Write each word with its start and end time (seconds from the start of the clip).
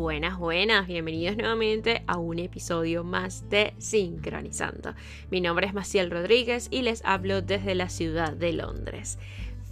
Buenas, 0.00 0.38
buenas, 0.38 0.86
bienvenidos 0.86 1.36
nuevamente 1.36 2.04
a 2.06 2.16
un 2.16 2.38
episodio 2.38 3.04
más 3.04 3.50
de 3.50 3.74
Sincronizando. 3.76 4.94
Mi 5.30 5.42
nombre 5.42 5.66
es 5.66 5.74
Maciel 5.74 6.10
Rodríguez 6.10 6.68
y 6.70 6.80
les 6.80 7.04
hablo 7.04 7.42
desde 7.42 7.74
la 7.74 7.90
ciudad 7.90 8.32
de 8.32 8.54
Londres. 8.54 9.18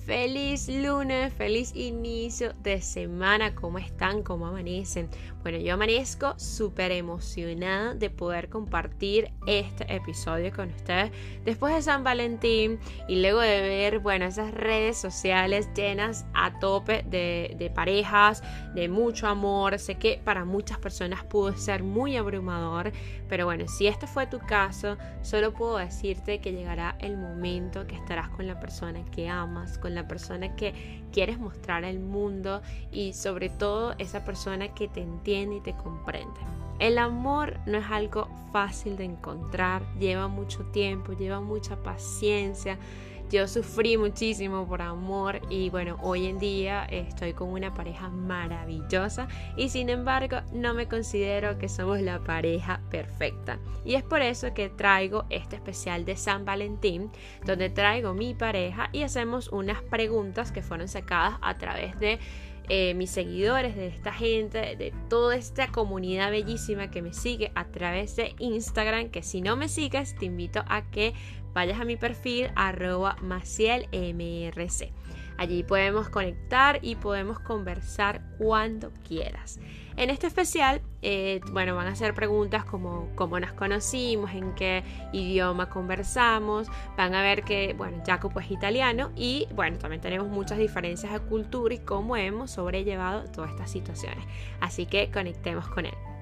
Feliz 0.08 0.70
lunes, 0.70 1.34
feliz 1.34 1.76
inicio 1.76 2.54
de 2.62 2.80
semana. 2.80 3.54
¿Cómo 3.54 3.76
están? 3.76 4.22
¿Cómo 4.22 4.46
amanecen? 4.46 5.10
Bueno, 5.42 5.58
yo 5.58 5.74
amanezco 5.74 6.32
súper 6.38 6.92
emocionada 6.92 7.94
de 7.94 8.08
poder 8.08 8.48
compartir 8.48 9.30
este 9.46 9.84
episodio 9.94 10.50
con 10.54 10.70
ustedes 10.70 11.12
después 11.44 11.74
de 11.74 11.82
San 11.82 12.04
Valentín 12.04 12.80
y 13.06 13.20
luego 13.20 13.40
de 13.40 13.60
ver, 13.60 13.98
bueno, 13.98 14.24
esas 14.24 14.52
redes 14.52 14.96
sociales 14.96 15.68
llenas 15.74 16.24
a 16.32 16.58
tope 16.58 17.02
de, 17.02 17.54
de 17.58 17.68
parejas, 17.68 18.42
de 18.74 18.88
mucho 18.88 19.26
amor. 19.26 19.78
Sé 19.78 19.96
que 19.96 20.22
para 20.24 20.46
muchas 20.46 20.78
personas 20.78 21.22
pudo 21.24 21.54
ser 21.54 21.82
muy 21.82 22.16
abrumador, 22.16 22.92
pero 23.28 23.44
bueno, 23.44 23.68
si 23.68 23.86
este 23.86 24.06
fue 24.06 24.26
tu 24.26 24.38
caso, 24.38 24.96
solo 25.20 25.52
puedo 25.52 25.76
decirte 25.76 26.40
que 26.40 26.52
llegará 26.52 26.96
el 26.98 27.18
momento 27.18 27.86
que 27.86 27.94
estarás 27.94 28.30
con 28.30 28.46
la 28.46 28.58
persona 28.58 29.04
que 29.10 29.28
amas, 29.28 29.76
con 29.76 29.94
la 29.94 29.97
persona 30.06 30.54
que 30.54 31.02
quieres 31.12 31.38
mostrar 31.38 31.84
al 31.84 31.98
mundo 31.98 32.62
y 32.92 33.14
sobre 33.14 33.48
todo 33.48 33.94
esa 33.98 34.24
persona 34.24 34.74
que 34.74 34.88
te 34.88 35.00
entiende 35.00 35.56
y 35.56 35.60
te 35.60 35.74
comprende. 35.74 36.38
El 36.78 36.98
amor 36.98 37.58
no 37.66 37.78
es 37.78 37.86
algo 37.90 38.28
fácil 38.52 38.96
de 38.96 39.04
encontrar, 39.04 39.82
lleva 39.98 40.28
mucho 40.28 40.64
tiempo, 40.66 41.12
lleva 41.12 41.40
mucha 41.40 41.82
paciencia, 41.82 42.78
yo 43.30 43.46
sufrí 43.46 43.96
muchísimo 43.96 44.66
por 44.66 44.80
amor 44.80 45.40
y 45.50 45.70
bueno, 45.70 45.98
hoy 46.02 46.26
en 46.26 46.38
día 46.38 46.84
estoy 46.84 47.34
con 47.34 47.50
una 47.50 47.74
pareja 47.74 48.08
maravillosa 48.08 49.28
y 49.56 49.68
sin 49.68 49.90
embargo 49.90 50.38
no 50.52 50.74
me 50.74 50.88
considero 50.88 51.58
que 51.58 51.68
somos 51.68 52.00
la 52.00 52.20
pareja 52.20 52.80
perfecta. 52.90 53.58
Y 53.84 53.94
es 53.94 54.02
por 54.02 54.22
eso 54.22 54.54
que 54.54 54.68
traigo 54.68 55.24
este 55.30 55.56
especial 55.56 56.04
de 56.04 56.16
San 56.16 56.44
Valentín, 56.44 57.10
donde 57.44 57.70
traigo 57.70 58.14
mi 58.14 58.34
pareja 58.34 58.88
y 58.92 59.02
hacemos 59.02 59.48
unas 59.48 59.82
preguntas 59.82 60.50
que 60.50 60.62
fueron 60.62 60.88
sacadas 60.88 61.38
a 61.42 61.54
través 61.54 61.98
de 61.98 62.18
eh, 62.68 62.94
mis 62.94 63.10
seguidores, 63.10 63.76
de 63.76 63.86
esta 63.86 64.12
gente, 64.12 64.76
de 64.76 64.92
toda 65.08 65.36
esta 65.36 65.68
comunidad 65.68 66.30
bellísima 66.30 66.90
que 66.90 67.02
me 67.02 67.12
sigue 67.12 67.50
a 67.54 67.66
través 67.66 68.16
de 68.16 68.34
Instagram, 68.38 69.08
que 69.08 69.22
si 69.22 69.40
no 69.40 69.56
me 69.56 69.68
sigues 69.68 70.14
te 70.14 70.26
invito 70.26 70.62
a 70.68 70.82
que 70.90 71.14
vayas 71.54 71.80
a 71.80 71.84
mi 71.84 71.96
perfil 71.96 72.50
arroba 72.54 73.16
macielmrc. 73.22 74.92
Allí 75.38 75.62
podemos 75.62 76.10
conectar 76.10 76.80
y 76.82 76.96
podemos 76.96 77.38
conversar 77.38 78.20
cuando 78.38 78.92
quieras. 79.06 79.60
En 79.96 80.10
este 80.10 80.26
especial, 80.26 80.82
eh, 81.02 81.40
bueno, 81.52 81.74
van 81.74 81.86
a 81.86 81.96
ser 81.96 82.12
preguntas 82.14 82.64
como 82.64 83.08
cómo 83.14 83.40
nos 83.40 83.52
conocimos, 83.52 84.32
en 84.32 84.54
qué 84.54 84.84
idioma 85.12 85.70
conversamos. 85.70 86.68
Van 86.96 87.14
a 87.14 87.22
ver 87.22 87.44
que, 87.44 87.74
bueno, 87.76 88.02
Jacopo 88.06 88.40
es 88.40 88.50
italiano 88.50 89.10
y, 89.16 89.46
bueno, 89.54 89.78
también 89.78 90.00
tenemos 90.00 90.28
muchas 90.28 90.58
diferencias 90.58 91.12
de 91.12 91.20
cultura 91.20 91.74
y 91.74 91.78
cómo 91.78 92.16
hemos 92.16 92.50
sobrellevado 92.50 93.24
todas 93.30 93.50
estas 93.50 93.70
situaciones. 93.70 94.24
Así 94.60 94.86
que 94.86 95.10
conectemos 95.10 95.68
con 95.68 95.86
él. 95.86 96.17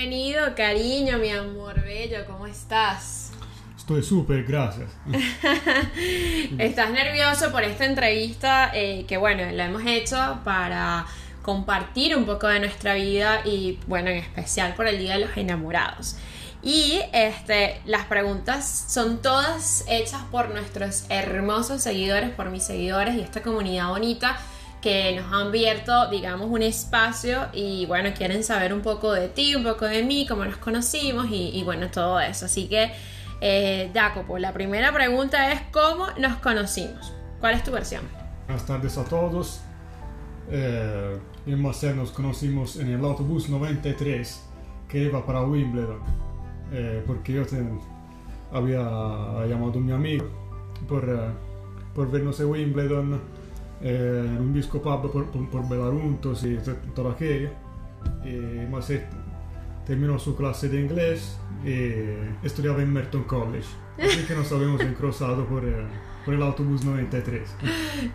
Bienvenido, 0.00 0.54
cariño, 0.56 1.18
mi 1.18 1.28
amor 1.28 1.82
bello, 1.82 2.24
¿cómo 2.26 2.46
estás? 2.46 3.32
Estoy 3.76 4.02
súper, 4.02 4.44
gracias. 4.44 4.90
¿Estás 6.58 6.90
nervioso 6.90 7.52
por 7.52 7.64
esta 7.64 7.84
entrevista 7.84 8.70
eh, 8.72 9.04
que, 9.06 9.18
bueno, 9.18 9.42
la 9.52 9.66
hemos 9.66 9.82
hecho 9.84 10.40
para 10.42 11.04
compartir 11.42 12.16
un 12.16 12.24
poco 12.24 12.46
de 12.46 12.60
nuestra 12.60 12.94
vida 12.94 13.42
y, 13.44 13.78
bueno, 13.88 14.08
en 14.08 14.16
especial 14.16 14.72
por 14.74 14.88
el 14.88 14.98
Día 14.98 15.18
de 15.18 15.26
los 15.26 15.36
Enamorados? 15.36 16.16
Y 16.62 17.02
este, 17.12 17.82
las 17.84 18.06
preguntas 18.06 18.86
son 18.88 19.20
todas 19.20 19.84
hechas 19.86 20.22
por 20.30 20.48
nuestros 20.48 21.04
hermosos 21.10 21.82
seguidores, 21.82 22.30
por 22.30 22.48
mis 22.48 22.62
seguidores 22.62 23.16
y 23.16 23.20
esta 23.20 23.42
comunidad 23.42 23.88
bonita 23.88 24.40
que 24.80 25.16
nos 25.16 25.26
han 25.32 25.48
abierto, 25.48 26.08
digamos, 26.08 26.48
un 26.50 26.62
espacio 26.62 27.48
y 27.52 27.86
bueno, 27.86 28.10
quieren 28.16 28.42
saber 28.42 28.72
un 28.72 28.80
poco 28.80 29.12
de 29.12 29.28
ti, 29.28 29.54
un 29.54 29.64
poco 29.64 29.84
de 29.84 30.02
mí, 30.02 30.26
cómo 30.26 30.44
nos 30.44 30.56
conocimos 30.56 31.26
y, 31.30 31.62
bueno, 31.64 31.90
todo 31.90 32.18
eso. 32.20 32.46
Así 32.46 32.68
que, 32.68 32.92
eh, 33.40 33.90
Jacopo, 33.92 34.38
la 34.38 34.52
primera 34.52 34.92
pregunta 34.92 35.52
es 35.52 35.60
¿cómo 35.72 36.06
nos 36.18 36.36
conocimos? 36.38 37.12
¿Cuál 37.40 37.54
es 37.54 37.64
tu 37.64 37.70
versión? 37.70 38.02
Buenas 38.46 38.66
tardes 38.66 38.98
a 38.98 39.04
todos. 39.04 39.60
Eh, 40.50 41.18
en 41.46 41.62
Marcel 41.62 41.96
nos 41.96 42.10
conocimos 42.10 42.76
en 42.76 42.88
el 42.88 43.04
autobús 43.04 43.48
93 43.48 44.46
que 44.88 45.04
iba 45.04 45.24
para 45.24 45.42
Wimbledon, 45.42 46.00
eh, 46.72 47.02
porque 47.06 47.32
yo 47.34 47.42
había 48.52 48.82
llamado 49.46 49.78
a 49.78 49.80
mi 49.80 49.92
amigo 49.92 50.26
por, 50.88 51.08
eh, 51.08 51.30
por 51.94 52.10
vernos 52.10 52.40
en 52.40 52.46
Wimbledon 52.46 53.20
eh, 53.82 54.24
en 54.26 54.40
un 54.40 54.52
disco 54.52 54.80
pub 54.82 55.10
por, 55.10 55.30
por, 55.30 55.50
por 55.50 55.68
Belaruntos 55.68 56.44
y 56.44 56.58
todo 56.94 57.10
aquello. 57.10 57.50
Y 58.24 58.66
Macet 58.70 59.06
terminó 59.86 60.18
su 60.18 60.36
clase 60.36 60.68
de 60.68 60.80
inglés 60.80 61.38
y 61.64 62.46
estudiaba 62.46 62.82
en 62.82 62.92
Merton 62.92 63.24
College. 63.24 63.68
Así 64.02 64.24
que 64.26 64.34
nos 64.34 64.50
habíamos 64.52 64.80
encruzado 64.80 65.44
por, 65.46 65.62
por 66.24 66.34
el 66.34 66.42
autobús 66.42 66.84
93. 66.84 67.48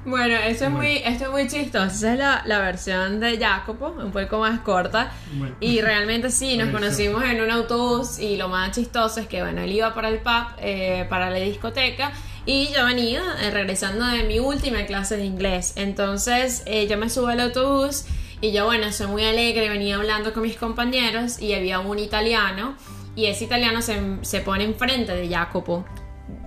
Bueno, 0.05 0.35
eso 0.35 0.65
es 0.65 0.71
muy, 0.71 0.97
esto 0.97 1.25
es 1.25 1.31
muy 1.31 1.47
chistoso. 1.47 1.85
Esa 1.85 2.13
es 2.13 2.19
la, 2.19 2.43
la 2.45 2.59
versión 2.59 3.19
de 3.19 3.37
Jacopo, 3.37 3.87
un 3.89 4.11
poco 4.11 4.39
más 4.39 4.61
corta. 4.61 5.11
Bueno. 5.33 5.55
Y 5.59 5.81
realmente 5.81 6.31
sí, 6.31 6.57
nos 6.57 6.69
conocimos 6.69 7.23
en 7.23 7.41
un 7.41 7.51
autobús 7.51 8.19
y 8.19 8.37
lo 8.37 8.47
más 8.49 8.71
chistoso 8.71 9.19
es 9.19 9.27
que, 9.27 9.41
bueno, 9.41 9.61
él 9.61 9.71
iba 9.71 9.93
para 9.93 10.09
el 10.09 10.19
pub, 10.19 10.47
eh, 10.59 11.05
para 11.09 11.29
la 11.29 11.37
discoteca. 11.37 12.11
Y 12.45 12.67
yo 12.67 12.85
venía 12.85 13.23
eh, 13.41 13.49
regresando 13.49 14.05
de 14.05 14.23
mi 14.23 14.39
última 14.39 14.85
clase 14.85 15.17
de 15.17 15.25
inglés. 15.25 15.73
Entonces 15.75 16.61
eh, 16.65 16.87
yo 16.87 16.97
me 16.97 17.09
subo 17.09 17.27
al 17.27 17.39
autobús 17.39 18.05
y 18.41 18.51
yo, 18.51 18.65
bueno, 18.65 18.91
soy 18.91 19.07
muy 19.07 19.25
alegre, 19.25 19.69
venía 19.69 19.95
hablando 19.95 20.33
con 20.33 20.43
mis 20.43 20.55
compañeros 20.55 21.39
y 21.39 21.53
había 21.53 21.79
un 21.79 21.97
italiano 21.97 22.75
y 23.15 23.25
ese 23.25 23.45
italiano 23.45 23.81
se, 23.81 23.99
se 24.21 24.41
pone 24.41 24.63
enfrente 24.63 25.15
de 25.15 25.27
Jacopo. 25.27 25.85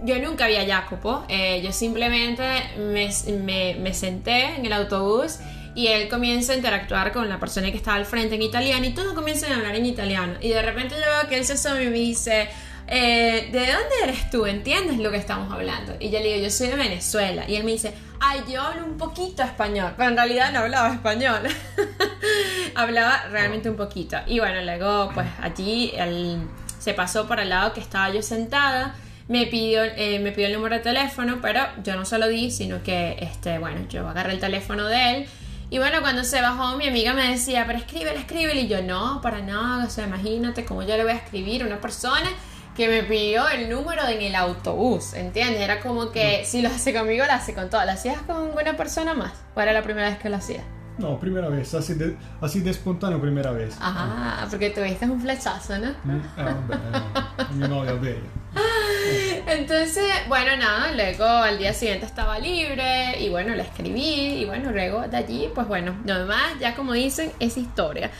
Yo 0.04 0.18
nunca 0.20 0.46
vi 0.46 0.56
a 0.56 0.66
Jacopo, 0.66 1.24
eh, 1.28 1.60
yo 1.64 1.72
simplemente 1.72 2.44
me, 2.78 3.10
me, 3.40 3.76
me 3.76 3.94
senté 3.94 4.56
en 4.56 4.66
el 4.66 4.72
autobús 4.72 5.38
y 5.74 5.88
él 5.88 6.08
comienza 6.08 6.52
a 6.52 6.56
interactuar 6.56 7.12
con 7.12 7.28
la 7.28 7.38
persona 7.38 7.70
que 7.70 7.76
estaba 7.76 7.96
al 7.96 8.04
frente 8.04 8.34
en 8.34 8.42
italiano 8.42 8.84
y 8.84 8.90
todos 8.90 9.14
comienzan 9.14 9.52
a 9.52 9.56
hablar 9.56 9.76
en 9.76 9.86
italiano. 9.86 10.34
Y 10.40 10.48
de 10.48 10.62
repente 10.62 10.94
yo 10.96 11.00
veo 11.00 11.28
que 11.28 11.38
él 11.38 11.44
se 11.44 11.52
asoma 11.52 11.80
y 11.82 11.86
me 11.86 11.92
dice, 11.92 12.48
eh, 12.90 13.48
¿de 13.52 13.58
dónde 13.58 13.94
eres 14.02 14.30
tú? 14.30 14.46
¿Entiendes 14.46 14.98
lo 14.98 15.10
que 15.10 15.18
estamos 15.18 15.52
hablando? 15.52 15.94
Y 16.00 16.10
yo 16.10 16.20
le 16.20 16.32
digo, 16.32 16.44
yo 16.44 16.50
soy 16.50 16.68
de 16.68 16.76
Venezuela. 16.76 17.44
Y 17.46 17.56
él 17.56 17.64
me 17.64 17.72
dice, 17.72 17.92
ay, 18.18 18.40
yo 18.50 18.62
hablo 18.62 18.84
un 18.86 18.96
poquito 18.96 19.42
español. 19.42 19.92
Pero 19.96 20.10
en 20.10 20.16
realidad 20.16 20.52
no 20.52 20.60
hablaba 20.60 20.92
español. 20.92 21.42
hablaba 22.74 23.24
realmente 23.30 23.68
un 23.68 23.76
poquito. 23.76 24.16
Y 24.26 24.38
bueno, 24.38 24.62
luego 24.62 25.10
pues 25.12 25.26
allí 25.42 25.92
él 25.96 26.40
se 26.78 26.94
pasó 26.94 27.28
para 27.28 27.42
el 27.42 27.50
lado 27.50 27.74
que 27.74 27.80
estaba 27.80 28.10
yo 28.10 28.22
sentada. 28.22 28.94
Me 29.28 29.46
pidió, 29.46 29.84
eh, 29.84 30.18
me 30.20 30.32
pidió 30.32 30.46
el 30.46 30.54
número 30.54 30.76
de 30.76 30.80
teléfono, 30.80 31.40
pero 31.42 31.60
yo 31.84 31.94
no 31.94 32.06
se 32.06 32.18
lo 32.18 32.28
di, 32.28 32.50
sino 32.50 32.82
que, 32.82 33.18
este, 33.20 33.58
bueno, 33.58 33.86
yo 33.90 34.08
agarré 34.08 34.32
el 34.32 34.40
teléfono 34.40 34.86
de 34.86 35.10
él. 35.10 35.26
Y 35.68 35.76
bueno, 35.76 36.00
cuando 36.00 36.24
se 36.24 36.40
bajó, 36.40 36.78
mi 36.78 36.88
amiga 36.88 37.12
me 37.12 37.28
decía, 37.28 37.64
pero 37.66 37.78
escríbele, 37.78 38.18
escríbele. 38.18 38.62
Y 38.62 38.68
yo, 38.68 38.80
no, 38.80 39.20
para 39.20 39.42
nada. 39.42 39.84
O 39.84 39.90
sea, 39.90 40.06
imagínate 40.06 40.64
cómo 40.64 40.82
yo 40.82 40.96
le 40.96 41.02
voy 41.02 41.12
a 41.12 41.16
escribir 41.16 41.62
a 41.62 41.66
una 41.66 41.78
persona 41.78 42.30
que 42.78 42.86
me 42.86 43.02
pidió 43.02 43.48
el 43.48 43.68
número 43.68 44.06
en 44.06 44.22
el 44.22 44.36
autobús, 44.36 45.12
¿entiendes? 45.14 45.62
Era 45.62 45.80
como 45.80 46.12
que 46.12 46.44
si 46.44 46.62
lo 46.62 46.68
hace 46.68 46.94
conmigo, 46.94 47.26
lo 47.26 47.32
hace 47.32 47.52
con 47.52 47.68
todo. 47.68 47.84
¿Lo 47.84 47.90
hacías 47.90 48.18
con 48.22 48.52
una 48.52 48.76
persona 48.76 49.14
más? 49.14 49.32
¿O 49.56 49.60
era 49.60 49.72
la 49.72 49.82
primera 49.82 50.08
vez 50.08 50.18
que 50.20 50.28
lo 50.28 50.36
hacías? 50.36 50.62
No, 50.96 51.18
primera 51.18 51.48
vez, 51.48 51.74
así 51.74 51.94
de, 51.94 52.16
así 52.40 52.60
de 52.60 52.70
espontáneo, 52.70 53.20
primera 53.20 53.50
vez. 53.50 53.76
Ajá, 53.80 54.46
porque 54.48 54.70
tuviste 54.70 55.06
un 55.06 55.20
flechazo, 55.20 55.76
¿no? 55.76 55.90
Mm, 56.04 56.22
ah, 56.36 57.48
mi 57.54 57.66
novia 57.66 57.94
bella. 57.94 58.20
Entonces, 59.48 60.12
bueno, 60.28 60.56
nada, 60.56 60.92
luego 60.92 61.24
al 61.24 61.58
día 61.58 61.74
siguiente 61.74 62.06
estaba 62.06 62.38
libre 62.38 63.20
y 63.20 63.28
bueno, 63.28 63.56
la 63.56 63.64
escribí 63.64 64.40
y 64.40 64.44
bueno, 64.44 64.70
luego 64.70 65.02
de 65.08 65.16
allí, 65.16 65.50
pues 65.52 65.66
bueno, 65.66 65.96
lo 66.04 66.16
demás, 66.16 66.52
ya 66.60 66.76
como 66.76 66.92
dicen, 66.92 67.32
es 67.40 67.56
historia. 67.56 68.12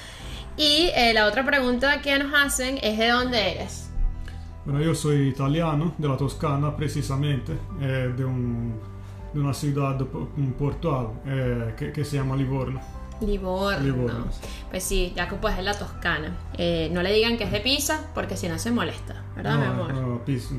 Y 0.57 0.91
eh, 0.97 1.13
la 1.15 1.27
otra 1.27 1.45
pregunta 1.47 2.03
que 2.03 2.19
nos 2.19 2.35
hacen 2.35 2.81
es 2.83 2.99
de 2.99 3.09
dónde 3.09 3.53
eres. 3.53 3.88
Bueno, 4.69 4.83
yo 4.85 4.95
soy 4.95 5.29
italiano, 5.29 5.95
de 5.97 6.07
la 6.09 6.17
Toscana 6.19 6.77
precisamente, 6.77 7.55
eh, 7.81 8.13
de, 8.15 8.23
un, 8.23 8.75
de 9.33 9.41
una 9.41 9.55
ciudad 9.55 9.97
po- 10.05 10.29
portual 10.59 11.07
eh, 11.25 11.75
que, 11.75 11.91
que 11.91 12.05
se 12.05 12.17
llama 12.19 12.37
Livorno. 12.37 12.79
Livorno. 13.23 13.81
Livorno. 13.83 14.25
Pues 14.69 14.85
sí, 14.85 15.15
Jacopo 15.17 15.49
es 15.49 15.57
de 15.57 15.63
la 15.63 15.73
Toscana. 15.73 16.37
Eh, 16.53 16.91
no 16.93 17.01
le 17.03 17.15
digan 17.15 17.39
que 17.39 17.45
es 17.45 17.51
de 17.51 17.61
Pisa 17.61 18.11
porque 18.15 18.37
si 18.37 18.47
no 18.47 18.59
se 18.59 18.71
molesta, 18.71 19.25
¿verdad, 19.35 19.57
mi 19.59 19.65
No, 19.65 19.71
amor? 19.73 19.95
no, 19.95 20.25
Pisa, 20.27 20.55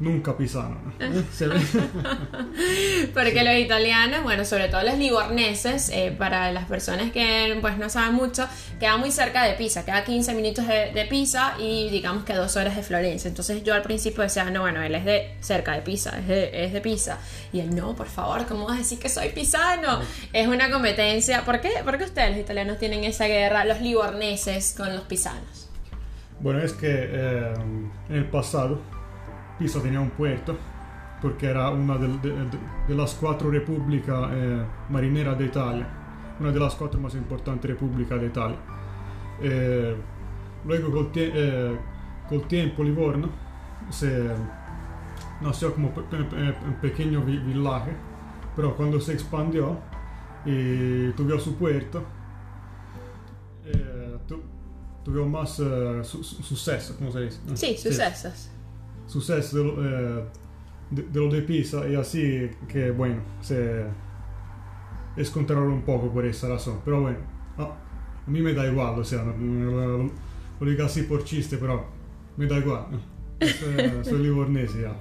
nunca 0.00 0.36
pisano. 0.36 0.76
Porque 3.14 3.44
los 3.44 3.54
italianos, 3.54 4.22
bueno, 4.22 4.44
sobre 4.44 4.68
todo 4.68 4.82
los 4.82 4.98
livorneses, 4.98 5.90
eh, 5.90 6.14
para 6.16 6.52
las 6.52 6.66
personas 6.66 7.12
que 7.12 7.58
pues 7.60 7.78
no 7.78 7.88
saben 7.88 8.14
mucho, 8.14 8.46
queda 8.78 8.96
muy 8.96 9.10
cerca 9.10 9.44
de 9.44 9.54
Pisa, 9.54 9.84
queda 9.84 10.04
15 10.04 10.34
minutos 10.34 10.66
de, 10.66 10.92
de 10.92 11.06
Pisa 11.06 11.54
y 11.58 11.90
digamos 11.90 12.24
que 12.24 12.34
dos 12.34 12.56
horas 12.56 12.76
de 12.76 12.82
Florencia. 12.82 13.28
Entonces 13.28 13.62
yo 13.64 13.74
al 13.74 13.82
principio 13.82 14.22
decía, 14.22 14.44
no, 14.50 14.62
bueno, 14.62 14.82
él 14.82 14.94
es 14.94 15.04
de 15.04 15.36
cerca 15.40 15.72
de 15.72 15.82
Pisa, 15.82 16.18
es 16.18 16.28
de, 16.28 16.64
es 16.64 16.72
de 16.72 16.80
Pisa. 16.80 17.18
Y 17.52 17.60
él, 17.60 17.74
no, 17.74 17.94
por 17.94 18.08
favor, 18.08 18.46
¿cómo 18.46 18.66
vas 18.66 18.76
a 18.76 18.78
decir 18.78 18.98
que 18.98 19.08
soy 19.08 19.30
pisano? 19.30 20.00
Es 20.32 20.48
una 20.48 20.70
competencia. 20.70 21.44
¿Por 21.44 21.60
qué, 21.60 21.70
¿Por 21.84 21.98
qué 21.98 22.04
ustedes 22.04 22.30
los 22.30 22.40
italianos 22.40 22.78
tienen 22.78 23.04
esa 23.04 23.26
guerra, 23.26 23.64
los 23.64 23.80
livorneses 23.80 24.74
con 24.76 24.94
los 24.94 25.04
pisanos? 25.04 25.68
Bueno, 26.40 26.60
es 26.60 26.74
que 26.74 26.90
eh, 26.90 27.54
en 28.10 28.14
el 28.14 28.26
pasado 28.26 28.80
Pisa 29.58 29.80
tenía 29.82 30.00
un 30.00 30.10
puerto 30.10 30.56
porque 31.22 31.46
era 31.46 31.70
una 31.70 31.96
de, 31.96 32.08
de- 32.18 32.30
de- 32.44 32.58
de 32.88 32.94
las 32.94 33.14
cuatro 33.14 33.50
repúblicas 33.50 34.28
eh, 34.32 34.62
marineras 34.90 35.38
de 35.38 35.46
Italia, 35.46 35.86
una 36.38 36.52
de 36.52 36.60
las 36.60 36.74
cuatro 36.74 37.00
más 37.00 37.14
importantes 37.14 37.70
repúblicas 37.70 38.20
de 38.20 38.26
Italia. 38.26 38.56
Eh, 39.40 39.96
luego 40.66 40.90
col, 40.90 41.12
tie- 41.12 41.32
eh, 41.34 41.78
col 42.28 42.42
tiempo 42.46 42.82
Livorno 42.84 43.28
se 43.90 44.28
nació 45.40 45.72
como 45.74 45.90
pe- 45.94 46.02
pe- 46.02 46.24
pe- 46.24 46.54
un 46.66 46.74
pequeño 46.80 47.22
vi- 47.22 47.38
villaje, 47.38 47.92
pero 48.54 48.76
cuando 48.76 49.00
se 49.00 49.12
expandió 49.14 49.78
y 50.44 51.10
tuvo 51.12 51.38
su 51.40 51.56
puerto, 51.56 52.02
tu- 54.26 54.42
tuvo 55.04 55.26
más 55.26 55.50
su- 55.50 56.22
su- 56.24 56.42
suceso, 56.42 56.94
¿cómo 56.98 57.10
se 57.10 57.20
dice? 57.22 57.40
Sí, 57.54 57.76
sucesos. 57.76 58.50
Suceso 59.06 59.56
de, 59.62 60.20
eh, 60.20 60.24
de, 60.90 61.02
de 61.02 61.28
de 61.28 61.42
Pisa 61.42 61.88
y 61.88 61.94
así 61.94 62.50
que 62.68 62.90
bueno, 62.90 63.22
se 63.40 63.84
descontrolaron 65.16 65.72
un 65.72 65.82
poco 65.82 66.12
por 66.12 66.24
esa 66.26 66.48
razón. 66.48 66.80
Pero 66.84 67.00
bueno, 67.02 67.18
a, 67.58 67.76
mí 68.26 68.40
me 68.40 68.52
da 68.52 68.66
igual, 68.66 68.98
o 68.98 69.04
sea, 69.04 69.22
lo, 69.22 70.10
lo 70.60 70.70
digo 70.70 70.84
así 70.84 71.02
por 71.02 71.24
chiste, 71.24 71.56
pero 71.58 71.86
me 72.36 72.46
da 72.46 72.58
igual. 72.58 72.86
Soy, 73.40 74.04
soy 74.04 74.22
livornese 74.22 74.82
ya. 74.82 74.96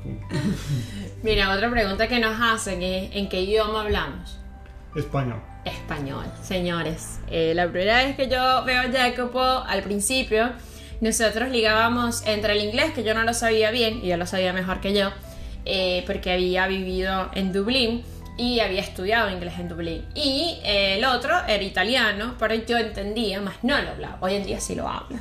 Mira, 1.23 1.53
otra 1.53 1.69
pregunta 1.69 2.07
que 2.07 2.19
nos 2.19 2.39
hacen 2.39 2.81
es, 2.81 3.15
¿en 3.15 3.29
qué 3.29 3.41
idioma 3.41 3.81
hablamos? 3.81 4.39
Español. 4.95 5.41
Español, 5.65 6.25
señores. 6.41 7.19
Eh, 7.29 7.53
la 7.55 7.69
primera 7.69 8.03
vez 8.03 8.15
que 8.15 8.29
yo 8.29 8.63
veo 8.65 8.81
a 8.81 8.91
Jacopo, 8.91 9.41
al 9.41 9.83
principio, 9.83 10.51
nosotros 11.01 11.49
ligábamos 11.49 12.25
entre 12.25 12.53
el 12.53 12.63
inglés, 12.63 12.91
que 12.93 13.03
yo 13.03 13.13
no 13.13 13.23
lo 13.23 13.33
sabía 13.33 13.71
bien, 13.71 14.03
y 14.03 14.11
él 14.11 14.19
lo 14.19 14.25
sabía 14.25 14.53
mejor 14.53 14.81
que 14.81 14.93
yo, 14.93 15.11
eh, 15.65 16.03
porque 16.07 16.31
había 16.31 16.67
vivido 16.67 17.29
en 17.33 17.51
Dublín 17.51 18.03
y 18.37 18.59
había 18.59 18.81
estudiado 18.81 19.29
inglés 19.29 19.53
en 19.59 19.69
Dublín. 19.69 20.05
Y 20.13 20.59
eh, 20.63 20.97
el 20.97 21.05
otro 21.05 21.33
era 21.47 21.63
italiano, 21.63 22.35
pero 22.39 22.53
yo 22.55 22.77
entendía, 22.77 23.41
más 23.41 23.55
no 23.63 23.81
lo 23.81 23.89
hablaba. 23.91 24.17
Hoy 24.21 24.35
en 24.35 24.45
día 24.45 24.59
sí 24.59 24.75
lo 24.75 24.87
habla. 24.87 25.19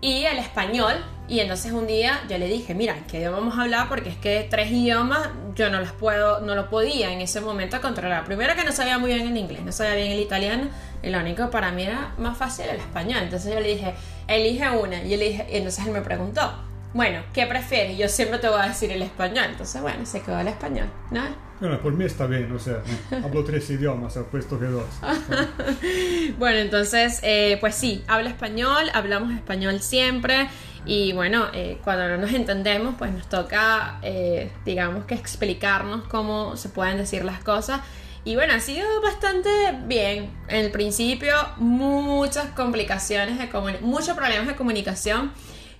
Y 0.00 0.24
el 0.24 0.38
español, 0.38 0.94
y 1.26 1.40
entonces 1.40 1.72
un 1.72 1.86
día 1.86 2.20
yo 2.28 2.38
le 2.38 2.46
dije, 2.46 2.72
mira, 2.74 2.96
¿en 2.96 3.04
¿qué 3.04 3.18
idioma 3.18 3.38
vamos 3.38 3.58
a 3.58 3.62
hablar? 3.62 3.88
Porque 3.88 4.10
es 4.10 4.16
que 4.16 4.46
tres 4.48 4.70
idiomas 4.70 5.28
yo 5.56 5.70
no 5.70 5.80
los 5.80 5.90
puedo, 5.90 6.40
no 6.40 6.54
lo 6.54 6.70
podía 6.70 7.12
en 7.12 7.20
ese 7.20 7.40
momento 7.40 7.80
controlar. 7.80 8.24
Primero 8.24 8.54
que 8.54 8.64
no 8.64 8.70
sabía 8.70 8.98
muy 8.98 9.12
bien 9.12 9.26
el 9.26 9.36
inglés, 9.36 9.62
no 9.62 9.72
sabía 9.72 9.96
bien 9.96 10.12
el 10.12 10.20
italiano, 10.20 10.68
y 11.02 11.10
lo 11.10 11.18
único 11.18 11.50
para 11.50 11.72
mí 11.72 11.82
era 11.82 12.14
más 12.16 12.38
fácil 12.38 12.66
el 12.66 12.76
español. 12.76 13.20
Entonces 13.24 13.52
yo 13.52 13.58
le 13.58 13.68
dije, 13.68 13.94
elige 14.28 14.70
una, 14.70 15.02
y 15.02 15.10
yo 15.10 15.16
le 15.16 15.30
dije, 15.30 15.46
y 15.50 15.56
entonces 15.56 15.84
él 15.84 15.92
me 15.92 16.00
preguntó, 16.00 16.52
bueno, 16.94 17.22
¿qué 17.34 17.46
prefieres? 17.46 17.98
Yo 17.98 18.08
siempre 18.08 18.38
te 18.38 18.48
voy 18.48 18.60
a 18.60 18.68
decir 18.68 18.90
el 18.92 19.02
español. 19.02 19.46
Entonces, 19.50 19.82
bueno, 19.82 20.06
se 20.06 20.22
quedó 20.22 20.38
el 20.40 20.48
español, 20.48 20.88
¿no? 21.10 21.22
Bueno, 21.60 21.80
por 21.80 21.92
mí 21.92 22.04
está 22.04 22.26
bien, 22.26 22.50
o 22.52 22.58
sea, 22.58 22.82
hablo 23.24 23.44
tres 23.44 23.68
idiomas, 23.70 24.18
puesto 24.30 24.58
que 24.58 24.66
dos. 24.66 24.84
Bueno, 26.38 26.58
entonces, 26.58 27.20
eh, 27.22 27.56
pues 27.60 27.74
sí, 27.74 28.04
habla 28.06 28.30
español, 28.30 28.90
hablamos 28.94 29.32
español 29.34 29.80
siempre 29.80 30.48
y 30.84 31.12
bueno, 31.12 31.46
eh, 31.52 31.78
cuando 31.82 32.08
no 32.08 32.16
nos 32.16 32.32
entendemos, 32.32 32.94
pues 32.96 33.12
nos 33.12 33.28
toca, 33.28 33.98
eh, 34.02 34.50
digamos 34.64 35.04
que 35.04 35.14
explicarnos 35.14 36.06
cómo 36.08 36.56
se 36.56 36.68
pueden 36.68 36.96
decir 36.96 37.24
las 37.24 37.40
cosas. 37.42 37.80
Y 38.24 38.36
bueno, 38.36 38.54
ha 38.54 38.60
sido 38.60 38.86
bastante 39.00 39.48
bien. 39.86 40.30
En 40.48 40.64
el 40.64 40.70
principio, 40.70 41.34
muchas 41.56 42.50
complicaciones 42.50 43.38
de 43.38 43.48
muchos 43.80 44.16
problemas 44.16 44.46
de 44.46 44.54
comunicación. 44.54 45.32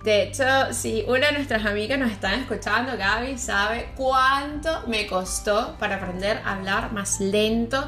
De 0.03 0.23
hecho, 0.23 0.43
si 0.71 1.03
una 1.07 1.27
de 1.27 1.33
nuestras 1.33 1.65
amigas 1.65 1.99
nos 1.99 2.11
están 2.11 2.39
escuchando, 2.39 2.97
Gaby, 2.97 3.37
sabe 3.37 3.89
cuánto 3.97 4.83
me 4.87 5.05
costó 5.07 5.75
para 5.77 5.95
aprender 5.95 6.41
a 6.45 6.55
hablar 6.55 6.93
más 6.93 7.19
lento. 7.19 7.85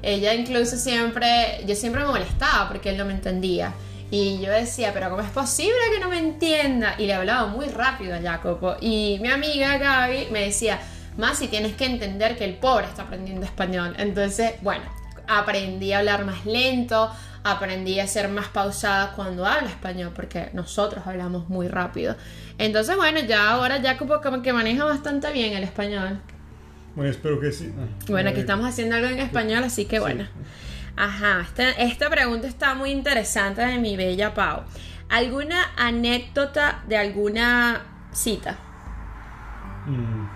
Ella 0.00 0.32
incluso 0.32 0.76
siempre, 0.76 1.62
yo 1.66 1.74
siempre 1.74 2.02
me 2.02 2.08
molestaba 2.08 2.68
porque 2.68 2.88
él 2.90 2.96
no 2.96 3.04
me 3.04 3.12
entendía. 3.12 3.74
Y 4.10 4.40
yo 4.40 4.50
decía, 4.50 4.92
pero 4.94 5.10
¿cómo 5.10 5.22
es 5.22 5.30
posible 5.30 5.78
que 5.92 6.00
no 6.00 6.08
me 6.08 6.18
entienda? 6.18 6.94
Y 6.96 7.06
le 7.06 7.14
hablaba 7.14 7.46
muy 7.46 7.66
rápido 7.66 8.16
a 8.16 8.20
Jacopo. 8.20 8.76
Y 8.80 9.18
mi 9.20 9.28
amiga 9.28 9.76
Gaby 9.76 10.28
me 10.32 10.46
decía, 10.46 10.80
más 11.18 11.38
si 11.38 11.48
tienes 11.48 11.76
que 11.76 11.84
entender 11.84 12.38
que 12.38 12.44
el 12.44 12.54
pobre 12.54 12.86
está 12.86 13.02
aprendiendo 13.02 13.44
español. 13.44 13.94
Entonces, 13.98 14.54
bueno, 14.62 14.84
aprendí 15.28 15.92
a 15.92 15.98
hablar 15.98 16.24
más 16.24 16.44
lento, 16.46 17.10
aprendí 17.44 18.00
a 18.00 18.06
ser 18.06 18.28
más 18.28 18.48
pausada 18.48 19.12
cuando 19.14 19.46
hablo 19.46 19.68
español, 19.68 20.12
porque 20.14 20.50
nosotros 20.52 21.06
hablamos 21.06 21.48
muy 21.48 21.68
rápido. 21.68 22.16
Entonces, 22.58 22.96
bueno, 22.96 23.20
ya 23.20 23.50
ahora 23.50 23.80
Jacopo 23.82 24.20
como 24.20 24.42
que 24.42 24.52
maneja 24.52 24.84
bastante 24.84 25.32
bien 25.32 25.54
el 25.54 25.64
español. 25.64 26.20
Bueno, 26.94 27.10
espero 27.10 27.40
que 27.40 27.52
sí. 27.52 27.72
Bueno, 28.08 28.30
aquí 28.30 28.40
estamos 28.40 28.66
haciendo 28.68 28.96
algo 28.96 29.08
en 29.08 29.20
español, 29.20 29.64
así 29.64 29.86
que 29.86 30.00
bueno. 30.00 30.26
Ajá, 30.96 31.40
esta, 31.42 31.70
esta 31.70 32.10
pregunta 32.10 32.46
está 32.46 32.74
muy 32.74 32.90
interesante 32.90 33.62
de 33.62 33.78
mi 33.78 33.96
bella 33.96 34.34
Pau. 34.34 34.62
¿Alguna 35.08 35.72
anécdota 35.76 36.82
de 36.88 36.96
alguna 36.98 37.82
cita? 38.12 38.58
mm, 39.86 40.26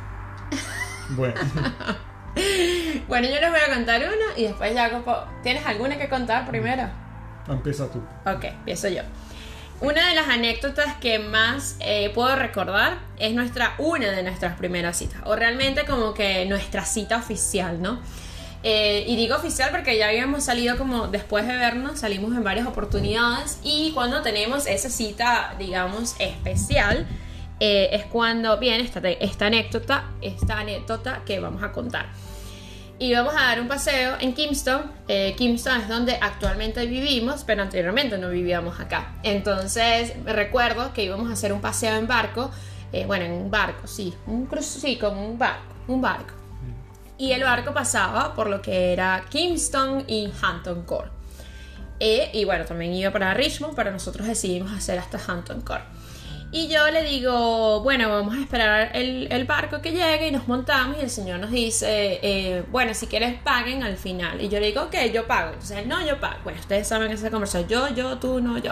Bueno, 1.16 1.34
Bueno, 3.08 3.28
yo 3.28 3.38
les 3.38 3.50
voy 3.50 3.60
a 3.60 3.74
contar 3.74 4.00
una 4.00 4.36
y 4.36 4.44
después 4.44 4.72
Jacopo, 4.74 5.16
¿tienes 5.42 5.66
alguna 5.66 5.98
que 5.98 6.08
contar 6.08 6.46
primero? 6.46 6.88
empieza 7.48 7.90
tú. 7.90 7.98
Ok, 8.24 8.44
empiezo 8.44 8.88
yo. 8.88 9.02
Una 9.80 10.08
de 10.08 10.14
las 10.14 10.28
anécdotas 10.28 10.96
que 10.96 11.18
más 11.18 11.76
eh, 11.80 12.10
puedo 12.14 12.34
recordar 12.36 12.98
es 13.18 13.34
nuestra, 13.34 13.74
una 13.78 14.10
de 14.10 14.22
nuestras 14.22 14.56
primeras 14.56 14.96
citas, 14.96 15.20
o 15.24 15.36
realmente 15.36 15.84
como 15.84 16.14
que 16.14 16.46
nuestra 16.46 16.84
cita 16.86 17.18
oficial, 17.18 17.82
¿no? 17.82 18.00
Eh, 18.62 19.04
y 19.06 19.16
digo 19.16 19.36
oficial 19.36 19.68
porque 19.70 19.98
ya 19.98 20.08
habíamos 20.08 20.44
salido 20.44 20.78
como 20.78 21.08
después 21.08 21.46
de 21.46 21.54
vernos, 21.54 22.00
salimos 22.00 22.34
en 22.34 22.42
varias 22.42 22.66
oportunidades 22.66 23.58
y 23.62 23.92
cuando 23.92 24.22
tenemos 24.22 24.66
esa 24.66 24.88
cita, 24.88 25.54
digamos, 25.58 26.14
especial, 26.18 27.06
eh, 27.60 27.90
es 27.92 28.04
cuando 28.06 28.58
viene 28.58 28.82
esta, 28.82 29.06
esta 29.06 29.46
anécdota, 29.46 30.10
esta 30.22 30.60
anécdota 30.60 31.22
que 31.26 31.40
vamos 31.40 31.62
a 31.62 31.72
contar. 31.72 32.06
Y 32.98 33.12
vamos 33.12 33.34
a 33.34 33.40
dar 33.46 33.60
un 33.60 33.66
paseo 33.66 34.16
en 34.20 34.34
Kingston. 34.34 34.90
Eh, 35.08 35.34
Kingston 35.36 35.80
es 35.80 35.88
donde 35.88 36.16
actualmente 36.20 36.86
vivimos, 36.86 37.42
pero 37.44 37.62
anteriormente 37.62 38.18
no 38.18 38.30
vivíamos 38.30 38.78
acá. 38.78 39.16
Entonces 39.24 40.14
recuerdo 40.24 40.92
que 40.92 41.04
íbamos 41.04 41.28
a 41.28 41.32
hacer 41.32 41.52
un 41.52 41.60
paseo 41.60 41.96
en 41.96 42.06
barco. 42.06 42.50
eh, 42.92 43.04
bueno, 43.06 43.24
en 43.24 43.32
un 43.32 43.50
barco, 43.50 43.88
sí. 43.88 44.14
Un 44.26 44.46
cruce, 44.46 44.78
sí, 44.80 44.96
como 44.96 45.26
un 45.26 45.36
barco. 45.36 45.74
Un 45.88 46.00
barco. 46.00 46.34
Y 47.18 47.32
el 47.32 47.42
barco 47.42 47.74
pasaba 47.74 48.34
por 48.34 48.48
lo 48.48 48.62
que 48.62 48.92
era 48.92 49.24
Kingston 49.28 50.04
y 50.06 50.32
Hampton 50.40 50.82
Court. 50.82 51.12
Eh, 52.00 52.30
y 52.32 52.44
bueno, 52.44 52.64
también 52.64 52.92
iba 52.92 53.10
para 53.10 53.34
Richmond, 53.34 53.74
pero 53.74 53.90
nosotros 53.90 54.26
decidimos 54.26 54.72
hacer 54.72 54.98
hasta 54.98 55.18
Hampton 55.26 55.60
Court. 55.62 55.84
Y 56.56 56.68
yo 56.68 56.88
le 56.88 57.02
digo, 57.02 57.80
bueno, 57.80 58.08
vamos 58.08 58.36
a 58.36 58.40
esperar 58.40 58.92
el, 58.94 59.26
el 59.32 59.44
barco 59.44 59.82
que 59.82 59.90
llegue 59.90 60.28
y 60.28 60.30
nos 60.30 60.46
montamos. 60.46 60.96
Y 60.98 61.00
el 61.00 61.10
señor 61.10 61.40
nos 61.40 61.50
dice, 61.50 62.20
eh, 62.22 62.62
bueno, 62.70 62.94
si 62.94 63.08
quieres 63.08 63.34
paguen 63.42 63.82
al 63.82 63.96
final. 63.96 64.40
Y 64.40 64.48
yo 64.48 64.60
le 64.60 64.66
digo, 64.66 64.82
ok, 64.82 64.94
yo 65.12 65.26
pago. 65.26 65.48
Entonces 65.48 65.84
no, 65.84 66.06
yo 66.06 66.20
pago. 66.20 66.36
Bueno, 66.44 66.60
ustedes 66.60 66.86
saben 66.86 67.10
esa 67.10 67.28
conversación, 67.32 67.68
yo, 67.68 67.88
yo, 67.88 68.18
tú, 68.18 68.40
no, 68.40 68.56
yo. 68.58 68.70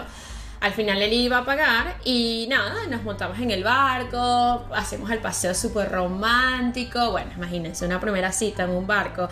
Al 0.61 0.71
final 0.71 1.01
él 1.01 1.11
iba 1.11 1.39
a 1.39 1.43
pagar 1.43 1.97
y 2.05 2.47
nada, 2.49 2.87
nos 2.89 3.03
montamos 3.03 3.37
en 3.39 3.51
el 3.51 3.65
barco, 3.65 4.65
hacemos 4.73 5.11
el 5.11 5.19
paseo 5.19 5.53
súper 5.53 5.91
romántico. 5.91 7.11
Bueno, 7.11 7.31
imagínense 7.35 7.85
una 7.85 7.99
primera 7.99 8.31
cita 8.31 8.63
en 8.63 8.69
un 8.69 8.87
barco. 8.87 9.27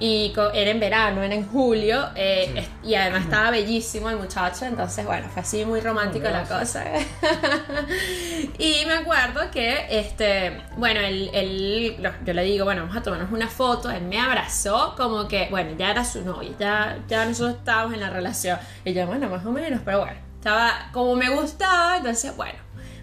Y 0.00 0.32
era 0.54 0.70
en 0.70 0.80
verano, 0.80 1.22
era 1.22 1.34
en 1.34 1.46
julio, 1.46 2.08
eh, 2.14 2.66
Sí. 2.82 2.88
y 2.88 2.94
además 2.94 3.24
estaba 3.24 3.50
bellísimo 3.50 4.08
el 4.08 4.16
muchacho, 4.16 4.64
entonces 4.64 5.04
bueno, 5.04 5.28
fue 5.28 5.42
así 5.42 5.64
muy 5.66 5.80
romántico 5.80 6.26
la 6.30 6.44
cosa. 6.44 6.84
y 8.58 8.84
me 8.86 8.94
acuerdo 8.94 9.50
que, 9.50 9.86
este, 9.90 10.62
bueno, 10.76 11.00
él, 11.00 11.96
yo 12.24 12.32
le 12.32 12.44
digo, 12.44 12.64
bueno, 12.64 12.82
vamos 12.82 12.96
a 12.96 13.02
tomarnos 13.02 13.30
una 13.30 13.48
foto, 13.48 13.90
él 13.90 14.02
me 14.02 14.18
abrazó 14.18 14.94
como 14.96 15.28
que, 15.28 15.48
bueno, 15.50 15.72
ya 15.78 15.90
era 15.90 16.04
su 16.04 16.22
novia, 16.22 16.50
ya, 16.58 16.98
ya 17.06 17.24
nosotros 17.26 17.56
estábamos 17.58 17.94
en 17.94 18.00
la 18.00 18.10
relación. 18.10 18.58
Y 18.84 18.92
yo, 18.94 19.06
bueno, 19.06 19.28
más 19.28 19.44
o 19.44 19.50
menos, 19.52 19.80
pero 19.84 20.00
bueno, 20.00 20.16
estaba 20.38 20.88
como 20.92 21.14
me 21.16 21.28
gustaba, 21.28 21.98
entonces 21.98 22.34
bueno, 22.36 22.58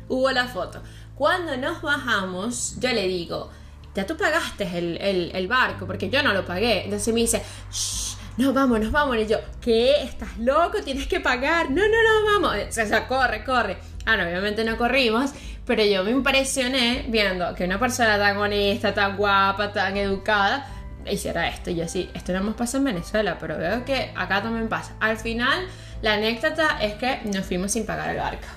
hubo 0.10 0.32
la 0.32 0.46
foto. 0.48 0.82
Cuando 1.16 1.58
nos 1.58 1.82
bajamos, 1.82 2.76
yo 2.80 2.90
le 2.90 3.08
digo, 3.08 3.52
ya 3.98 4.06
tú 4.06 4.16
pagaste 4.16 4.64
el, 4.78 4.98
el- 5.02 5.32
el 5.34 5.48
barco, 5.48 5.86
porque 5.88 6.10
yo 6.10 6.22
no 6.24 6.32
lo 6.32 6.46
pagué. 6.46 6.86
Entonces 6.86 7.14
me 7.14 7.20
dice, 7.22 7.42
"Shh, 7.72 8.16
no, 8.38 8.54
vamos, 8.54 8.80
nos 8.80 8.92
vamos. 8.92 9.18
Y 9.18 9.26
yo, 9.26 9.40
¿qué? 9.60 10.04
¿Estás 10.04 10.38
loco? 10.38 10.78
Tienes 10.86 11.08
que 11.08 11.20
pagar. 11.20 11.72
No, 11.72 11.82
no, 11.82 11.88
no, 11.88 12.32
vamos. 12.34 12.56
O 12.70 12.72
sea, 12.72 12.84
o 12.84 12.88
sea, 12.88 13.08
corre, 13.08 13.44
corre. 13.44 13.78
Ah, 14.06 14.16
no, 14.16 14.24
obviamente 14.24 14.64
no 14.64 14.78
corrimos, 14.78 15.32
pero 15.66 15.84
yo 15.84 16.04
me 16.04 16.12
impresioné 16.12 17.06
viendo 17.10 17.54
que 17.56 17.66
una 17.66 17.80
persona 17.80 18.18
tan 18.20 18.38
honesta, 18.38 18.94
tan 18.94 19.18
guapa, 19.18 19.74
tan 19.74 19.98
educada, 19.98 20.66
hiciera 21.10 21.48
esto. 21.50 21.72
Y 21.72 21.76
yo 21.78 21.86
así, 21.86 22.10
esto 22.14 22.32
no 22.34 22.44
más 22.44 22.54
pasa 22.56 22.78
en 22.78 22.84
Venezuela, 22.86 23.38
pero 23.40 23.58
veo 23.58 23.84
que 23.84 24.12
acá 24.16 24.44
también 24.44 24.70
pasa. 24.70 24.94
Al 25.00 25.18
final, 25.18 25.66
la 26.04 26.14
anécdota 26.14 26.78
es 26.80 26.94
que 26.94 27.20
nos 27.26 27.44
fuimos 27.46 27.72
sin 27.72 27.86
pagar 27.88 28.12
el 28.12 28.18
barco. 28.18 28.48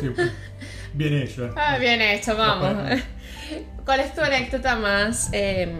Sí, 0.00 0.08
bien 0.94 1.14
hecho. 1.14 1.54
Ah, 1.56 1.76
bien 1.78 2.00
hecho, 2.00 2.36
vamos. 2.36 2.74
¿Cuál 3.84 4.00
es 4.00 4.14
tu 4.14 4.20
anécdota 4.20 4.76
más 4.76 5.30
eh, 5.32 5.74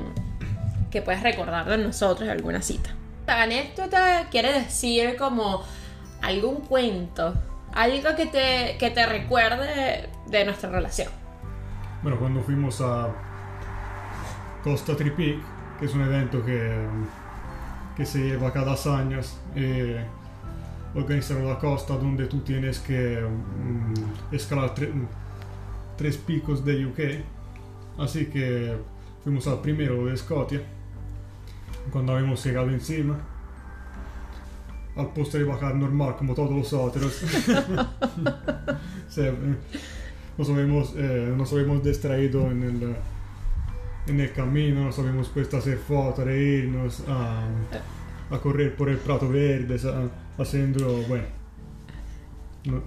que 0.91 1.03
puedes 1.03 1.23
recordar 1.23 1.69
de 1.69 1.79
nosotros 1.79 2.27
de 2.27 2.33
alguna 2.33 2.61
cita? 2.63 2.91
La 3.27 3.43
anécdota 3.43 4.27
quiere 4.31 4.53
decir 4.53 5.17
como 5.17 5.63
algún 6.21 6.57
cuento, 6.63 7.35
algo 7.73 8.15
que 8.17 8.27
te, 8.27 8.77
que 8.79 8.91
te 8.91 9.07
recuerde 9.07 10.09
de 10.27 10.45
nuestra 10.45 10.71
relación. 10.71 11.09
Bueno, 12.03 12.19
cuando 12.19 12.43
fuimos 12.43 12.81
a 12.81 13.09
Costa 14.65 14.97
Tripic, 14.97 15.39
que 15.79 15.87
es 15.87 15.95
un 15.95 16.03
evento 16.03 16.45
que, 16.45 16.85
que 17.97 18.05
se 18.05 18.19
lleva 18.19 18.53
cada 18.53 18.75
años, 18.99 19.37
eh, 19.55 20.05
organizaron 20.95 21.47
la 21.49 21.59
costa 21.59 21.95
donde 21.95 22.27
tú 22.27 22.41
tienes 22.41 22.81
que 22.81 23.21
mm, 23.23 24.35
escalar 24.35 24.75
tre- 24.75 24.93
tres 25.97 26.17
picos 26.17 26.65
de 26.65 26.85
UK. 26.87 26.99
Así 27.99 28.27
que 28.27 28.75
fuimos 29.23 29.47
al 29.47 29.61
primero 29.61 30.07
de 30.07 30.17
Scotia. 30.17 30.61
Cuando 31.91 32.13
habíamos 32.15 32.45
llegado 32.45 32.71
encima, 32.71 33.19
al 34.97 35.13
posto 35.13 35.39
de 35.39 35.45
bajar 35.45 35.75
normal, 35.75 36.17
como 36.17 36.35
todos 36.35 36.51
los 36.53 36.73
otros, 36.73 37.13
se- 39.09 39.33
nos 40.39 40.49
habíamos, 40.49 40.95
eh, 40.97 41.33
nos 41.37 41.53
habíamos 41.53 41.83
distraído 41.85 42.51
en 42.51 42.63
el, 42.63 42.97
en 44.07 44.21
el 44.21 44.33
camino, 44.33 44.85
nos 44.85 44.99
habíamos 44.99 45.29
puesto 45.29 45.57
a 45.57 45.59
hacer 45.61 45.79
fotos, 45.79 46.21
a 46.21 46.25
reírnos, 46.25 47.03
a, 47.09 47.45
a 48.31 48.39
correr 48.39 48.75
por 48.77 48.89
el 48.89 48.97
Prato 48.99 49.29
Verde, 49.29 49.79
haciendo, 50.39 50.87
bueno, 51.09 51.25
no, 52.65 52.83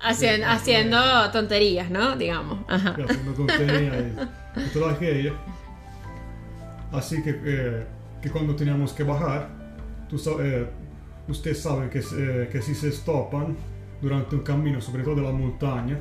Haciendo, 0.00 0.46
haciendo 0.46 1.30
tonterías, 1.32 1.90
¿no? 1.90 2.16
Digamos. 2.16 2.60
Ajá. 2.68 2.96
haciendo 3.08 3.32
tonterías. 3.32 3.96
Así 6.92 7.22
que, 7.22 7.40
eh, 7.44 7.86
que 8.20 8.30
cuando 8.30 8.54
teníamos 8.54 8.92
que 8.92 9.02
bajar, 9.02 9.48
tú 10.08 10.20
eh, 10.40 10.66
ustedes 11.28 11.60
saben 11.62 11.88
que, 11.90 12.00
eh, 12.00 12.48
que 12.52 12.60
si 12.62 12.74
se 12.74 12.92
stopan 12.92 13.56
durante 14.00 14.36
un 14.36 14.42
camino, 14.42 14.80
sobre 14.80 15.02
todo 15.02 15.18
en 15.18 15.24
la 15.24 15.32
montaña, 15.32 15.98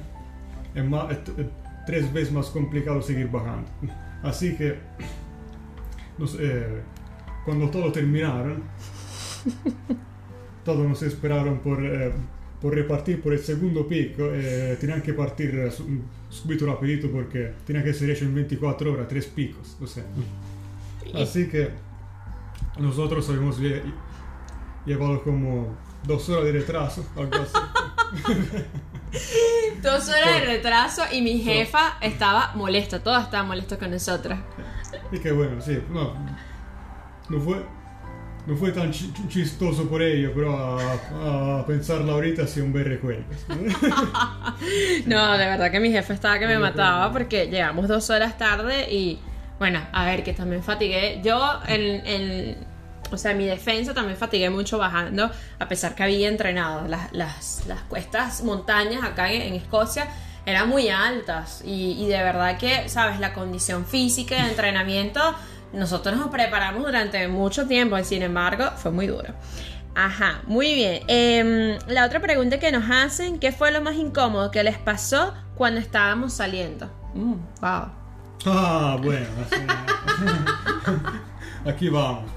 es, 0.75 0.83
más, 0.85 1.11
es 1.11 1.19
tres 1.85 2.11
veces 2.11 2.33
más 2.33 2.47
complicado 2.47 3.01
seguir 3.01 3.29
bajando. 3.29 3.69
Así 4.23 4.55
que, 4.57 4.77
nos- 6.17 6.37
eh, 6.39 6.81
cuando 7.45 7.69
todo 7.69 7.91
terminaron, 7.91 8.63
todos 10.65 10.87
nos 10.87 11.01
esperaron 11.03 11.59
por, 11.59 11.79
eh, 12.61 12.63
por 12.63 12.75
repartir 12.75 13.21
por 13.21 13.33
el 13.33 13.39
segundo 13.39 13.87
pico. 13.87 14.23
Eh, 14.31 14.77
tenían 14.79 15.01
que 15.01 15.13
partir 15.13 15.55
eh, 15.55 15.71
su- 15.71 15.87
subito 16.29 16.65
rapidito 16.65 17.09
porque 17.11 17.53
tenía 17.65 17.83
que 17.83 17.93
ser 17.93 18.09
hecho 18.09 18.25
en 18.25 18.35
24 18.35 18.93
horas, 18.93 19.07
tres 19.07 19.25
picos. 19.25 19.77
O 19.81 19.87
sea. 19.87 20.03
Así 21.15 21.47
que 21.47 21.69
nosotros 22.79 23.27
habíamos 23.29 23.59
lle- 23.59 23.81
llevado 24.85 25.21
como 25.23 25.75
dos 26.03 26.29
horas 26.29 26.45
de 26.45 26.51
retraso, 26.53 27.05
algo 27.15 27.35
así. 27.35 27.57
Dos 29.81 30.07
horas 30.09 30.39
de 30.41 30.45
retraso 30.45 31.01
y 31.11 31.21
mi 31.21 31.39
jefa 31.39 31.97
estaba 32.01 32.53
molesta. 32.55 33.03
Todos 33.03 33.23
estaban 33.23 33.47
molestos 33.47 33.77
con 33.77 33.91
nosotros. 33.91 34.39
Y 35.11 35.19
que 35.19 35.31
bueno, 35.33 35.59
sí, 35.61 35.79
no, 35.89 36.13
no 37.27 37.39
fue, 37.41 37.65
no 38.47 38.55
fue 38.57 38.71
tan 38.71 38.91
chi- 38.91 39.11
chistoso 39.29 39.87
por 39.87 40.01
ello, 40.01 40.31
pero 40.35 40.57
a, 40.57 41.59
a 41.59 41.65
pensarlo 41.65 42.11
ahorita 42.13 42.47
sí 42.47 42.59
un 42.61 42.73
bel 42.73 42.85
recuerdo. 42.85 43.23
No, 45.05 45.37
de 45.37 45.45
verdad 45.45 45.71
que 45.71 45.79
mi 45.79 45.91
jefe 45.91 46.13
estaba 46.13 46.39
que 46.39 46.47
me 46.47 46.59
mataba 46.59 47.11
porque 47.11 47.47
llegamos 47.47 47.87
dos 47.87 48.09
horas 48.09 48.37
tarde 48.37 48.91
y 48.91 49.19
bueno, 49.59 49.79
a 49.91 50.05
ver, 50.05 50.23
que 50.23 50.33
también 50.33 50.63
fatigué. 50.63 51.21
Yo 51.23 51.59
en, 51.67 52.05
en- 52.05 52.57
o 53.11 53.17
sea, 53.17 53.33
mi 53.33 53.45
defensa 53.45 53.93
también 53.93 54.17
fatigué 54.17 54.49
mucho 54.49 54.77
bajando, 54.77 55.29
a 55.59 55.67
pesar 55.67 55.95
que 55.95 56.03
había 56.03 56.29
entrenado. 56.29 56.87
Las, 56.87 57.11
las, 57.11 57.63
las 57.67 57.81
cuestas 57.81 58.41
montañas 58.43 59.03
acá 59.03 59.31
en, 59.31 59.41
en 59.41 59.53
Escocia 59.55 60.07
eran 60.45 60.69
muy 60.69 60.89
altas 60.89 61.61
y, 61.65 61.91
y 62.01 62.07
de 62.07 62.23
verdad 62.23 62.57
que, 62.57 62.87
sabes, 62.89 63.19
la 63.19 63.33
condición 63.33 63.85
física 63.85 64.37
y 64.37 64.41
de 64.43 64.49
entrenamiento, 64.49 65.19
nosotros 65.73 66.17
nos 66.17 66.29
preparamos 66.29 66.83
durante 66.83 67.27
mucho 67.27 67.67
tiempo 67.67 67.97
y 67.97 68.03
sin 68.03 68.21
embargo 68.21 68.71
fue 68.77 68.91
muy 68.91 69.07
duro. 69.07 69.33
Ajá, 69.95 70.41
muy 70.47 70.73
bien. 70.73 71.03
Em, 71.07 71.77
la 71.87 72.05
otra 72.05 72.21
pregunta 72.21 72.59
que 72.59 72.71
nos 72.71 72.89
hacen, 72.89 73.39
¿qué 73.39 73.51
fue 73.51 73.71
lo 73.71 73.81
más 73.81 73.95
incómodo 73.95 74.51
que 74.51 74.63
les 74.63 74.77
pasó 74.77 75.33
cuando 75.55 75.81
estábamos 75.81 76.33
saliendo? 76.33 76.89
Mm, 77.13 77.33
wow. 77.61 77.89
Ah, 78.45 78.97
bueno. 79.01 79.25
Aquí 81.65 81.89
vamos. 81.89 82.31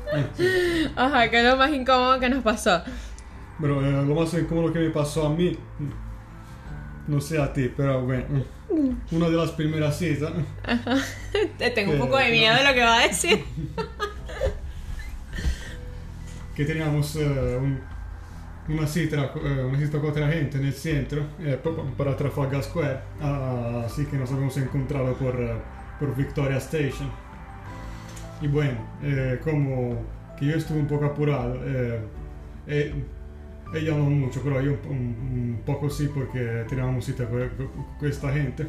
Ajá, 0.96 1.30
¿qué 1.30 1.40
es 1.40 1.44
lo 1.44 1.56
más 1.56 1.70
incómodo 1.70 2.20
que 2.20 2.28
nos 2.28 2.42
pasó? 2.42 2.82
Pero 3.60 3.86
eh, 3.86 4.04
lo 4.04 4.14
más 4.14 4.34
incómodo 4.34 4.72
que 4.72 4.80
me 4.80 4.90
pasó 4.90 5.26
a 5.26 5.30
mí, 5.30 5.56
no 7.06 7.20
sé 7.20 7.40
a 7.40 7.52
ti, 7.52 7.72
pero 7.74 8.02
bueno, 8.02 8.44
una 9.12 9.28
de 9.28 9.36
las 9.36 9.50
primeras 9.52 9.98
citas, 9.98 10.32
Te 11.58 11.70
Tengo 11.70 11.92
un 11.92 11.98
poco 11.98 12.16
de 12.18 12.30
miedo 12.30 12.54
de 12.54 12.64
lo 12.64 12.74
que 12.74 12.80
va 12.82 12.98
a 13.00 13.08
decir. 13.08 13.44
que 16.54 16.64
teníamos 16.64 17.16
eh, 17.16 17.58
un- 17.60 17.80
una 18.68 18.86
cita, 18.86 19.32
eh, 19.44 19.64
una 19.68 19.78
cita 19.78 19.98
con 20.00 20.10
otra 20.10 20.28
gente 20.28 20.56
en 20.58 20.64
el 20.66 20.72
centro, 20.72 21.22
eh, 21.40 21.58
pa- 21.62 21.74
pa- 21.76 21.82
para 21.96 22.16
Trafalgar 22.16 22.62
Square, 22.62 22.98
Ah, 23.20 23.82
así 23.86 24.06
que 24.06 24.16
nos 24.16 24.30
habíamos 24.30 24.56
encontrado 24.56 25.14
por, 25.14 25.34
eh, 25.40 25.54
por 25.98 26.14
Victoria 26.16 26.56
Station. 26.58 27.10
Y 28.40 28.46
bueno, 28.48 28.78
eh, 29.02 29.38
como 29.42 30.02
que 30.38 30.46
yo 30.46 30.56
estuve 30.56 30.78
un 30.78 30.86
poco 30.86 31.04
apurado, 31.06 31.58
eh, 33.74 33.78
eh, 33.78 33.80
ella 33.82 33.96
no 33.96 34.04
mucho, 34.04 34.40
pero 34.42 34.60
yo 34.60 34.72
un, 34.88 34.96
un- 34.96 35.60
poco 35.64 35.88
sí 35.90 36.08
porque 36.14 36.64
teníamos 36.68 37.04
cita 37.04 37.26
con, 37.26 37.48
con- 37.50 37.70
con 37.98 38.08
esta 38.08 38.32
gente. 38.32 38.66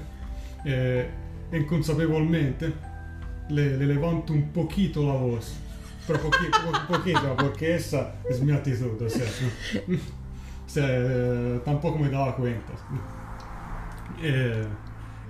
Eh, 0.66 1.10
inconsapevolmente 1.54 2.72
le, 3.50 3.78
le 3.78 3.86
levanto 3.86 4.34
un 4.34 4.50
poquito 4.52 5.06
la 5.06 5.14
voz. 5.14 5.58
Pero 6.08 6.20
poquito, 6.20 6.58
po- 6.88 6.94
poquito, 6.98 7.36
porque 7.38 7.76
esa 7.76 8.14
es 8.30 8.40
mi 8.42 8.52
actitud, 8.52 9.02
o 9.02 9.10
sea, 9.10 9.26
o 9.88 10.70
sea, 10.70 11.64
tampoco 11.64 11.98
me 11.98 12.10
daba 12.10 12.36
cuenta. 12.36 12.74
Eh, 14.22 14.64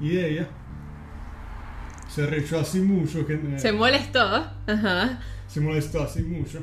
y 0.01 0.17
ella 0.17 0.47
se 2.09 2.25
rechazó 2.25 2.59
así 2.59 2.81
mucho 2.81 3.25
que 3.25 3.33
eh, 3.33 3.57
Se 3.59 3.71
molestó. 3.71 4.19
Ajá. 4.67 5.19
se 5.47 5.61
molestó 5.61 6.03
así 6.03 6.21
mucho 6.23 6.59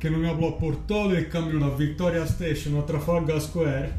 que 0.00 0.10
no 0.10 0.18
me 0.18 0.28
habló 0.30 0.58
por 0.58 0.76
todo 0.86 1.14
el 1.16 1.28
camino 1.28 1.66
a 1.66 1.76
Victoria 1.76 2.24
Station 2.24 2.76
a 2.78 2.86
Trafalgar 2.86 3.40
Square 3.40 3.90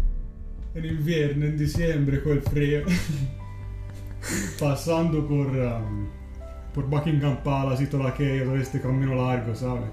en 0.74 0.84
invierno, 0.84 1.46
en 1.46 1.56
diciembre 1.58 2.22
con 2.22 2.32
el 2.32 2.42
frío 2.42 2.82
pasando 4.60 5.26
por 5.26 5.48
um, 5.48 6.06
por 6.74 6.86
Buckingham 6.88 7.38
Palace 7.42 7.84
y 7.84 7.86
todo 7.86 8.06
aquello, 8.06 8.44
todo 8.44 8.56
este 8.56 8.80
camino 8.80 9.14
largo, 9.14 9.54
¿sabes? 9.54 9.90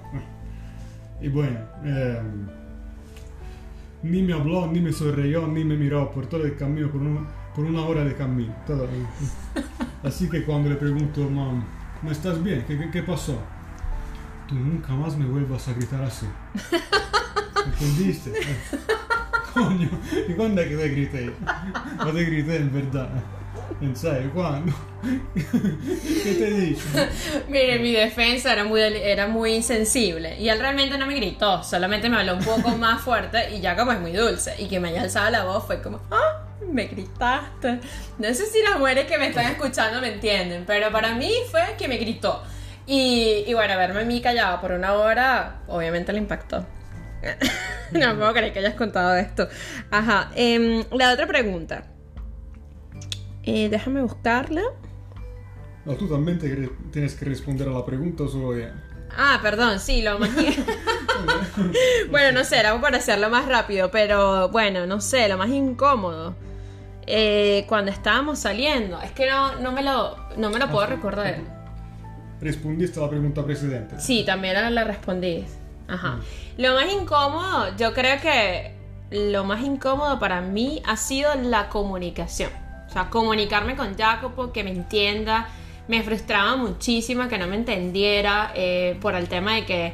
Y 1.20 1.28
bueno, 1.28 1.58
em, 1.84 2.46
ni 4.02 4.22
me 4.22 4.32
habló, 4.32 4.66
ni 4.66 4.80
me 4.80 4.90
sonrió, 4.90 5.46
ni 5.46 5.62
me 5.62 5.76
miró 5.76 6.10
por 6.10 6.24
todo 6.26 6.44
el 6.44 6.56
camino, 6.56 6.90
por, 6.90 7.02
una- 7.02 7.28
por 7.54 7.66
una 7.66 7.82
hora 7.82 8.02
de 8.04 8.14
camino. 8.14 8.54
todo. 8.66 8.88
Así 10.02 10.30
que 10.30 10.42
cuando 10.44 10.70
le 10.70 10.76
pregunto, 10.76 11.28
mam, 11.28 11.62
¿no 12.02 12.10
estás 12.10 12.42
bien? 12.42 12.64
¿Qué, 12.66 12.78
qué, 12.78 12.90
qué 12.90 13.02
pasó? 13.02 13.38
Tú 14.50 14.56
nunca 14.56 14.92
más 14.94 15.16
me 15.16 15.26
vuelvas 15.26 15.68
a 15.68 15.72
gritar 15.74 16.02
así. 16.02 16.26
¿Entendiste? 17.66 18.32
Coño, 19.54 19.88
¿y 20.28 20.32
cuándo 20.32 20.60
es 20.60 20.68
que 20.68 20.76
te 20.76 20.88
grité? 20.88 21.32
No 21.96 22.12
te 22.12 22.24
grité 22.24 22.56
en 22.56 22.74
verdad. 22.74 23.10
¿En 23.80 23.94
serio? 23.94 24.32
¿Cuándo? 24.34 24.72
¿Qué 25.34 26.34
te 26.34 26.50
dije? 26.50 27.08
Mire, 27.48 27.78
mi 27.78 27.92
defensa 27.92 28.52
era 28.52 28.64
muy, 28.64 28.80
era 28.80 29.28
muy 29.28 29.54
insensible 29.54 30.36
y 30.40 30.48
él 30.48 30.58
realmente 30.58 30.98
no 30.98 31.06
me 31.06 31.14
gritó, 31.14 31.62
solamente 31.62 32.08
me 32.08 32.16
habló 32.16 32.34
un 32.34 32.44
poco 32.44 32.70
más 32.76 33.00
fuerte 33.02 33.54
y 33.54 33.60
ya 33.60 33.76
como 33.76 33.92
es 33.92 34.00
muy 34.00 34.10
dulce 34.10 34.56
y 34.58 34.66
que 34.66 34.80
me 34.80 34.88
haya 34.88 35.02
alzado 35.02 35.30
la 35.30 35.44
voz 35.44 35.64
fue 35.64 35.80
como, 35.80 36.00
ah, 36.10 36.42
me 36.68 36.86
gritaste. 36.86 37.78
No 38.18 38.26
sé 38.34 38.46
si 38.46 38.60
las 38.64 38.80
mujeres 38.80 39.06
que 39.06 39.16
me 39.16 39.28
están 39.28 39.46
escuchando 39.46 40.00
me 40.00 40.14
entienden, 40.14 40.64
pero 40.66 40.90
para 40.90 41.14
mí 41.14 41.32
fue 41.52 41.76
que 41.78 41.86
me 41.86 41.98
gritó. 41.98 42.42
Y, 42.92 43.44
y 43.46 43.54
bueno, 43.54 43.76
verme 43.76 44.00
a 44.00 44.04
mí 44.04 44.20
callada 44.20 44.60
por 44.60 44.72
una 44.72 44.94
hora, 44.94 45.60
obviamente 45.68 46.12
le 46.12 46.18
impactó. 46.18 46.66
no 47.92 48.16
puedo 48.16 48.32
creer 48.32 48.52
que 48.52 48.58
hayas 48.58 48.74
contado 48.74 49.14
esto. 49.14 49.48
Ajá. 49.92 50.32
em, 50.34 50.82
la 50.90 51.12
otra 51.12 51.28
pregunta. 51.28 51.84
Eh, 53.44 53.68
déjame 53.68 54.02
buscarla. 54.02 54.62
No, 55.84 55.94
tú 55.94 56.08
también 56.08 56.40
te 56.40 56.68
tienes 56.90 57.14
que 57.14 57.26
responder 57.26 57.68
a 57.68 57.70
la 57.70 57.86
pregunta 57.86 58.24
solo 58.26 58.56
ella. 58.56 58.74
Ah, 59.16 59.38
perdón, 59.40 59.78
sí, 59.78 60.02
lo 60.02 60.18
más... 60.18 60.30
bueno, 62.10 62.40
no 62.40 62.42
sé, 62.42 62.58
era 62.58 62.80
para 62.80 62.96
hacerlo 62.96 63.30
más 63.30 63.46
rápido, 63.46 63.92
pero 63.92 64.48
bueno, 64.48 64.84
no 64.88 65.00
sé, 65.00 65.28
lo 65.28 65.38
más 65.38 65.50
incómodo. 65.50 66.34
Eh, 67.06 67.66
cuando 67.68 67.92
estábamos 67.92 68.40
saliendo, 68.40 69.00
es 69.00 69.12
que 69.12 69.30
no, 69.30 69.60
no 69.60 69.70
me 69.70 69.84
lo, 69.84 70.16
no 70.36 70.50
me 70.50 70.58
lo 70.58 70.68
puedo 70.68 70.86
recordar. 70.86 71.59
Respondiste 72.40 72.98
a 72.98 73.02
la 73.02 73.10
pregunta 73.10 73.44
precedente. 73.44 74.00
Sí, 74.00 74.24
también 74.24 74.54
la, 74.54 74.70
la 74.70 74.84
respondí. 74.84 75.44
Ajá. 75.88 76.20
Lo 76.56 76.74
más 76.74 76.92
incómodo, 76.92 77.76
yo 77.76 77.92
creo 77.92 78.20
que 78.20 78.74
lo 79.10 79.44
más 79.44 79.62
incómodo 79.62 80.18
para 80.18 80.40
mí 80.40 80.82
ha 80.86 80.96
sido 80.96 81.34
la 81.34 81.68
comunicación. 81.68 82.50
O 82.88 82.92
sea, 82.92 83.10
comunicarme 83.10 83.76
con 83.76 83.96
Jacopo, 83.96 84.52
que 84.52 84.64
me 84.64 84.70
entienda. 84.70 85.48
Me 85.88 86.02
frustraba 86.02 86.56
muchísimo 86.56 87.28
que 87.28 87.38
no 87.38 87.46
me 87.46 87.56
entendiera 87.56 88.52
eh, 88.54 88.96
por 89.00 89.14
el 89.14 89.28
tema 89.28 89.54
de 89.54 89.64
que 89.64 89.92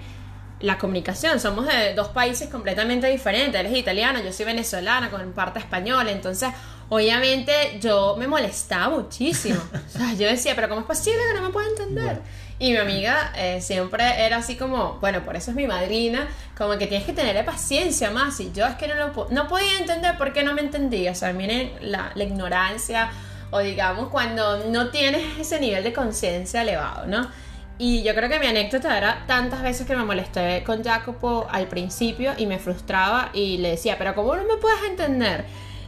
la 0.60 0.78
comunicación, 0.78 1.38
somos 1.38 1.66
de 1.66 1.94
dos 1.94 2.08
países 2.08 2.48
completamente 2.48 3.06
diferentes. 3.08 3.60
Él 3.60 3.66
es 3.66 3.76
italiano, 3.76 4.20
yo 4.22 4.32
soy 4.32 4.46
venezolana 4.46 5.10
con 5.10 5.32
parte 5.32 5.58
española. 5.58 6.10
Entonces, 6.10 6.50
obviamente, 6.88 7.78
yo 7.80 8.16
me 8.18 8.26
molestaba 8.26 8.88
muchísimo. 8.88 9.60
O 9.86 9.98
sea, 9.98 10.12
yo 10.14 10.26
decía, 10.26 10.54
pero 10.54 10.68
¿cómo 10.68 10.80
es 10.80 10.86
posible 10.86 11.18
que 11.28 11.40
no 11.40 11.46
me 11.46 11.52
pueda 11.52 11.68
entender? 11.68 12.04
Bueno. 12.04 12.20
Y 12.58 12.72
mi 12.72 12.78
amiga 12.78 13.32
eh, 13.36 13.60
siempre 13.60 14.24
era 14.24 14.38
así 14.38 14.56
como, 14.56 14.94
bueno, 15.00 15.22
por 15.24 15.36
eso 15.36 15.50
es 15.50 15.56
mi 15.56 15.66
madrina, 15.66 16.26
como 16.56 16.78
que 16.78 16.86
tienes 16.86 17.06
que 17.06 17.12
tenerle 17.12 17.44
paciencia 17.44 18.10
más. 18.10 18.40
Y 18.40 18.50
yo 18.52 18.66
es 18.66 18.76
que 18.76 18.88
no 18.88 18.94
lo 18.94 19.28
no 19.30 19.48
podía 19.48 19.78
entender 19.78 20.16
por 20.16 20.32
qué 20.32 20.42
no 20.42 20.54
me 20.54 20.62
entendía. 20.62 21.12
O 21.12 21.14
sea, 21.14 21.32
miren 21.32 21.72
la, 21.82 22.12
la 22.14 22.24
ignorancia 22.24 23.10
o 23.50 23.58
digamos 23.60 24.08
cuando 24.08 24.70
no 24.70 24.90
tienes 24.90 25.38
ese 25.38 25.60
nivel 25.60 25.84
de 25.84 25.92
conciencia 25.92 26.62
elevado, 26.62 27.06
¿no? 27.06 27.30
Y 27.78 28.02
yo 28.02 28.14
creo 28.14 28.30
que 28.30 28.38
mi 28.38 28.46
anécdota 28.46 28.96
era 28.96 29.24
tantas 29.26 29.62
veces 29.62 29.86
que 29.86 29.94
me 29.94 30.04
molesté 30.04 30.64
con 30.64 30.82
Jacopo 30.82 31.46
al 31.50 31.66
principio 31.66 32.32
y 32.38 32.46
me 32.46 32.58
frustraba 32.58 33.28
y 33.34 33.58
le 33.58 33.72
decía, 33.72 33.98
pero 33.98 34.14
¿cómo 34.14 34.34
no 34.34 34.44
me 34.44 34.56
puedes 34.56 34.82
entender? 34.84 35.44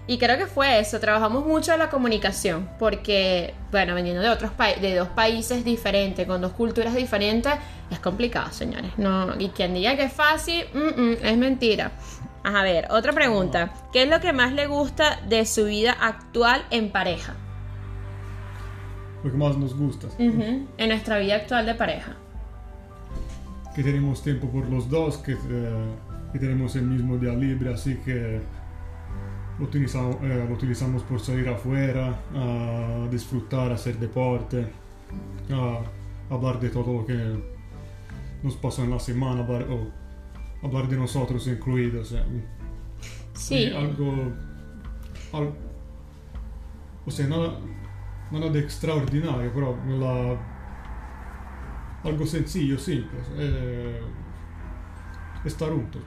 Y 0.08 0.16
creo 0.18 0.38
que 0.38 0.46
fue 0.46 0.80
eso, 0.80 0.98
trabajamos 0.98 1.44
mucho 1.46 1.72
en 1.74 1.78
la 1.80 1.90
comunicación, 1.90 2.66
porque, 2.78 3.52
bueno, 3.70 3.94
veniendo 3.94 4.22
de 4.22 4.30
otros 4.30 4.50
pa- 4.52 4.72
de 4.74 4.96
dos 4.96 5.08
países 5.08 5.64
diferentes, 5.66 6.26
con 6.26 6.40
dos 6.40 6.52
culturas 6.54 6.94
diferentes, 6.94 7.52
es 7.90 7.98
complicado, 8.00 8.50
señores. 8.50 8.90
No, 8.96 9.38
y 9.38 9.50
quien 9.50 9.74
diga 9.74 9.94
que 9.96 10.04
es 10.04 10.12
fácil, 10.12 10.64
mm, 10.72 11.00
mm, 11.00 11.16
es 11.22 11.36
mentira. 11.36 11.92
A 12.42 12.62
ver, 12.62 12.88
otra 12.90 13.12
pregunta. 13.12 13.70
¿Qué 13.92 14.04
es 14.04 14.08
lo 14.08 14.18
que 14.20 14.32
más 14.32 14.52
le 14.54 14.66
gusta 14.66 15.20
de 15.28 15.44
su 15.44 15.66
vida 15.66 15.92
actual 15.92 16.64
en 16.70 16.90
pareja? 16.90 17.34
Lo 19.22 19.30
que 19.30 19.36
más 19.36 19.56
nos 19.58 19.76
gusta. 19.76 20.06
En 20.18 20.68
nuestra 20.88 21.18
vida 21.18 21.34
actual 21.36 21.66
de 21.66 21.74
pareja. 21.74 22.12
Que 23.74 23.82
tenemos 23.82 24.22
tiempo 24.22 24.48
por 24.48 24.66
los 24.70 24.88
dos, 24.88 25.18
que, 25.18 25.32
eh, 25.32 25.36
que 26.32 26.38
tenemos 26.38 26.74
el 26.76 26.82
mismo 26.84 27.18
día 27.18 27.32
libre, 27.34 27.74
así 27.74 27.96
que 28.04 28.40
lo 29.58 29.64
utilizamos, 29.64 30.16
eh, 30.22 30.44
lo 30.48 30.54
utilizamos 30.54 31.02
por 31.02 31.20
salir 31.20 31.48
afuera, 31.48 32.20
a 32.34 33.08
disfrutar, 33.10 33.72
hacer 33.72 33.98
deporte, 33.98 34.66
a 35.50 35.80
hablar 36.34 36.60
de 36.60 36.68
todo 36.70 36.92
lo 37.00 37.06
que 37.06 37.42
nos 38.42 38.54
pasó 38.56 38.84
en 38.84 38.90
la 38.90 39.00
semana, 39.00 39.40
hablar, 39.42 39.66
o 39.70 40.66
hablar 40.66 40.88
de 40.88 40.96
nosotros 40.96 41.46
incluidos. 41.48 42.12
eh. 42.12 42.22
Sí. 43.34 43.64
Eh, 43.64 43.76
algo, 43.76 44.12
al- 45.32 45.54
o 47.06 47.10
sea, 47.10 47.26
nada, 47.26 47.58
nada 48.30 48.50
de 48.50 48.60
extraordinario, 48.60 49.50
pero 49.54 49.76
la- 49.98 50.38
algo 52.04 52.26
sencillo, 52.26 52.78
simple. 52.78 53.18
eh, 53.36 54.00
estar 55.44 55.68
juntos. 55.70 56.02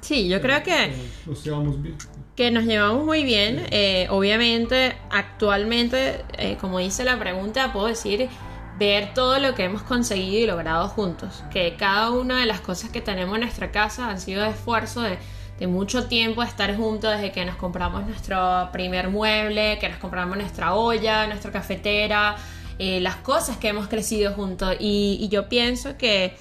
Sí, 0.00 0.28
yo 0.28 0.40
creo 0.40 0.62
que... 0.62 0.84
Eh, 0.86 1.10
nos 1.26 1.44
llevamos 1.44 1.82
bien. 1.82 1.96
Que 2.38 2.52
nos 2.52 2.66
llevamos 2.66 3.04
muy 3.04 3.24
bien. 3.24 3.66
eh, 3.72 4.06
obviamente, 4.10 4.96
actualmente, 5.10 6.24
eh, 6.34 6.56
como 6.60 6.78
dice 6.78 7.02
la 7.02 7.18
pregunta, 7.18 7.72
puedo 7.72 7.86
decir 7.86 8.28
ver 8.78 9.12
todo 9.12 9.40
lo 9.40 9.56
que 9.56 9.64
hemos 9.64 9.82
conseguido 9.82 10.44
y 10.44 10.46
logrado 10.46 10.86
juntos. 10.86 11.42
Que 11.50 11.74
cada 11.76 12.12
una 12.12 12.38
de 12.38 12.46
las 12.46 12.60
cosas 12.60 12.90
que 12.90 13.00
tenemos 13.00 13.34
en 13.34 13.40
nuestra 13.40 13.72
casa 13.72 14.08
han 14.08 14.20
sido 14.20 14.44
de 14.44 14.50
esfuerzo 14.50 15.02
de, 15.02 15.18
mucho 15.66 16.06
tiempo 16.06 16.42
de 16.42 16.46
estar 16.46 16.76
juntos 16.76 17.10
desde 17.10 17.32
que 17.32 17.44
nos 17.44 17.56
compramos 17.56 18.06
nuestro 18.06 18.68
primer 18.70 19.08
mueble, 19.08 19.78
que 19.80 19.88
nos 19.88 19.98
compramos 19.98 20.36
nuestra 20.36 20.74
olla, 20.74 21.26
nuestra 21.26 21.50
cafetera, 21.50 22.36
eh, 22.78 23.00
las 23.00 23.16
cosas 23.16 23.56
que 23.56 23.66
hemos 23.66 23.88
crecido 23.88 24.32
juntos. 24.34 24.76
Y 24.78 25.28
yo 25.28 25.48
pienso 25.48 25.96
que 25.96 26.36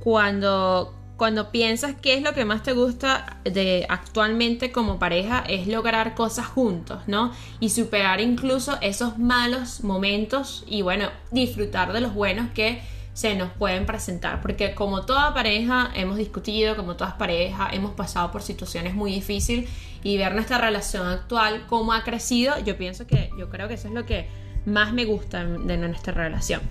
cuando, 0.00 0.92
cuando 1.20 1.50
piensas 1.50 1.96
qué 2.00 2.14
es 2.14 2.22
lo 2.22 2.32
que 2.32 2.46
más 2.46 2.62
te 2.62 2.72
gusta 2.72 3.36
de 3.44 3.84
actualmente 3.90 4.72
como 4.72 4.98
pareja 4.98 5.44
es 5.46 5.66
lograr 5.66 6.14
cosas 6.14 6.46
juntos, 6.46 7.02
¿no? 7.08 7.30
Y 7.60 7.68
superar 7.68 8.22
incluso 8.22 8.78
esos 8.80 9.18
malos 9.18 9.84
momentos 9.84 10.64
y 10.66 10.80
bueno, 10.80 11.10
disfrutar 11.30 11.92
de 11.92 12.00
los 12.00 12.14
buenos 12.14 12.48
que 12.52 12.80
se 13.12 13.36
nos 13.36 13.52
pueden 13.52 13.84
presentar, 13.84 14.40
porque 14.40 14.74
como 14.74 15.04
toda 15.04 15.34
pareja 15.34 15.90
hemos 15.94 16.16
discutido, 16.16 16.74
como 16.74 16.96
todas 16.96 17.12
parejas 17.12 17.74
hemos 17.74 17.90
pasado 17.90 18.32
por 18.32 18.40
situaciones 18.40 18.94
muy 18.94 19.12
difíciles 19.12 19.68
y 20.02 20.16
ver 20.16 20.34
nuestra 20.34 20.56
relación 20.56 21.06
actual, 21.06 21.66
cómo 21.66 21.92
ha 21.92 22.02
crecido, 22.02 22.58
yo 22.60 22.78
pienso 22.78 23.06
que 23.06 23.28
yo 23.38 23.50
creo 23.50 23.68
que 23.68 23.74
eso 23.74 23.88
es 23.88 23.94
lo 23.94 24.06
que 24.06 24.26
más 24.64 24.94
me 24.94 25.04
gusta 25.04 25.44
de 25.44 25.76
nuestra 25.76 26.14
relación. 26.14 26.62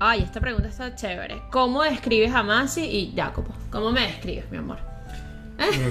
Ay, 0.00 0.22
esta 0.22 0.40
pregunta 0.40 0.68
está 0.68 0.94
chévere. 0.94 1.42
¿Cómo 1.50 1.82
describes 1.82 2.34
a 2.34 2.42
Masi 2.42 2.82
y 2.84 3.14
Jacopo? 3.16 3.52
¿Cómo 3.70 3.90
me 3.92 4.02
describes, 4.02 4.50
mi 4.50 4.58
amor? 4.58 4.78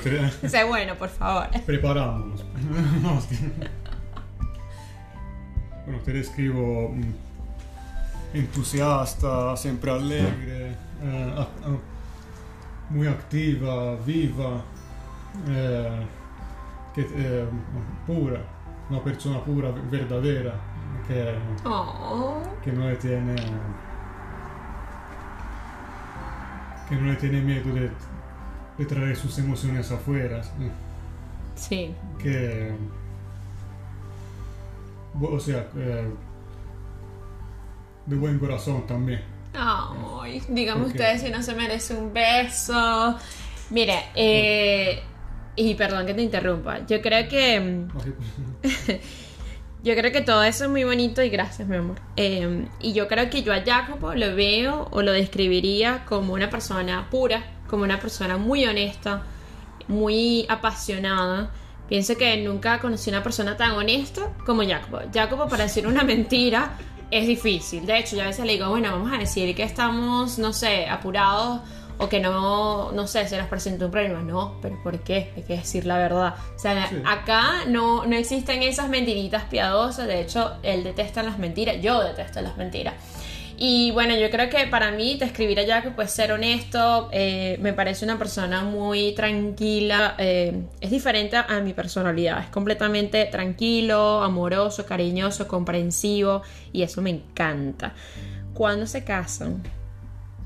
Te- 0.03 0.29
Sé 0.49 0.63
bueno, 0.65 0.95
por 0.95 1.09
favor. 1.09 1.47
preparámonos. 1.65 2.43
No, 3.01 3.17
es 3.17 3.25
que- 3.27 3.39
bueno, 5.85 5.99
te 6.03 6.13
describo 6.13 6.89
mm, 6.89 7.13
entusiasta, 8.37 9.55
siempre 9.57 9.91
alegre, 9.91 10.75
eh, 11.01 11.45
muy 12.89 13.07
activa, 13.07 13.95
viva, 14.05 14.61
eh, 15.49 16.05
que, 16.93 17.01
eh, 17.15 17.45
pura, 18.05 18.39
una 18.89 19.01
persona 19.03 19.41
pura, 19.43 19.71
verdadera, 19.89 20.53
que, 21.07 21.35
Oh. 21.65 22.41
que 22.63 22.71
no 22.71 22.93
tiene 22.97 23.35
que 26.95 27.01
no 27.01 27.07
le 27.11 27.15
tiene 27.17 27.41
miedo 27.41 27.73
de, 27.73 27.89
de 28.77 28.85
traer 28.85 29.15
sus 29.15 29.37
emociones 29.39 29.91
afuera. 29.91 30.41
¿sí? 31.55 31.93
Que 32.21 32.71
o 35.21 35.39
sea 35.39 35.67
eh, 35.77 36.07
de 38.07 38.15
buen 38.15 38.39
corazón 38.39 38.85
también 38.87 39.21
Ay, 39.53 40.41
dígame 40.49 40.81
Ok. 40.81 40.87
ustedes 40.87 41.21
si 41.21 41.29
no 41.29 41.43
se 41.43 41.53
merece 41.53 41.93
un 41.93 42.11
beso. 42.11 43.15
Mire, 43.69 44.05
eh, 44.15 45.03
y 45.55 45.75
perdón 45.75 46.07
que 46.07 46.15
te 46.15 46.23
interrumpa. 46.23 46.83
Yo 46.87 46.99
creo 47.03 47.29
que. 47.29 47.85
Yo 49.83 49.95
creo 49.95 50.13
que 50.13 50.21
todo 50.21 50.43
eso 50.43 50.63
es 50.63 50.69
muy 50.69 50.85
bonito 50.85 51.21
y 51.21 51.29
gracias, 51.29 51.67
mi 51.67 51.75
amor. 51.75 51.97
Eh, 52.15 52.67
y 52.79 52.93
yo 52.93 53.09
creo 53.09 53.29
que 53.29 53.43
yo 53.43 53.53
a 53.53 53.61
Jacopo 53.65 54.13
lo 54.13 54.33
veo 54.33 54.87
o 54.91 55.01
lo 55.01 55.11
describiría 55.11 56.05
como 56.05 56.33
una 56.33 56.49
persona 56.49 57.09
pura, 57.11 57.43
como 57.67 57.83
una 57.83 57.99
persona 57.99 58.37
muy 58.37 58.65
honesta, 58.65 59.23
muy 59.89 60.45
apasionada. 60.47 61.51
Pienso 61.89 62.15
que 62.15 62.37
nunca 62.37 62.79
conocí 62.79 63.09
una 63.09 63.21
persona 63.21 63.57
tan 63.57 63.71
honesta 63.71 64.31
como 64.45 64.65
Jacopo. 64.65 65.01
Jacopo, 65.13 65.49
para 65.49 65.63
decir 65.63 65.85
una 65.85 66.05
mentira, 66.05 66.77
es 67.11 67.27
difícil. 67.27 67.85
De 67.85 67.99
hecho, 67.99 68.15
yo 68.15 68.21
a 68.21 68.27
veces 68.27 68.45
le 68.45 68.53
digo, 68.53 68.69
bueno, 68.69 68.89
vamos 68.89 69.11
a 69.11 69.17
decir 69.17 69.53
que 69.53 69.63
estamos, 69.63 70.39
no 70.39 70.53
sé, 70.53 70.87
apurados 70.87 71.59
o 72.03 72.09
que 72.09 72.19
no, 72.19 72.91
no 72.91 73.07
sé, 73.07 73.27
se 73.27 73.37
nos 73.37 73.47
presentó 73.47 73.85
un 73.85 73.91
problema. 73.91 74.21
No, 74.21 74.57
pero 74.61 74.81
¿por 74.83 74.99
qué? 74.99 75.31
Hay 75.35 75.43
que 75.43 75.57
decir 75.57 75.85
la 75.85 75.97
verdad. 75.97 76.35
O 76.55 76.59
sea, 76.59 76.87
Sí. 76.89 77.01
acá 77.05 77.65
no, 77.67 78.05
no 78.05 78.15
existen 78.15 78.61
esas 78.63 78.89
mentiritas 78.89 79.43
piadosas. 79.45 80.07
De 80.07 80.21
hecho, 80.21 80.53
él 80.63 80.83
detesta 80.83 81.23
las 81.23 81.39
mentiras. 81.39 81.77
Yo 81.81 82.01
detesto 82.03 82.41
las 82.41 82.57
mentiras. 82.57 82.93
Y 83.55 83.91
bueno, 83.91 84.15
yo 84.15 84.29
creo 84.31 84.49
que 84.49 84.65
para 84.67 84.91
mí, 84.91 85.15
te 85.17 85.25
escribir 85.25 85.59
allá 85.59 85.83
que 85.83 85.91
pues 85.91 86.09
ser 86.11 86.31
honesto, 86.31 87.07
eh, 87.11 87.57
me 87.61 87.71
parece 87.71 88.03
una 88.03 88.17
persona 88.17 88.63
muy 88.63 89.13
tranquila, 89.13 90.15
eh, 90.17 90.63
es 90.81 90.89
diferente 90.89 91.37
a 91.37 91.59
mi 91.61 91.71
personalidad, 91.73 92.39
es 92.39 92.47
completamente 92.47 93.23
tranquilo, 93.25 94.23
amoroso, 94.23 94.85
cariñoso, 94.87 95.47
comprensivo 95.47 96.41
y 96.73 96.81
eso 96.81 97.01
me 97.03 97.11
encanta. 97.11 97.93
¿Cuándo 98.55 98.87
se 98.87 99.03
casan? 99.03 99.61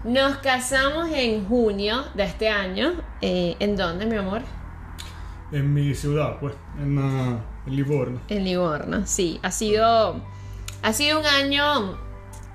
Nos 0.04 0.38
casamos 0.38 1.10
en 1.12 1.48
junio 1.48 2.06
de 2.14 2.24
este 2.24 2.50
año. 2.50 2.94
Eh, 3.22 3.56
¿En 3.60 3.76
dónde, 3.76 4.06
mi 4.06 4.16
amor? 4.16 4.42
En 5.52 5.74
mi 5.74 5.94
ciudad, 5.96 6.40
pues, 6.40 6.54
en, 6.80 6.98
ah, 7.00 7.40
en 7.66 7.76
Livorno. 7.76 8.22
En 8.30 8.44
Livorno, 8.44 9.06
sí. 9.06 9.40
Ha 9.42 9.52
sido, 9.52 10.22
ha 10.84 10.94
sido 10.94 11.20
un 11.20 11.26
año 11.26 11.98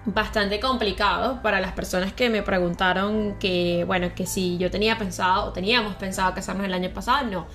bastante 0.05 0.61
complicado 0.61 1.43
para 1.43 1.61
las 1.61 1.73
personas 1.73 2.13
que 2.13 2.31
me 2.31 2.43
preguntaron 2.43 3.37
que, 3.39 3.85
bueno, 3.87 4.15
que 4.15 4.27
si 4.27 4.57
yo 4.59 4.71
tenía 4.71 4.97
pensado 4.97 5.47
o 5.47 5.53
teníamos 5.53 5.97
pensado 5.97 6.35
casarnos 6.35 6.67
el 6.67 6.75
año 6.75 6.91
pasado, 6.91 7.27
no. 7.27 7.47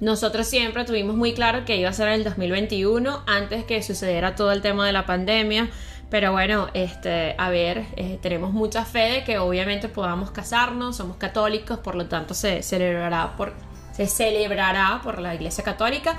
Nosotros 0.00 0.46
siempre 0.46 0.84
tuvimos 0.84 1.16
muy 1.16 1.32
claro 1.32 1.64
que 1.64 1.76
iba 1.76 1.88
a 1.88 1.92
ser 1.92 2.08
el 2.08 2.24
2021 2.24 3.22
antes 3.26 3.64
que 3.64 3.82
sucediera 3.82 4.34
todo 4.34 4.50
el 4.52 4.62
tema 4.62 4.86
de 4.86 4.92
la 4.92 5.06
pandemia. 5.06 5.68
Pero 6.12 6.30
bueno, 6.30 6.68
este, 6.74 7.34
a 7.38 7.48
ver, 7.48 7.86
eh, 7.96 8.18
tenemos 8.20 8.52
mucha 8.52 8.84
fe 8.84 9.12
de 9.12 9.24
que 9.24 9.38
obviamente 9.38 9.88
podamos 9.88 10.30
casarnos, 10.30 10.98
somos 10.98 11.16
católicos, 11.16 11.78
por 11.78 11.94
lo 11.94 12.04
tanto 12.04 12.34
se 12.34 12.62
celebrará 12.62 13.34
por, 13.34 13.54
se 13.92 14.06
celebrará 14.06 15.00
por 15.02 15.18
la 15.18 15.34
Iglesia 15.34 15.64
Católica. 15.64 16.18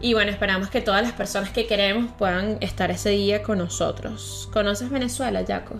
Y 0.00 0.14
bueno, 0.14 0.32
esperamos 0.32 0.70
que 0.70 0.80
todas 0.80 1.02
las 1.02 1.12
personas 1.12 1.50
que 1.50 1.68
queremos 1.68 2.10
puedan 2.18 2.58
estar 2.60 2.90
ese 2.90 3.10
día 3.10 3.44
con 3.44 3.58
nosotros. 3.58 4.50
¿Conoces 4.52 4.90
Venezuela, 4.90 5.44
Jaco? 5.46 5.76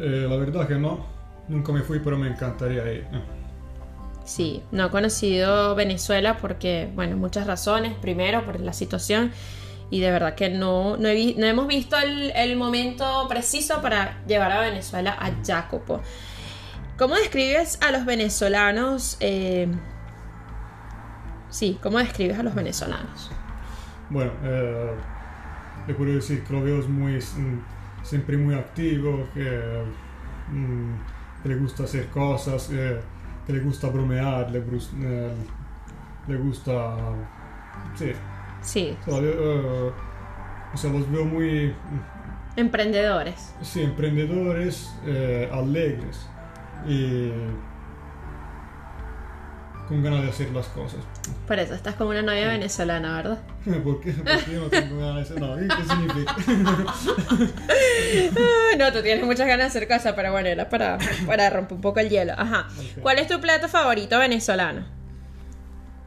Eh, 0.00 0.26
la 0.26 0.36
verdad 0.36 0.66
que 0.66 0.76
no, 0.76 1.04
nunca 1.48 1.72
me 1.72 1.82
fui, 1.82 1.98
pero 1.98 2.16
me 2.16 2.28
encantaría 2.28 2.90
ir. 2.90 3.06
Sí, 4.24 4.62
no 4.72 4.86
he 4.86 4.90
conocido 4.90 5.74
Venezuela 5.74 6.38
porque, 6.38 6.90
bueno, 6.94 7.18
muchas 7.18 7.46
razones. 7.46 7.92
Primero, 8.00 8.46
por 8.46 8.60
la 8.60 8.72
situación. 8.72 9.30
Y 9.92 10.00
de 10.00 10.10
verdad 10.10 10.34
que 10.36 10.50
no, 10.50 10.96
no, 10.98 11.08
he 11.08 11.36
no 11.38 11.46
hemos 11.46 11.68
visto 11.68 11.98
el, 11.98 12.32
el 12.32 12.56
momento 12.56 13.28
preciso 13.28 13.82
para 13.82 14.24
llevar 14.26 14.52
a 14.52 14.60
Venezuela 14.60 15.16
a 15.20 15.32
Jacopo. 15.46 16.02
¿Cómo 16.98 17.16
describes 17.16 17.78
a 17.82 17.92
los 17.92 18.04
venezolanos? 18.06 19.18
eh, 19.20 19.68
Sí, 21.50 21.78
¿cómo 21.82 21.98
describes 21.98 22.38
a 22.38 22.42
los 22.42 22.54
venezolanos? 22.54 23.30
Bueno, 24.08 24.32
eh, 24.42 25.04
le 25.86 25.94
puedo 25.94 26.14
decir 26.14 26.44
que 26.44 26.52
lo 26.52 26.62
veo 26.62 26.88
muy, 26.88 27.16
mm, 27.18 27.66
siempre 28.02 28.36
muy 28.38 28.54
activo, 28.54 29.30
que, 29.34 29.84
mm, 30.48 30.94
que 31.42 31.48
le 31.48 31.56
gusta 31.56 31.84
hacer 31.84 32.10
cosas, 32.10 32.70
eh, 32.72 33.00
que 33.46 33.52
le 33.54 33.60
gusta 33.60 33.88
bromear, 33.90 34.50
le, 34.50 34.58
eh, 34.60 35.34
le 36.26 36.36
gusta... 36.36 37.28
Sí, 37.94 38.12
Sí, 38.62 38.96
o 39.06 39.10
sea, 39.10 39.20
eh, 39.20 39.92
o 40.72 40.76
sea, 40.76 40.90
los 40.90 41.10
veo 41.10 41.24
muy... 41.24 41.74
emprendedores. 42.56 43.54
Sí, 43.60 43.82
emprendedores, 43.82 44.94
eh, 45.04 45.50
alegres 45.52 46.26
y 46.86 47.30
con 49.88 50.02
ganas 50.02 50.22
de 50.22 50.30
hacer 50.30 50.50
las 50.52 50.68
cosas. 50.68 51.00
Por 51.46 51.58
eso 51.58 51.74
estás 51.74 51.96
como 51.96 52.10
una 52.10 52.22
novia 52.22 52.48
venezolana, 52.48 53.16
¿verdad? 53.16 53.42
¿Por 53.84 54.00
qué? 54.00 54.12
Porque 54.12 54.52
yo 54.52 54.60
no 54.62 54.68
tengo 54.68 54.98
ganas 54.98 55.16
de 55.16 55.22
hacer 55.22 55.40
nada. 55.40 55.62
¿Y 55.62 55.68
¿Qué 55.68 55.84
significa? 55.84 56.36
Ay, 57.68 58.76
no, 58.78 58.92
tú 58.92 59.02
tienes 59.02 59.24
muchas 59.24 59.46
ganas 59.46 59.72
de 59.72 59.78
hacer 59.78 59.88
cosas, 59.88 60.14
pero 60.14 60.32
bueno, 60.32 60.48
era 60.48 60.68
para, 60.68 60.98
para 61.26 61.50
romper 61.50 61.74
un 61.74 61.80
poco 61.80 62.00
el 62.00 62.08
hielo. 62.08 62.32
Ajá. 62.36 62.68
Ok. 62.78 63.02
¿Cuál 63.02 63.18
es 63.18 63.28
tu 63.28 63.40
plato 63.40 63.68
favorito 63.68 64.18
venezolano? 64.18 64.86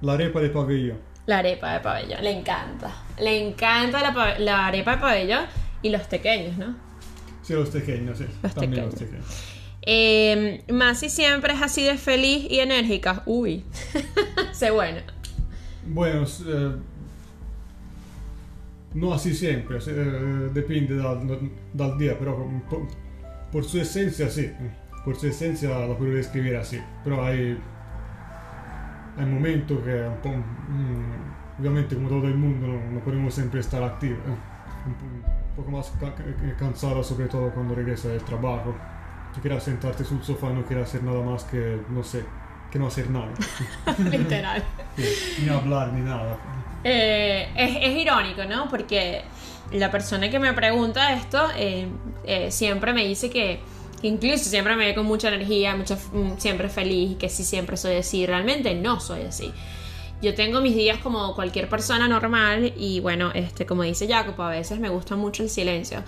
La 0.01 0.13
arepa 0.13 0.39
de 0.39 0.49
pabellón. 0.49 0.97
La 1.25 1.39
arepa 1.39 1.73
de 1.73 1.79
pabellón. 1.79 2.23
Le 2.23 2.31
encanta. 2.31 2.93
Le 3.19 3.47
encanta 3.47 4.01
la, 4.01 4.39
la 4.39 4.67
arepa 4.67 4.95
de 4.95 5.01
pabellón 5.01 5.45
y 5.81 5.89
los 5.89 6.01
pequeños, 6.03 6.57
¿no? 6.57 6.75
Sí, 7.41 7.53
los 7.53 7.69
pequeños, 7.69 8.17
sí. 8.17 8.25
Los 8.43 8.53
También 8.55 8.85
los 8.85 8.95
pequeños. 8.95 9.25
Eh, 9.87 10.63
Masi 10.71 11.09
siempre 11.09 11.53
es 11.53 11.61
así 11.61 11.83
de 11.83 11.97
feliz 11.97 12.47
y 12.49 12.59
enérgica. 12.59 13.21
Uy. 13.25 13.63
sé 14.53 14.71
bueno. 14.71 15.01
Bueno, 15.87 16.23
eh, 16.23 16.71
no 18.93 19.13
así 19.13 19.33
siempre, 19.33 19.79
se- 19.81 19.91
eh, 19.91 20.49
depende 20.53 20.95
dal, 20.95 21.51
dal 21.73 21.97
día, 21.97 22.17
pero 22.17 22.49
por, 22.69 22.87
por 23.51 23.63
su 23.65 23.79
esencia 23.79 24.29
sí. 24.29 24.49
Por 25.03 25.15
su 25.17 25.27
esencia 25.27 25.69
la 25.69 25.95
puedo 25.97 26.13
describir 26.13 26.55
así. 26.55 26.79
Pero 27.03 27.23
hay, 27.23 27.57
hay 29.17 29.25
momentos 29.25 29.77
que 29.83 30.07
un 30.07 30.17
po', 30.17 30.29
mm, 30.29 31.59
obviamente 31.59 31.95
como 31.95 32.09
todo 32.09 32.27
el 32.27 32.35
mundo 32.35 32.67
no, 32.67 32.91
no 32.91 32.99
podemos 32.99 33.33
siempre 33.33 33.59
estar 33.59 33.81
activos. 33.83 34.19
eh. 34.19 34.35
Un, 34.87 34.93
po- 34.93 35.05
un 35.05 35.55
poco 35.55 35.71
más 35.71 35.91
ca- 35.99 36.13
ca- 36.13 36.23
cansado 36.59 37.03
sobre 37.03 37.27
todo 37.27 37.49
cuando 37.51 37.73
regresa 37.75 38.09
del 38.09 38.21
trabajo. 38.21 38.75
Que 39.33 39.41
quieras 39.41 39.63
sentarte 39.63 40.03
sul 40.05 40.23
sofá 40.23 40.49
y 40.51 40.53
no 40.53 40.63
quieras 40.65 40.87
hacer 40.89 41.03
nada 41.03 41.21
más 41.21 41.43
que, 41.43 41.79
no 41.89 42.03
sé, 42.03 42.23
que 42.71 42.79
no 42.79 42.87
hacer 42.87 43.09
nada. 43.09 43.31
Literal. 44.11 44.63
Sí, 44.95 45.43
ni 45.43 45.49
hablar 45.49 45.91
ni 45.91 46.01
nada. 46.01 46.37
Eh, 46.83 47.49
es, 47.55 47.77
es 47.81 47.97
irónico, 48.01 48.43
¿no? 48.45 48.69
Porque 48.69 49.23
la 49.71 49.89
persona 49.91 50.29
que 50.29 50.39
me 50.39 50.53
pregunta 50.53 51.11
esto 51.13 51.47
eh, 51.57 51.87
eh, 52.25 52.49
siempre 52.51 52.93
me 52.93 53.03
dice 53.05 53.29
que, 53.29 53.59
incluso 54.07 54.49
siempre 54.49 54.75
me 54.75 54.85
ve 54.85 54.95
con 54.95 55.05
mucha 55.05 55.27
energía, 55.27 55.75
mucha, 55.75 55.95
mm, 55.95 56.37
siempre 56.37 56.69
feliz, 56.69 57.17
que 57.17 57.29
sí 57.29 57.43
siempre 57.43 57.77
soy 57.77 57.95
así. 57.97 58.25
Realmente 58.25 58.73
no 58.75 58.99
soy 58.99 59.21
así. 59.23 59.51
Yo 60.21 60.33
tengo 60.33 60.61
mis 60.61 60.75
días 60.75 60.99
como 60.99 61.35
cualquier 61.35 61.69
persona 61.69 62.07
normal 62.07 62.73
y 62.77 62.99
bueno, 62.99 63.31
este, 63.33 63.65
como 63.65 63.83
dice 63.83 64.07
Jacopo, 64.07 64.43
a 64.43 64.49
veces 64.49 64.79
me 64.79 64.89
gusta 64.89 65.15
mucho 65.15 65.43
el 65.43 65.49
silencio. 65.49 66.03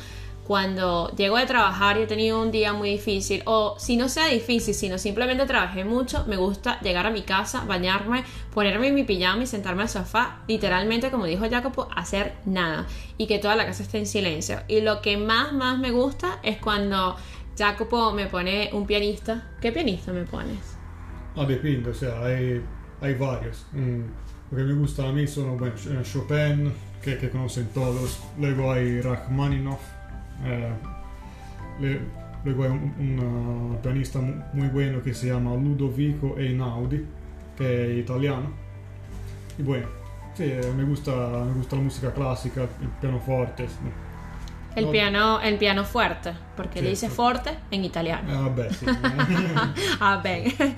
Cuando 0.45 1.13
llego 1.17 1.35
de 1.35 1.45
trabajar 1.45 1.97
y 1.97 2.03
he 2.03 2.07
tenido 2.07 2.41
un 2.41 2.51
día 2.51 2.71
muy 2.71 2.89
difícil, 2.91 3.43
o 3.43 3.75
si 3.77 3.97
no 3.97 4.07
sea 4.07 4.27
difícil, 4.27 4.73
sino 4.73 4.97
simplemente 4.97 5.45
trabajé 5.45 5.83
mucho, 5.83 6.23
me 6.25 6.37
gusta 6.37 6.79
llegar 6.79 7.05
a 7.05 7.11
mi 7.11 7.23
casa, 7.23 7.65
bañarme, 7.65 8.23
ponerme 8.53 8.87
en 8.87 8.95
mi 8.95 9.03
pijama 9.03 9.43
y 9.43 9.45
sentarme 9.45 9.81
al 9.81 9.89
sofá, 9.89 10.39
literalmente, 10.47 11.11
como 11.11 11.25
dijo 11.25 11.49
Jacopo, 11.49 11.89
hacer 11.93 12.37
nada 12.45 12.87
y 13.17 13.27
que 13.27 13.39
toda 13.39 13.57
la 13.57 13.65
casa 13.65 13.83
esté 13.83 13.97
en 13.97 14.05
silencio. 14.05 14.61
Y 14.69 14.79
lo 14.79 15.01
que 15.01 15.17
más, 15.17 15.51
más 15.51 15.79
me 15.79 15.91
gusta 15.91 16.39
es 16.43 16.57
cuando 16.59 17.17
Jacopo 17.57 18.11
me 18.13 18.27
pone 18.27 18.69
un 18.73 18.85
pianista. 18.85 19.43
¿Qué 19.61 19.71
pianista 19.71 20.11
me 20.13 20.23
pones? 20.23 20.77
Ah, 21.35 21.45
depende, 21.45 21.89
o 21.89 21.93
sea, 21.93 22.23
hay, 22.23 22.61
hay 23.01 23.13
varios. 23.15 23.65
Mm, 23.73 24.01
lo 24.51 24.57
que 24.57 24.63
me 24.63 24.73
gusta 24.73 25.07
a 25.07 25.11
mí 25.11 25.27
son 25.27 25.57
bueno, 25.57 25.75
Ch- 25.75 26.03
Chopin, 26.03 26.71
que, 27.01 27.17
que 27.17 27.29
conocen 27.29 27.67
todos. 27.73 28.19
Luego 28.39 28.71
hay 28.71 29.01
Rachmaninoff. 29.01 29.81
eh, 30.45 30.71
le- 31.79 31.99
luego 32.45 32.63
hay 32.63 32.69
un, 32.69 32.93
un, 32.99 33.19
uh, 33.75 33.81
pianista 33.81 34.19
mu- 34.19 34.41
muy 34.53 34.67
bueno 34.69 35.01
que 35.01 35.13
se 35.13 35.27
llama 35.27 35.53
Ludovico 35.55 36.37
Einaudi, 36.37 37.05
que 37.57 37.91
es 37.93 38.03
italiano. 38.03 38.51
Y 39.57 39.63
bueno, 39.63 39.87
sí, 40.35 40.43
eh, 40.45 40.61
me 40.75 40.83
gusta, 40.83 41.11
me 41.45 41.53
gusta 41.53 41.75
la 41.75 41.81
música 41.81 42.13
clásica, 42.13 42.61
el 42.61 42.87
pianoforte. 43.01 43.65
El 44.77 44.85
No- 44.85 44.91
piano, 44.91 45.41
el 45.41 45.57
piano 45.57 45.83
fuerte, 45.83 46.33
porque 46.55 46.81
le 46.81 46.89
dice 46.89 47.09
forte 47.09 47.49
en 47.71 47.83
italiano. 47.83 48.43
Vabbè, 48.43 48.71
sì. 48.71 48.85
Ah, 49.99 50.21
ven. 50.23 50.53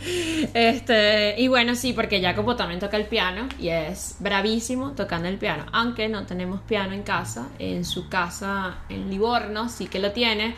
Este, 0.54 1.36
y 1.38 1.48
bueno, 1.48 1.76
sí, 1.76 1.94
porque 1.94 2.22
Jacopo 2.22 2.56
también 2.56 2.80
toca 2.80 2.98
el 2.98 3.06
piano 3.06 3.48
y 3.60 3.68
es 3.70 4.16
bravísimo 4.20 4.92
tocando 4.94 5.28
el 5.28 5.38
piano. 5.38 5.66
Aunque 5.74 6.08
no 6.10 6.26
tenemos 6.26 6.62
piano 6.62 6.94
en 6.94 7.04
casa, 7.04 7.50
en 7.60 7.84
su 7.84 8.08
casa 8.10 8.78
en 8.90 9.10
Livorno 9.10 9.68
sí 9.70 9.88
que 9.88 10.00
lo 10.00 10.12
tiene. 10.12 10.56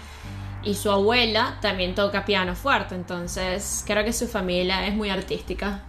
Y 0.64 0.76
su 0.76 0.92
abuela 0.92 1.58
también 1.60 1.96
toca 1.96 2.24
piano 2.24 2.54
fuerte, 2.54 2.94
entonces 2.94 3.84
creo 3.88 4.06
que 4.06 4.14
su 4.14 4.28
familia 4.28 4.86
es 4.86 4.94
muy 4.94 5.10
artística 5.10 5.82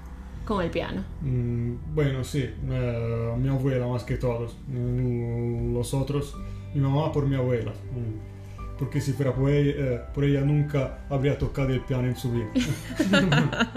con 0.47 0.63
el 0.65 0.71
piano. 0.71 1.05
Mm, 1.21 1.95
bueno, 1.95 2.25
sí, 2.25 2.41
eh, 2.71 3.35
mi 3.37 3.49
abuela 3.51 3.87
más 3.87 4.05
que 4.05 4.17
todos. 4.17 4.57
Mm, 4.69 5.75
los 5.75 5.93
otros, 5.93 6.35
mi 6.75 6.81
mamá 6.81 7.13
por 7.13 7.27
mi 7.27 7.37
abuela. 7.37 7.71
Mm, 7.73 8.79
porque 8.79 9.01
si 9.01 9.13
fuera 9.13 9.33
por 9.33 9.51
ella, 9.51 9.73
eh, 9.77 10.01
por 10.13 10.25
ella 10.25 10.41
nunca 10.41 10.99
habría 11.09 11.39
tocado 11.39 11.69
el 11.71 11.81
piano 11.83 12.09
en 12.09 12.17
su 12.17 12.33
vida. 12.33 12.49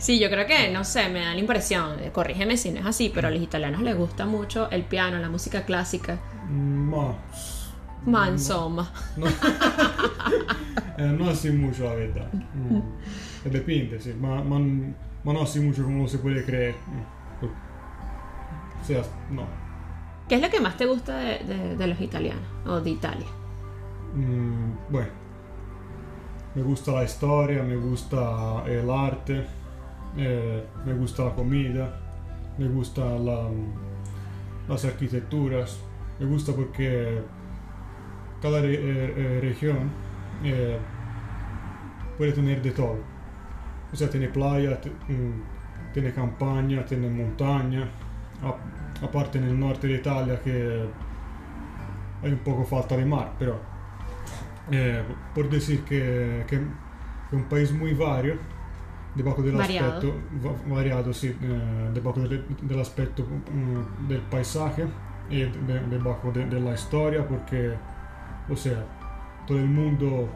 Sí, 0.00 0.18
yo 0.18 0.30
creo 0.30 0.46
que, 0.46 0.70
no 0.70 0.84
sé, 0.84 1.08
me 1.10 1.20
da 1.20 1.34
la 1.34 1.38
impresión, 1.38 1.98
eh, 2.00 2.10
corrígeme 2.12 2.56
si 2.56 2.70
no 2.70 2.80
es 2.80 2.86
así, 2.86 3.10
pero 3.14 3.28
a 3.28 3.30
los 3.30 3.42
italianos 3.42 3.82
les 3.82 3.96
gusta 3.96 4.24
mucho 4.24 4.70
el 4.70 4.82
piano, 4.84 5.18
la 5.18 5.28
música 5.28 5.64
clásica. 5.64 6.18
Mm, 6.48 6.90
ma, 6.90 7.14
Ma 8.06 8.28
insomma. 8.28 8.90
no, 9.16 9.26
eh, 10.98 11.14
no 11.18 11.28
así 11.30 11.50
mucho, 11.50 11.84
la 11.84 11.94
verdad. 11.94 12.32
Mm, 12.32 12.80
depende, 13.50 14.00
sí, 14.00 14.14
ma, 14.18 14.42
ma, 14.42 14.58
ma 14.58 15.32
no 15.32 15.42
así 15.42 15.60
mucho 15.60 15.84
como 15.84 16.08
se 16.08 16.18
puede 16.18 16.44
creer. 16.44 16.74
O 18.82 18.86
sea, 18.86 19.02
no. 19.30 19.63
¿Qué 20.28 20.36
es 20.36 20.40
lo 20.42 20.48
que 20.50 20.60
más 20.60 20.76
te 20.76 20.86
gusta 20.86 21.16
de, 21.18 21.86
los 21.86 22.00
italianos 22.00 22.44
o 22.66 22.80
de 22.80 22.90
Italia? 22.90 23.26
Mm, 24.14 24.72
bueno, 24.90 25.08
me 26.54 26.62
gusta 26.62 26.92
la 26.92 27.04
historia, 27.04 27.62
me 27.62 27.76
gusta 27.76 28.64
el 28.66 28.88
arte, 28.90 29.44
eh, 30.16 30.64
me 30.86 30.94
gusta 30.94 31.24
la 31.24 31.34
comida, 31.34 32.00
me 32.58 32.68
gusta 32.68 33.04
la- 33.04 33.50
las 34.68 34.84
arquitecturas, 34.84 35.78
me 36.18 36.26
gusta 36.26 36.52
porque 36.52 37.20
cada 38.40 38.60
re- 38.60 38.74
eh, 38.74 39.14
eh, 39.16 39.40
región 39.42 39.90
eh, 40.42 40.78
puede 42.16 42.32
tener 42.32 42.62
de 42.62 42.70
todo. 42.70 42.96
O 43.92 43.96
sea, 43.96 44.08
tiene 44.08 44.28
playa, 44.28 44.80
mm, 45.08 45.92
tiene 45.92 46.12
campaña, 46.12 46.84
tiene 46.84 47.08
montaña, 47.08 47.88
a- 49.02 49.04
aparte 49.04 49.38
en 49.38 49.44
el 49.44 49.58
norte 49.58 49.86
de 49.86 49.94
Italia 49.94 50.40
que 50.42 50.84
hay 52.22 52.32
un 52.32 52.38
poco 52.38 52.64
falta 52.64 52.96
de 52.96 53.04
mar, 53.04 53.32
pero 53.38 53.58
eh, 54.70 55.02
por 55.34 55.48
decir 55.50 55.82
que, 55.84 56.44
que 56.48 56.56
es 56.56 56.62
un 57.32 57.44
país 57.44 57.70
muy 57.72 57.92
vario, 57.94 58.36
debajo 59.14 59.42
del 59.42 59.54
Variado. 59.56 59.92
aspecto 59.98 60.16
va- 60.44 60.74
variado, 60.74 61.12
sí, 61.12 61.36
eh, 61.40 61.90
debajo 61.92 62.20
del, 62.20 62.44
del 62.62 62.80
aspecto 62.80 63.24
mm, 63.24 64.08
del 64.08 64.20
paisaje 64.22 64.86
y 65.30 65.40
de- 65.42 65.80
debajo 65.90 66.32
de, 66.32 66.46
de 66.46 66.60
la 66.60 66.74
historia, 66.74 67.26
porque, 67.26 67.74
o 68.48 68.56
sea, 68.56 68.84
todo 69.46 69.58
el 69.58 69.66
mundo 69.68 70.28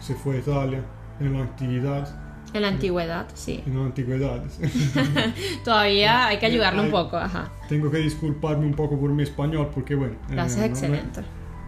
se 0.00 0.14
fue 0.14 0.36
a 0.36 0.38
Italia 0.38 0.80
en 1.20 1.32
la 1.32 1.40
antigüedad, 1.42 2.25
En 2.56 2.62
la 2.62 2.68
antigüedad, 2.68 3.26
sí. 3.34 3.62
en 3.66 3.78
la 3.78 3.84
antigüedad. 3.84 4.42
Todavía 5.64 6.26
hay 6.28 6.38
que 6.38 6.46
ayudarlo 6.46 6.82
un 6.82 6.90
poco, 6.90 7.16
ajá. 7.16 7.50
Tengo 7.68 7.90
que 7.90 7.98
disculparme 7.98 8.64
un 8.66 8.74
poco 8.74 8.98
por 8.98 9.10
mi 9.10 9.22
español, 9.22 9.70
porque 9.74 9.94
bueno, 9.94 10.14
eh, 10.14 10.32
Gracias, 10.32 10.56
no- 10.58 10.62
no- 10.66 10.72
excelente. 10.72 11.20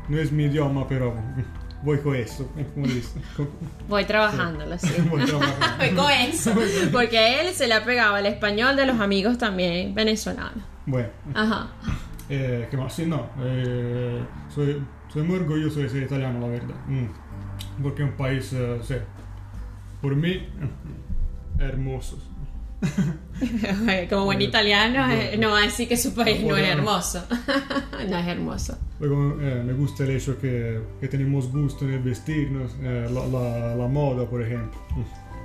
No, 0.08 0.18
es 0.18 0.32
mi 0.32 0.44
idioma, 0.44 0.88
pero 0.88 1.14
voy 1.82 1.98
con 1.98 2.16
eso, 2.16 2.48
con- 3.36 3.48
Voy 3.88 4.04
trabajándolo, 4.04 4.78
sí. 4.78 4.88
voy 5.10 5.24
trabajando. 5.24 5.66
Voy 5.78 5.90
con 5.90 6.10
eso. 6.10 6.52
Porque 6.90 7.40
él 7.42 7.54
se 7.54 7.66
le 7.68 7.74
ha 7.74 7.84
pegado 7.84 8.14
al 8.14 8.24
español 8.26 8.74
de 8.76 8.86
los 8.86 8.98
amigos 9.00 9.36
también 9.38 9.94
venezolanos. 9.94 10.62
Bueno, 10.86 11.08
Ajá. 11.34 11.68
eh, 12.30 12.66
¿qué 12.70 12.76
más? 12.78 12.94
Sí, 12.94 13.04
no, 13.04 13.26
eh, 13.42 14.22
soy, 14.54 14.82
soy 15.12 15.22
muy 15.22 15.36
orgulloso 15.36 15.80
de 15.80 15.88
ser 15.90 16.02
italiano, 16.04 16.40
la 16.40 16.46
verdad. 16.48 16.74
Mm. 16.86 17.82
Porque 17.82 18.02
es 18.02 18.08
un 18.10 18.16
país, 18.16 18.50
eh, 18.54 18.78
sí, 18.82 18.94
por 20.02 20.14
mí, 20.16 20.36
mm, 20.38 21.60
hermoso. 21.62 22.18
Como 24.08 24.24
buen 24.26 24.40
italiano, 24.40 25.10
eh, 25.10 25.36
no 25.38 25.50
va 25.50 25.58
a 25.58 25.62
decir 25.62 25.88
que 25.88 25.96
su 25.96 26.14
país 26.14 26.42
no 26.44 26.56
es 26.56 26.68
hermoso. 26.68 27.24
No 28.08 28.16
es 28.16 28.26
hermoso. 28.28 28.78
Luego 29.00 29.36
eh, 29.40 29.62
me 29.66 29.72
gusta 29.72 30.04
el 30.04 30.10
hecho 30.10 30.38
que, 30.38 30.80
que 31.00 31.08
tenemos 31.08 31.50
gusto 31.50 31.84
en 31.84 31.94
el 31.94 31.98
vestirnos, 32.00 32.76
eh, 32.80 33.08
la, 33.10 33.26
la- 33.26 33.74
la 33.74 33.86
moda, 33.88 34.24
por 34.28 34.40
ejemplo. 34.42 34.78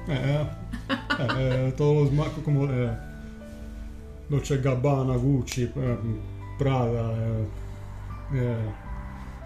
Eh, 0.08 1.74
todos 1.76 2.04
los 2.04 2.12
marcos 2.14 2.44
como 2.44 2.68
Dolce 4.30 4.58
Gabbana, 4.58 5.16
Gucci, 5.16 5.70
Prada, 6.60 7.12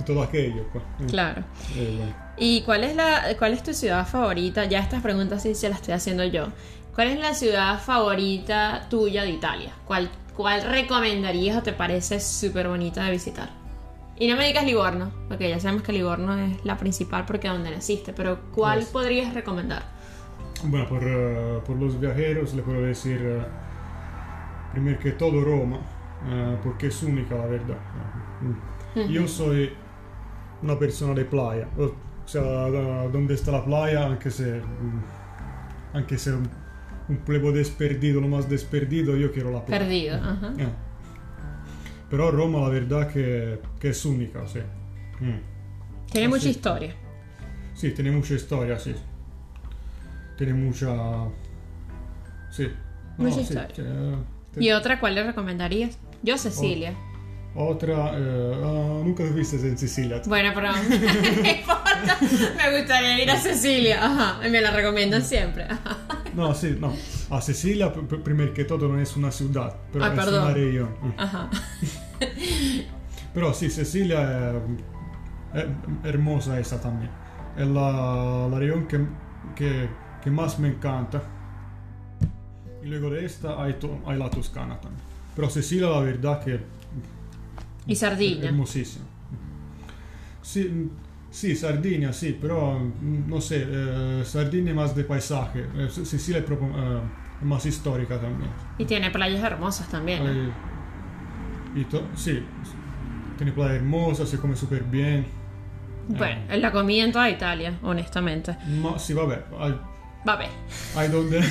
todo 0.06 0.22
aquello. 0.24 0.64
pues. 0.74 0.84
Claro. 1.12 1.44
Bueno. 1.76 2.27
¿Y 2.38 2.62
cuál 2.62 2.84
es, 2.84 2.96
la, 2.96 3.24
cuál 3.38 3.54
es 3.54 3.64
tu 3.64 3.74
ciudad 3.74 4.08
favorita? 4.08 4.66
Ya 4.66 4.80
estas 4.80 5.02
preguntas 5.02 5.42
sí 5.44 5.56
se 5.56 5.70
las 5.70 5.80
estoy 5.80 5.96
haciendo 5.96 6.24
yo. 6.24 6.48
¿Cuál 6.94 7.10
es 7.10 7.20
la 7.20 7.34
ciudad 7.34 7.80
favorita 7.80 8.88
tuya 8.90 9.24
de 9.24 9.32
Italia? 9.32 9.72
¿Cuál, 9.86 10.10
cuál 10.36 10.64
recomendarías 10.64 11.58
o 11.58 11.64
te 11.64 11.74
parece 11.74 12.20
súper 12.20 12.68
bonita 12.68 13.04
de 13.06 13.12
visitar? 13.12 13.50
Y 14.20 14.28
no 14.28 14.36
me 14.36 14.48
digas 14.48 14.66
Livorno, 14.66 15.12
porque 15.28 15.50
ya 15.50 15.60
sabemos 15.60 15.84
que 15.84 15.94
Livorno 15.94 16.36
es 16.38 16.66
la 16.66 16.78
principal 16.78 17.26
porque 17.26 17.48
es 17.48 17.54
donde 17.54 17.70
naciste, 17.72 18.14
pero 18.14 18.40
¿cuál 18.52 18.80
Yes. 18.80 18.90
podrías 18.90 19.34
recomendar? 19.34 19.84
Bueno, 20.64 20.88
por, 20.90 21.04
eh, 21.04 21.60
por 21.66 21.76
los 21.78 22.00
viajeros 22.00 22.54
le 22.56 22.64
puedo 22.64 22.82
decir, 22.82 23.20
eh, 23.22 23.44
primero 24.74 25.00
que 25.00 25.12
todo 25.12 25.40
Roma, 25.44 25.78
eh, 26.28 26.58
porque 26.64 26.88
es 26.88 27.04
única 27.04 27.36
la 27.36 27.46
verdad. 27.46 27.78
Mm. 28.96 29.02
Yo 29.08 29.28
soy 29.28 29.72
una 30.64 30.80
persona 30.80 31.14
de 31.14 31.26
playa, 31.26 31.68
o 32.28 32.30
sea, 32.30 32.42
donde 33.08 33.36
está 33.36 33.54
la 33.54 33.64
playa, 33.64 34.06
aunque 34.06 34.30
sea, 34.30 34.58
mm, 34.58 35.04
aunque 35.94 36.18
sea 36.18 36.34
un, 36.34 36.50
un 37.08 37.18
pueblo 37.20 37.54
desperdido, 37.54 38.20
lo 38.20 38.28
más 38.28 38.50
desperdido, 38.50 39.16
yo 39.16 39.32
quiero 39.32 39.50
la 39.50 39.64
playa. 39.64 39.82
Perdido. 39.82 40.16
Ajá. 40.18 40.54
Eh. 40.58 40.68
Pero 42.10 42.32
Roma 42.32 42.60
la 42.60 42.70
verdad 42.70 43.08
que, 43.08 43.62
que 43.80 43.90
es 43.90 44.06
única, 44.06 44.46
sí. 44.46 44.60
Mm. 45.22 46.12
Tiene 46.12 46.28
mucha 46.28 46.50
historia. 46.50 46.94
Sí, 47.74 47.92
tiene 47.92 48.12
mucha 48.12 48.34
historia, 48.34 48.78
sí. 48.78 48.94
Tiene 50.38 50.54
mucha... 50.54 51.30
Sí. 52.52 52.68
Mucha 53.18 53.36
sí, 53.36 53.42
historia. 53.42 53.86
¿Y 54.58 54.72
otra 54.72 55.00
cuál 55.00 55.16
le 55.16 55.24
recomendarías? 55.24 55.98
Yo 56.24 56.38
Cecilia. 56.38 56.94
Otra... 57.60 58.12
eh, 58.16 58.54
ah, 58.64 59.02
nunca 59.04 59.24
fuiste 59.26 59.56
en 59.58 59.78
Sicilia. 59.78 60.22
Bueno, 60.28 60.52
pero 60.54 60.72
no 60.74 60.78
importa. 61.50 62.18
Me 62.22 62.78
gustaría 62.80 63.24
ir 63.24 63.32
a 63.32 63.38
Cecilia. 63.38 64.06
Ajá. 64.06 64.40
Me 64.48 64.62
la 64.62 64.70
recomiendan 64.72 65.24
siempre. 65.24 65.64
Ajá. 65.64 65.98
No, 66.38 66.54
sí, 66.54 66.78
no. 66.80 66.94
A 67.32 67.42
Sicilia, 67.42 67.92
pr- 67.92 68.08
pr- 68.08 68.22
primero 68.22 68.54
que 68.54 68.64
todo, 68.64 68.88
no 68.88 69.00
es 69.00 69.16
una 69.18 69.32
ciudad, 69.32 69.76
pero 69.92 70.06
Ah, 70.06 70.10
es 70.10 70.14
perdón. 70.14 70.44
una 70.44 70.54
región. 70.54 70.90
Mm. 71.02 71.14
Ajá. 71.20 71.50
Pero 73.34 73.54
sí, 73.56 73.72
Sicilia 73.72 74.54
es, 75.54 75.64
es 75.64 75.66
hermosa 76.04 76.60
esa 76.60 76.80
también. 76.80 77.10
Es 77.58 77.66
la, 77.68 78.48
la 78.52 78.60
región 78.60 78.88
que, 78.88 79.00
que, 79.56 79.90
que 80.24 80.30
más 80.30 80.60
me 80.60 80.68
encanta. 80.68 81.24
Y 82.84 82.86
luego 82.88 83.10
de 83.10 83.26
esta 83.26 83.60
hay, 83.64 83.76
hay 84.06 84.18
la 84.20 84.30
Toscana 84.30 84.80
también. 84.80 85.02
Pero 85.36 85.50
Sicilia, 85.50 85.90
la 85.90 86.02
verdad 86.02 86.44
que 86.44 86.60
Y 87.88 87.96
Sardinia. 87.96 88.50
Hermosísimo. 88.50 89.06
Sí, 90.42 90.90
sí, 91.30 91.56
Sardinia, 91.56 92.14
sí, 92.14 92.38
pero 92.40 92.80
mm, 92.80 93.30
no 93.30 93.42
sé, 93.42 93.66
eh, 93.68 94.22
Sardinia 94.26 94.72
es 94.72 94.76
más 94.76 94.96
de 94.96 95.04
paisaje. 95.04 95.66
Eh, 95.76 95.90
Sicilia 95.90 96.40
es, 96.40 96.50
eh, 96.52 97.02
más 97.42 97.66
histórica 97.66 98.20
también. 98.20 98.50
Y 98.78 98.86
tiene 98.86 99.10
playas 99.12 99.44
hermosas 99.44 99.90
también. 99.90 100.52
sí, 102.16 102.44
tiene 103.38 103.52
playa 103.52 103.76
hermosa, 103.76 104.26
se 104.26 104.38
come 104.38 104.56
súper 104.56 104.84
bien. 104.84 105.26
Bueno, 106.08 106.42
la 106.56 106.72
comida 106.72 107.04
en 107.04 107.12
toda 107.12 107.30
Italia, 107.30 107.78
honestamente. 107.84 108.56
Ma, 108.82 108.98
sí, 108.98 109.14
vabbè, 109.14 109.44
hay, 109.60 109.78
Va 110.28 110.34
a 110.34 110.38
ver. 110.38 110.50
hay 110.96 111.10
donde, 111.10 111.40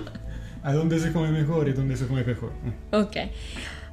hay 0.62 0.74
donde 0.74 0.98
se 0.98 1.12
come 1.12 1.30
mejor 1.30 1.68
y 1.68 1.72
donde 1.72 1.96
se 1.96 2.06
come 2.06 2.22
peor. 2.22 2.52
Ok. 2.92 3.16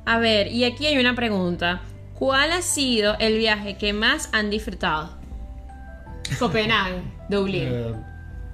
A 0.06 0.20
ver, 0.20 0.48
y 0.48 0.64
aquí 0.66 0.86
hay 0.88 0.98
una 0.98 1.16
pregunta. 1.16 1.82
¿Cuál 2.18 2.52
ha 2.52 2.62
sido 2.62 3.18
el 3.20 3.38
viaje 3.38 3.78
que 3.78 3.92
más 3.94 4.30
han 4.32 4.50
disfrutado? 4.50 5.18
Copenhague, 6.40 7.02
Dublín. 7.30 7.64
Eh, 7.72 7.94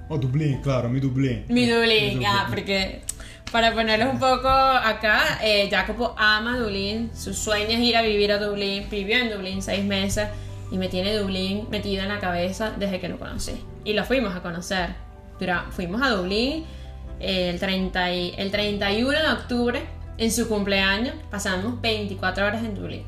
oh, 0.08 0.18
Dublín, 0.18 0.60
claro, 0.62 0.88
mi 0.88 1.00
Dublín. 1.00 1.44
Mi 1.48 1.66
Dublín, 1.68 2.18
Mi 2.18 2.24
ah, 2.24 2.46
porque 2.48 3.02
para 3.50 3.72
ponerlos 3.72 4.08
un 4.12 4.18
poco 4.18 4.48
acá, 4.48 5.38
eh, 5.42 5.68
Jacopo 5.70 6.14
ama 6.18 6.58
Dublín, 6.58 7.10
su 7.14 7.34
sueño 7.34 7.68
es 7.70 7.80
ir 7.80 7.96
a 7.96 8.02
vivir 8.02 8.32
a 8.32 8.38
Dublín, 8.38 8.86
vivió 8.90 9.16
en 9.18 9.30
Dublín 9.30 9.62
seis 9.62 9.84
meses 9.84 10.28
y 10.70 10.78
me 10.78 10.88
tiene 10.88 11.14
Dublín 11.16 11.66
metido 11.70 12.02
en 12.02 12.08
la 12.08 12.18
cabeza 12.18 12.72
desde 12.78 12.98
que 13.00 13.08
lo 13.08 13.18
conocí. 13.18 13.52
Y 13.84 13.92
lo 13.92 14.04
fuimos 14.04 14.34
a 14.34 14.42
conocer. 14.42 14.90
Dura- 15.38 15.66
fuimos 15.70 16.00
a 16.02 16.10
Dublín 16.10 16.64
eh, 17.20 17.50
el, 17.50 17.58
30 17.60 18.12
y- 18.14 18.34
el 18.36 18.50
31 18.50 19.18
de 19.18 19.28
octubre, 19.32 19.82
en 20.18 20.30
su 20.32 20.48
cumpleaños, 20.48 21.14
pasamos 21.30 21.80
24 21.80 22.46
horas 22.46 22.62
en 22.64 22.74
Dublín. 22.74 23.04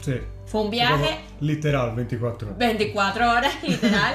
Sí. 0.00 0.14
Fue 0.46 0.60
un 0.62 0.70
viaje 0.70 1.20
Literal, 1.40 1.94
24 1.94 2.48
horas. 2.48 2.58
24 2.58 3.30
horas, 3.30 3.52
literal. 3.66 4.14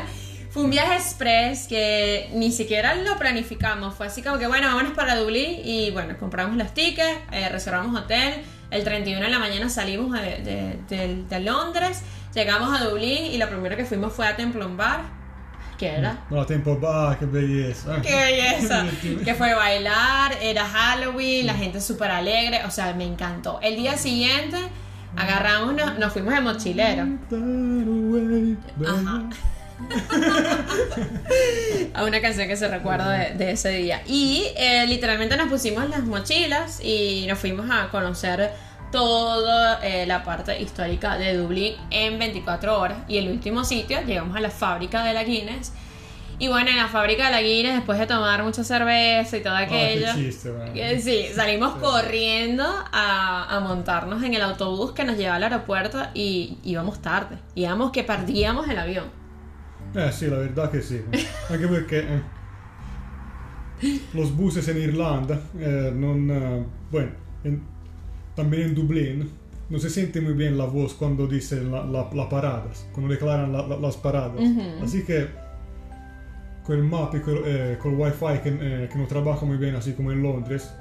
Fue 0.49 0.63
un 0.63 0.69
viaje 0.69 0.95
express 0.95 1.67
que 1.67 2.29
ni 2.33 2.51
siquiera 2.51 2.95
lo 2.95 3.17
planificamos. 3.17 3.93
Fue 3.95 4.07
así 4.07 4.21
como 4.21 4.37
que, 4.37 4.47
bueno, 4.47 4.67
vámonos 4.67 4.93
para 4.93 5.15
Dublín 5.15 5.59
y 5.63 5.91
bueno, 5.91 6.17
compramos 6.17 6.57
los 6.57 6.73
tickets, 6.73 7.19
eh, 7.31 7.49
reservamos 7.49 7.99
hotel. 8.01 8.33
El 8.71 8.83
31 8.83 9.21
de 9.25 9.29
la 9.31 9.39
mañana 9.39 9.69
salimos 9.69 10.11
de, 10.13 10.19
de- 10.43 10.79
de- 10.89 11.23
de 11.23 11.39
Londres, 11.39 12.01
llegamos 12.35 12.77
a 12.79 12.83
Dublín 12.83 13.25
y 13.31 13.37
lo 13.37 13.47
primero 13.49 13.77
que 13.77 13.85
fuimos 13.85 14.11
fue 14.13 14.27
a 14.27 14.35
Templon 14.35 14.75
Bar. 14.77 15.01
¿Qué 15.77 15.89
era? 15.89 16.25
No, 16.29 16.45
tiempo 16.45 16.79
va, 16.79 17.17
qué 17.19 17.25
belleza. 17.25 17.95
¡Qué 18.01 18.15
belleza! 18.15 18.85
que 19.23 19.35
fue 19.35 19.53
bailar, 19.53 20.35
era 20.41 20.65
Halloween, 20.65 21.45
la 21.45 21.53
gente 21.53 21.81
súper 21.81 22.09
alegre, 22.09 22.63
o 22.65 22.71
sea, 22.71 22.93
me 22.93 23.05
encantó. 23.05 23.59
El 23.61 23.75
día 23.75 23.97
siguiente 23.97 24.57
agarramos, 25.15 25.75
nos, 25.75 25.99
nos 25.99 26.13
fuimos 26.13 26.33
de 26.33 26.41
mochilero. 26.41 27.07
Ajá. 28.87 29.29
a 31.93 32.03
una 32.03 32.19
canción 32.19 32.47
que 32.47 32.55
se 32.55 32.67
recuerda 32.67 33.11
de, 33.11 33.35
de 33.35 33.51
ese 33.51 33.69
día. 33.69 34.01
Y 34.07 34.47
eh, 34.55 34.85
literalmente 34.87 35.37
nos 35.37 35.49
pusimos 35.49 35.87
las 35.89 36.03
mochilas 36.03 36.79
y 36.83 37.25
nos 37.27 37.37
fuimos 37.37 37.69
a 37.69 37.89
conocer 37.89 38.51
toda 38.91 39.79
eh, 39.85 40.05
la 40.05 40.23
parte 40.23 40.59
histórica 40.61 41.17
de 41.17 41.35
Dublín 41.37 41.73
en 41.89 42.19
24 42.19 42.79
horas. 42.79 42.97
Y 43.07 43.17
el 43.17 43.29
último 43.29 43.63
sitio, 43.63 43.99
llegamos 44.05 44.35
a 44.35 44.39
la 44.39 44.49
fábrica 44.49 45.03
de 45.03 45.13
la 45.13 45.23
Guinness. 45.23 45.73
Y 46.39 46.49
bueno, 46.49 46.69
en 46.69 46.77
la 46.77 46.87
fábrica 46.87 47.25
de 47.25 47.31
la 47.31 47.41
Guinness, 47.41 47.75
después 47.75 47.97
de 47.97 48.05
tomar 48.05 48.43
mucha 48.43 48.63
cerveza 48.63 49.37
y 49.37 49.41
todo 49.41 49.55
aquello, 49.55 50.05
Ah, 50.09 50.13
qué 50.15 50.21
chiste, 50.21 50.51
que 50.73 50.99
sí, 50.99 51.25
salimos 51.33 51.75
corriendo 51.77 52.63
a, 52.63 53.55
a 53.55 53.59
montarnos 53.59 54.21
en 54.23 54.35
el 54.35 54.41
autobús 54.43 54.91
que 54.91 55.03
nos 55.03 55.17
llevaba 55.17 55.37
al 55.37 55.43
aeropuerto 55.43 55.99
y 56.13 56.59
íbamos 56.63 57.01
tarde. 57.01 57.37
Íbamos 57.55 57.91
que 57.91 58.03
perdíamos 58.03 58.69
el 58.69 58.77
avión. 58.77 59.05
Eh 59.95 60.11
sì, 60.11 60.29
la 60.29 60.69
che 60.69 60.81
sì. 60.81 61.01
Anche 61.49 61.67
perché 61.67 62.07
eh, 62.07 62.21
los 64.13 64.31
buses 64.31 64.67
en 64.67 64.77
Irlanda, 64.77 65.39
eh, 65.57 65.91
eh, 65.91 66.65
bueno, 66.91 67.11
en- 67.43 67.76
también 68.37 68.63
en 68.69 68.75
Dublín, 68.75 69.29
no 69.69 69.79
se 69.79 69.89
siente 69.89 70.21
muy 70.21 70.31
bien 70.33 70.57
la 70.57 70.63
voz 70.65 70.93
cuando 70.93 71.27
dicen 71.27 71.69
la, 71.73 71.83
la- 71.85 72.09
la 72.13 72.29
paradas, 72.29 72.87
cuando 72.93 73.11
declaran 73.11 73.51
la- 73.51 73.67
la- 73.67 73.75
las 73.77 73.97
paradas. 73.97 74.39
Ujú. 74.39 74.61
Así 74.83 75.03
que 75.03 75.27
con 76.65 76.77
el 76.77 76.83
map 76.83 77.13
y 77.15 77.19
con, 77.19 77.35
eh, 77.45 77.77
con 77.81 77.93
el 77.93 77.99
wifi 77.99 78.39
que, 78.43 78.49
eh, 78.61 78.89
que 78.91 78.97
no 78.97 79.05
trabaja 79.07 79.45
muy 79.45 79.57
bien, 79.57 79.75
así 79.75 79.91
como 79.93 80.11
en 80.13 80.21
Londres, 80.23 80.71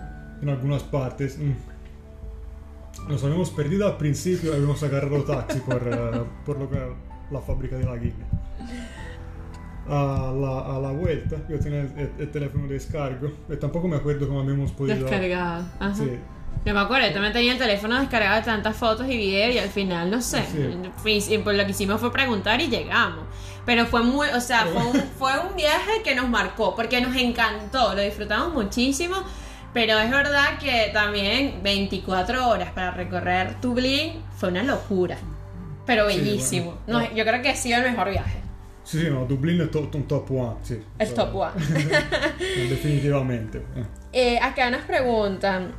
en 0.43 0.49
algunas 0.51 0.83
partes, 0.85 1.39
mm, 1.39 3.11
nos 3.11 3.23
habíamos 3.25 3.51
perdido 3.51 3.87
al 3.87 3.97
principio 3.97 4.53
y 4.53 4.55
habíamos 4.55 4.83
agarrado 4.83 5.23
taxi 5.25 5.59
por, 5.61 5.83
eh, 5.91 6.23
por 6.45 6.59
lo 6.59 6.69
que 6.71 6.79
la 7.31 7.41
fábrica 7.41 7.77
de 7.77 7.85
la 7.85 7.97
Guinea. 7.97 8.27
A 9.89 10.33
la, 10.37 10.77
a 10.77 10.81
la 10.81 10.91
vuelta 10.91 11.37
yo 11.49 11.61
tenía 11.61 11.83
el, 11.83 11.93
el- 11.97 12.11
el 12.19 12.31
teléfono 12.33 12.67
de 12.67 12.75
descargo 12.75 13.29
y 13.49 13.57
tampoco 13.57 13.87
me 13.87 13.97
acuerdo 13.97 14.27
cómo 14.27 14.41
habíamos 14.41 14.73
podido... 14.73 14.97
Descargado. 15.07 15.65
Ajá. 15.79 15.95
Sí, 15.95 16.11
No 16.65 16.75
me 16.75 16.81
acuerdo, 16.81 17.07
yo 17.07 17.13
también 17.13 17.33
tenía 17.33 17.53
el 17.53 17.59
teléfono 17.59 17.99
descargado 18.01 18.37
de 18.37 18.43
tantas 18.43 18.77
fotos 18.77 19.07
y 19.09 19.17
videos 19.17 19.55
y 19.55 19.59
al 19.59 19.69
final, 19.69 20.11
no 20.11 20.21
sé, 20.21 20.43
Sí. 21.05 21.33
y 21.35 21.39
pues 21.39 21.57
lo 21.57 21.65
que 21.65 21.71
hicimos 21.71 22.01
fue 22.01 22.13
preguntar 22.13 22.61
y 22.61 22.67
llegamos. 22.69 23.25
Pero 23.65 23.87
fue 23.87 24.03
muy, 24.03 24.29
o 24.29 24.41
sea, 24.41 24.65
fue 24.67 24.85
un, 24.85 24.97
fue 25.19 25.33
un 25.49 25.57
viaje 25.57 26.03
que 26.03 26.15
nos 26.17 26.29
marcó 26.29 26.75
porque 26.75 27.01
nos 27.01 27.15
encantó, 27.17 27.95
lo 27.95 28.01
disfrutamos 28.03 28.53
muchísimo. 28.53 29.17
Pero 29.73 29.99
es 29.99 30.11
verdad 30.11 30.59
que 30.59 30.91
también 30.93 31.61
24 31.63 32.49
horas 32.49 32.71
para 32.73 32.93
recorrer 32.93 33.61
Dublín 33.61 34.23
fue 34.37 34.49
una 34.49 34.63
locura. 34.63 35.19
Pero 35.85 36.09
Sí, 36.11 36.17
bellísimo. 36.19 36.79
bueno. 36.87 37.01
No, 37.09 37.15
yo 37.15 37.25
creo 37.25 37.43
que 37.43 37.51
ha 37.51 37.57
sido 37.57 37.79
el 37.79 37.91
mejor 37.91 38.11
viaje. 38.11 38.41
sí, 38.85 39.01
sí, 39.03 39.09
no, 39.11 39.25
Dublín 39.27 39.61
es 39.61 39.71
to- 39.71 39.89
un 39.93 40.09
top 40.09 40.31
one, 40.31 40.57
sí. 40.63 40.81
El 40.99 41.13
top 41.15 41.35
one. 41.35 41.53
Definitivamente. 42.71 43.63
eh. 44.13 44.39
Acá 44.41 44.71
nos 44.71 44.83
preguntan 44.83 45.73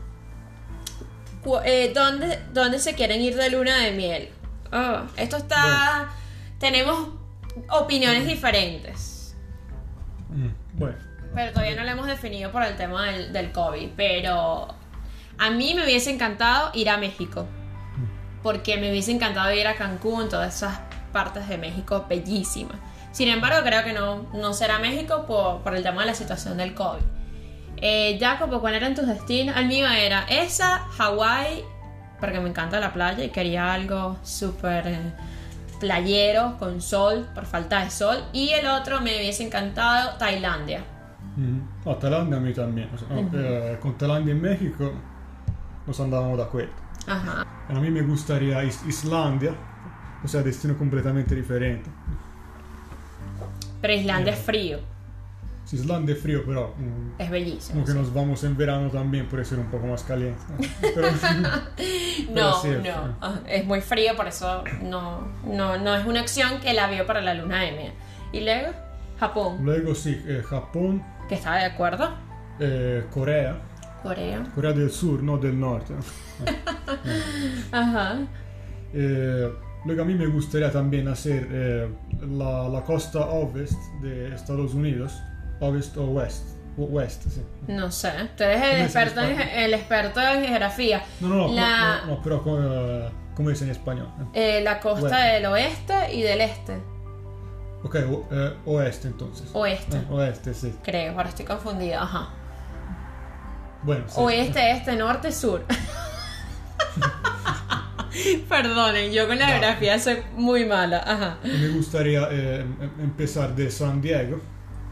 eh, 1.64 1.92
¿dónde, 1.94 2.40
¿dónde 2.54 2.80
se 2.80 2.94
quieren 2.96 3.22
ir 3.22 3.36
de 3.36 3.50
luna 3.50 3.78
de 3.78 3.92
miel? 3.92 4.30
Oh, 4.72 5.02
esto 5.18 5.38
está... 5.38 6.10
Tenemos 6.60 7.10
opiniones 7.70 8.26
diferentes, 8.26 9.36
Mm, 10.30 10.50
Bueno, 10.78 10.98
pero 11.34 11.52
todavía 11.54 11.76
no 11.76 11.84
lo 11.84 11.90
hemos 11.92 12.08
definido 12.08 12.52
por 12.52 12.62
el 12.64 12.76
tema 12.76 13.06
del, 13.06 13.32
del 13.32 13.52
COVID. 13.54 13.90
Pero 13.96 14.68
a 15.38 15.50
mí 15.52 15.74
me 15.74 15.84
hubiese 15.86 16.12
encantado 16.12 16.72
ir 16.74 16.90
a 16.90 16.98
México, 16.98 17.46
porque 18.44 18.78
me 18.78 18.90
hubiese 18.92 19.12
encantado 19.12 19.52
ir 19.54 19.68
a 19.68 19.76
Cancún, 19.76 20.28
todas 20.30 20.56
esas 20.56 20.80
partes 21.14 21.48
de 21.48 21.58
México 21.58 22.06
bellísimas. 22.10 22.78
Sin 23.12 23.30
embargo, 23.30 23.66
creo 23.66 23.84
que 23.84 23.94
no, 23.94 24.24
no 24.34 24.54
será 24.54 24.80
México 24.80 25.26
por, 25.26 25.62
por 25.64 25.74
el 25.76 25.82
tema 25.84 26.02
de 26.02 26.08
la 26.08 26.14
situación 26.16 26.58
del 26.58 26.74
COVID. 26.74 27.02
Eh, 27.82 28.18
Jacobo, 28.20 28.60
¿cuáles 28.60 28.82
eran 28.82 28.96
tus 28.96 29.08
destinos? 29.08 29.56
El 29.58 29.68
mío 29.68 29.88
era 29.88 30.24
esa, 30.30 30.80
Hawái, 30.98 31.64
porque 32.20 32.40
me 32.40 32.50
encanta 32.50 32.80
la 32.80 32.92
playa 32.94 33.24
y 33.24 33.30
quería 33.30 33.72
algo 33.74 34.18
súper 34.24 34.88
eh, 34.88 35.00
playero, 35.80 36.58
con 36.58 36.82
sol, 36.82 37.28
por 37.36 37.46
falta 37.46 37.84
de 37.84 37.92
sol. 37.92 38.18
Y 38.34 38.50
el 38.50 38.66
otro 38.68 39.00
me 39.02 39.16
hubiese 39.18 39.46
encantado 39.46 40.18
Tailandia. 40.18 40.82
mm, 41.36 41.94
Tailandia 42.00 42.38
a 42.38 42.42
mí 42.42 42.54
también. 42.54 42.90
o 42.94 42.98
sea, 42.98 43.08
no, 43.10 43.30
eh, 43.34 43.78
con 43.80 43.96
Tailandia 43.98 44.34
y 44.34 44.38
México 44.38 44.92
nos 45.86 46.00
andábamos 46.00 46.38
de 46.38 46.44
acuerdo. 46.44 46.74
Ajá. 47.06 47.46
A 47.70 47.74
mí 47.80 47.90
me 47.92 48.02
gustaría 48.02 48.64
Is- 48.64 48.84
Islandia, 48.88 49.52
o 50.24 50.28
sea, 50.28 50.42
destino 50.42 50.76
completamente 50.78 51.36
diferente. 51.36 51.90
Pero 53.82 53.94
Islandia 53.94 54.34
es 54.34 54.40
frío, 54.40 54.80
Si 55.68 55.76
Islandia 55.76 56.16
es 56.16 56.22
frío, 56.22 56.44
pero 56.46 56.74
mm, 56.78 57.22
es 57.22 57.30
bellísimo. 57.30 57.74
como 57.74 57.86
que 57.86 57.94
nos 57.94 58.14
vamos 58.14 58.42
en 58.46 58.56
verano 58.56 58.90
también, 58.90 59.28
puede 59.28 59.44
ser 59.44 59.60
un 59.60 59.66
poco 59.70 59.86
más 59.88 60.02
caliente. 60.04 60.40
¿no? 60.58 60.90
Pero, 60.96 61.10
No, 62.34 62.62
sí, 62.62 62.70
no, 62.84 63.18
ah, 63.22 63.40
es 63.48 63.66
muy 63.66 63.82
frío, 63.82 64.16
por 64.16 64.28
eso 64.28 64.64
no, 64.82 65.28
no, 65.46 65.78
no 65.78 65.94
es 65.96 66.06
una 66.06 66.22
opción 66.22 66.60
que 66.62 66.74
la 66.74 66.90
vio 66.90 67.06
para 67.06 67.20
la 67.22 67.34
luna 67.34 67.62
de 67.64 67.72
miel. 67.74 67.92
Y 68.32 68.42
luego, 68.46 68.72
Japón, 69.20 69.58
luego 69.64 69.94
sí, 69.94 70.22
eh, 70.26 70.42
Japón, 70.48 71.04
que 71.28 71.36
estaba 71.36 71.58
de 71.58 71.66
acuerdo. 71.66 72.16
eh, 72.60 73.04
Corea, 73.14 73.58
Corea. 74.04 74.44
Corea 74.56 74.72
del 74.72 74.90
Sur, 74.90 75.22
no 75.22 75.38
del 75.38 75.60
Norte. 75.60 75.94
Ajá. 77.72 78.20
Eh, 78.94 79.52
luego 79.86 80.02
a 80.02 80.06
mí 80.06 80.14
me 80.16 80.28
gustaría 80.28 80.72
también 80.72 81.08
hacer 81.08 81.48
eh, 81.52 81.90
la, 82.22 82.70
la 82.70 82.82
costa 82.84 83.20
ovest 83.28 83.78
de 84.02 84.34
Estados 84.34 84.74
Unidos, 84.74 85.22
ovest 85.60 85.98
o 85.98 86.06
west, 86.06 86.44
west, 86.78 87.24
sí. 87.30 87.42
No 87.68 87.92
sé, 87.92 88.12
tú 88.38 88.44
eres 88.44 88.62
el 88.62 88.62
¿Cómo 88.62 88.72
es 88.72 88.78
en 88.78 88.82
experto 88.86 89.22
en, 89.22 89.40
el 89.42 89.74
experto 89.74 90.22
en 90.22 90.46
geografía. 90.46 91.04
No, 91.22 91.28
no, 91.30 91.36
no, 91.48 91.54
La- 91.54 92.02
no, 92.06 92.16
no, 92.16 92.22
pero 92.22 92.44
como, 92.44 92.58
eh, 92.62 93.10
¿cómo 93.36 93.50
es 93.50 93.62
en 93.62 93.70
español? 93.72 94.08
Eh, 94.34 94.62
la 94.64 94.80
costa 94.80 95.02
Bueno. 95.10 95.18
del 95.18 95.46
oeste 95.48 96.14
y 96.14 96.22
del 96.22 96.42
este. 96.42 96.78
Ok, 97.84 97.96
eh, 98.32 98.54
oeste 98.66 99.08
entonces. 99.08 99.50
Oeste, 99.54 99.98
Eh, 99.98 100.06
oeste, 100.10 100.54
sí. 100.54 100.74
creo, 100.84 101.14
ahora 101.18 101.30
estoy 101.30 101.46
confundida. 101.46 102.02
Ajá. 102.04 102.30
Bueno, 103.84 104.04
sí. 104.08 104.16
Oeste, 104.18 104.72
este, 104.72 104.96
norte, 104.96 105.32
sur. 105.32 105.64
Perdonen, 108.50 109.12
yo 109.12 109.28
con 109.28 109.38
la 109.38 109.46
No. 109.46 109.52
geografía 109.52 110.00
soy 110.00 110.18
muy 110.36 110.66
mala. 110.66 111.04
Ajá. 111.06 111.38
Me 111.44 111.68
gustaría 111.70 112.28
eh, 112.32 112.62
em- 112.62 112.92
empezar 113.02 113.56
de 113.56 113.70
San 113.70 114.02
Diego, 114.02 114.42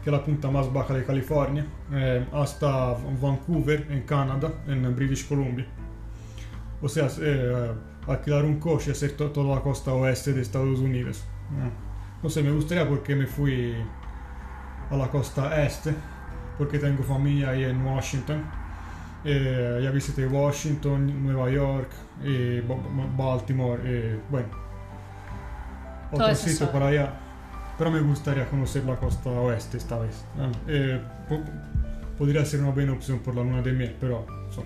que 0.06 0.10
es 0.10 0.16
la 0.16 0.24
punta 0.24 0.48
más 0.52 0.72
baja 0.72 0.94
de 0.94 1.04
California, 1.04 1.66
eh, 1.92 2.24
hasta 2.32 2.94
Vancouver, 3.20 3.88
en 3.90 4.02
Canadá, 4.02 4.52
en 4.68 4.94
British 4.94 5.26
Columbia. 5.26 5.66
O 6.80 6.88
sea, 6.88 7.08
eh, 7.20 7.72
alquilar 8.06 8.44
un 8.44 8.60
coche 8.60 8.90
y 8.90 8.92
hacer 8.92 9.16
to- 9.16 9.32
toda 9.32 9.56
la 9.56 9.60
costa 9.62 9.92
oeste 9.92 10.32
de 10.32 10.42
Estados 10.42 10.78
Unidos. 10.78 11.24
Eh, 11.58 11.70
No 12.22 12.30
sé, 12.30 12.40
me 12.42 12.52
gustaría 12.52 12.88
porque 12.88 13.16
me 13.16 13.26
fui 13.26 13.74
a 14.92 14.96
la 14.96 15.08
costa 15.08 15.64
este, 15.64 15.92
porque 16.56 16.78
tengo 16.78 17.02
familia 17.02 17.50
ahí 17.50 17.64
en 17.64 17.84
Washington. 17.84 18.42
Eh, 19.24 19.80
ya 19.82 19.90
visité 19.90 20.24
Washington, 20.28 21.24
Nueva 21.24 21.50
York, 21.50 21.90
y 22.24 22.60
Ba- 22.60 22.76
Ba- 22.76 23.24
Baltimore, 23.24 23.80
y 23.84 24.20
bueno, 24.30 24.46
Toda 26.12 26.24
otro 26.26 26.28
esa 26.32 26.42
sitio 26.48 26.58
zona. 26.66 26.72
por 26.72 26.82
allá. 26.84 27.12
Pero 27.78 27.90
me 27.90 28.00
gustaría 28.00 28.46
conocer 28.48 28.84
la 28.84 28.96
costa 28.96 29.28
oeste 29.30 29.76
esta 29.76 29.98
vez. 29.98 30.24
Ah, 30.38 30.50
eh, 30.68 31.00
po- 31.28 31.42
podría 32.18 32.44
ser 32.44 32.60
una 32.60 32.70
buena 32.70 32.92
opción 32.92 33.18
por 33.20 33.34
la 33.34 33.42
luna 33.42 33.60
de 33.62 33.72
miel, 33.72 33.96
pero 34.00 34.26
son- 34.54 34.64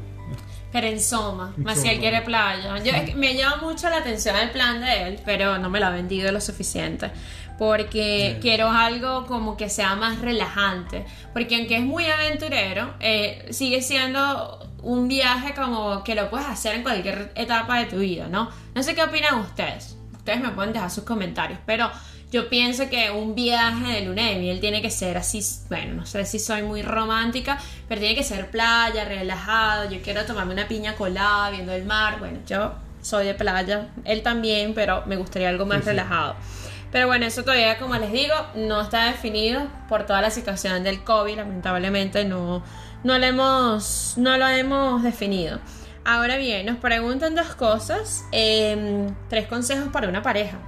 Pero 0.70 0.86
en 0.86 1.00
Soma, 1.00 1.52
En 1.56 1.64
más 1.64 1.78
si 1.80 1.88
él 1.88 1.96
Soma. 1.96 2.00
quiere 2.02 2.22
playa. 2.22 2.78
Yo, 2.78 2.92
es 2.92 3.10
que 3.10 3.16
me 3.16 3.34
llama 3.34 3.56
mucho 3.62 3.90
la 3.90 3.96
atención 3.96 4.36
el 4.36 4.50
plan 4.50 4.80
de 4.80 5.08
él, 5.08 5.20
pero 5.24 5.58
no 5.58 5.68
me 5.68 5.80
lo 5.80 5.86
ha 5.86 5.90
vendido 5.90 6.30
lo 6.30 6.40
suficiente. 6.40 7.10
Porque 7.58 8.34
Sí. 8.36 8.40
quiero 8.40 8.70
algo 8.70 9.26
como 9.26 9.56
que 9.56 9.68
sea 9.68 9.96
más 9.96 10.20
relajante. 10.20 11.04
Porque 11.32 11.56
aunque 11.56 11.76
es 11.78 11.82
muy 11.82 12.06
aventurero, 12.06 12.94
eh, 13.00 13.48
sigue 13.50 13.82
siendo 13.82 14.66
un 14.82 15.08
viaje 15.08 15.52
como 15.54 16.04
que 16.04 16.14
lo 16.14 16.30
puedes 16.30 16.46
hacer 16.46 16.76
en 16.76 16.82
cualquier 16.84 17.32
etapa 17.34 17.78
de 17.80 17.86
tu 17.86 17.96
vida, 17.98 18.28
¿no? 18.28 18.48
No 18.74 18.82
sé 18.84 18.94
qué 18.94 19.02
opinan 19.02 19.40
ustedes. 19.40 19.96
Ustedes 20.16 20.40
me 20.40 20.50
pueden 20.50 20.72
dejar 20.72 20.90
sus 20.90 21.02
comentarios, 21.04 21.58
pero 21.66 21.90
yo 22.30 22.48
pienso 22.48 22.88
que 22.88 23.10
un 23.10 23.34
viaje 23.34 23.92
de 23.92 24.00
luna 24.02 24.22
de 24.28 24.36
miel 24.36 24.60
tiene 24.60 24.80
que 24.82 24.90
ser 24.90 25.16
así, 25.18 25.40
bueno, 25.68 25.94
no 25.94 26.06
sé 26.06 26.24
si 26.24 26.38
soy 26.38 26.62
muy 26.62 26.82
romántica, 26.82 27.58
pero 27.88 28.00
tiene 28.00 28.14
que 28.14 28.22
ser 28.22 28.50
playa, 28.50 29.04
relajado, 29.04 29.90
yo 29.90 30.00
quiero 30.02 30.24
tomarme 30.24 30.52
una 30.54 30.68
piña 30.68 30.94
colada 30.94 31.50
viendo 31.50 31.72
el 31.72 31.84
mar, 31.84 32.18
bueno, 32.20 32.38
yo 32.46 32.74
soy 33.02 33.26
de 33.26 33.34
playa, 33.34 33.88
él 34.04 34.22
también, 34.22 34.74
pero 34.74 35.04
me 35.06 35.16
gustaría 35.16 35.48
algo 35.48 35.66
más 35.66 35.78
Sí, 35.78 35.82
sí. 35.84 35.88
relajado. 35.90 36.36
Pero 36.92 37.06
bueno, 37.06 37.24
eso 37.26 37.42
todavía, 37.42 37.78
como 37.78 37.94
les 37.96 38.12
digo, 38.12 38.34
no 38.54 38.80
está 38.80 39.04
definido 39.06 39.62
por 39.88 40.06
toda 40.06 40.20
la 40.20 40.30
situación 40.30 40.82
del 40.82 41.02
COVID, 41.04 41.36
lamentablemente 41.36 42.24
no, 42.24 42.62
no, 43.04 43.18
lo, 43.18 43.24
hemos, 43.26 44.14
no 44.16 44.36
lo 44.36 44.46
hemos 44.48 45.02
definido. 45.02 45.58
Ahora 46.04 46.36
bien, 46.36 46.66
nos 46.66 46.78
preguntan 46.78 47.34
dos 47.34 47.54
cosas, 47.54 48.24
em, 48.32 49.14
tres 49.28 49.46
consejos 49.46 49.88
para 49.92 50.08
una 50.08 50.22
pareja. 50.22 50.58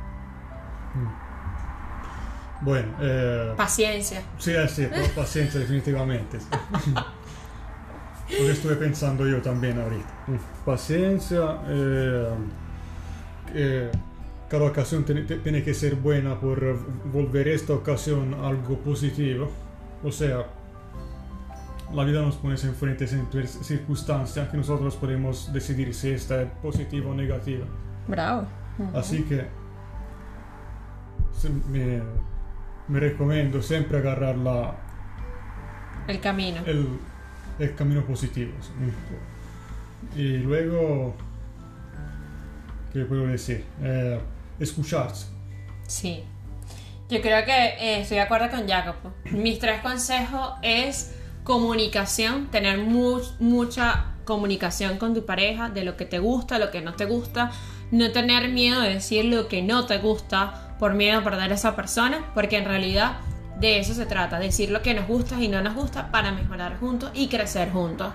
Bueno, 2.62 2.92
eh, 3.00 3.52
Paciencia. 3.56 4.22
sí, 4.38 4.52
eh, 4.52 4.68
sí, 4.68 4.86
pa- 4.86 5.20
paciencia 5.22 5.60
definitivamente. 5.60 6.38
sí. 6.40 6.46
Lo 6.94 8.46
que 8.46 8.52
estuve 8.52 8.76
pensando 8.76 9.26
yo 9.26 9.42
también 9.42 9.78
ahorita. 9.80 10.08
Mm, 10.28 10.64
Paciencia. 10.64 11.58
eh, 11.68 12.28
eh, 13.54 13.90
cada 14.48 14.64
ocasión 14.64 15.04
tiene, 15.04 15.62
que 15.62 15.74
ser 15.74 15.96
buena 15.96 16.38
por 16.38 16.62
eh, 16.62 16.76
volver 17.12 17.48
esta 17.48 17.72
ocasión 17.74 18.34
algo 18.34 18.78
positivo. 18.78 19.50
O 20.04 20.10
sea, 20.12 20.46
la 21.92 22.04
vida 22.04 22.22
nos 22.22 22.36
pone 22.36 22.54
en 22.54 22.60
diferentes 22.70 23.12
cir- 23.14 23.46
circunstancias 23.46 24.48
que 24.48 24.56
nosotros 24.56 24.96
podemos 24.96 25.52
decidir 25.52 25.92
si 25.94 26.10
esta 26.10 26.42
es 26.42 26.50
positiva 26.62 27.10
o 27.10 27.14
negativa. 27.14 27.66
Bravo. 28.08 28.46
Así 28.94 29.22
que 29.24 29.46
se- 31.38 31.50
me, 31.70 32.00
me 32.88 33.00
recomiendo 33.00 33.62
siempre 33.62 33.98
agarrar 33.98 34.36
la, 34.36 34.74
El 36.08 36.20
camino. 36.20 36.60
el, 36.66 36.88
el 37.58 37.74
camino 37.74 38.04
positivo. 38.04 38.52
¿sí? 38.60 38.70
Y 40.20 40.38
luego, 40.38 41.14
¿qué 42.92 43.04
puedo 43.04 43.26
decir? 43.26 43.64
Eh, 43.82 44.20
escucharse. 44.58 45.26
Sí. 45.86 46.24
Yo 47.08 47.20
creo 47.20 47.44
que 47.44 47.52
eh, 47.52 48.00
estoy 48.00 48.16
de 48.16 48.22
acuerdo 48.22 48.50
con 48.50 48.66
Jacopo. 48.66 49.12
Mis 49.30 49.58
tres 49.58 49.80
consejos 49.82 50.52
es 50.62 51.14
comunicación, 51.44 52.46
tener 52.50 52.78
mu- 52.78 53.20
mucha 53.38 54.06
comunicación 54.24 54.98
con 54.98 55.14
tu 55.14 55.26
pareja 55.26 55.68
de 55.68 55.84
lo 55.84 55.96
que 55.96 56.04
te 56.06 56.18
gusta, 56.20 56.58
lo 56.58 56.70
que 56.70 56.80
no 56.80 56.94
te 56.94 57.04
gusta, 57.04 57.50
no 57.90 58.12
tener 58.12 58.48
miedo 58.50 58.80
de 58.80 58.94
decir 58.94 59.24
lo 59.26 59.48
que 59.48 59.62
no 59.62 59.84
te 59.86 59.98
gusta 59.98 60.71
por 60.82 60.94
miedo 60.94 61.20
a 61.20 61.22
perder 61.22 61.52
a 61.52 61.54
esa 61.54 61.76
persona, 61.76 62.24
porque 62.34 62.56
en 62.58 62.64
realidad 62.64 63.18
de 63.60 63.78
eso 63.78 63.94
se 63.94 64.04
trata, 64.04 64.40
decir 64.40 64.72
lo 64.72 64.82
que 64.82 64.94
nos 64.94 65.06
gusta 65.06 65.40
y 65.40 65.46
no 65.46 65.62
nos 65.62 65.76
gusta 65.76 66.10
para 66.10 66.32
mejorar 66.32 66.76
juntos 66.80 67.12
y 67.14 67.28
crecer 67.28 67.70
juntos. 67.70 68.12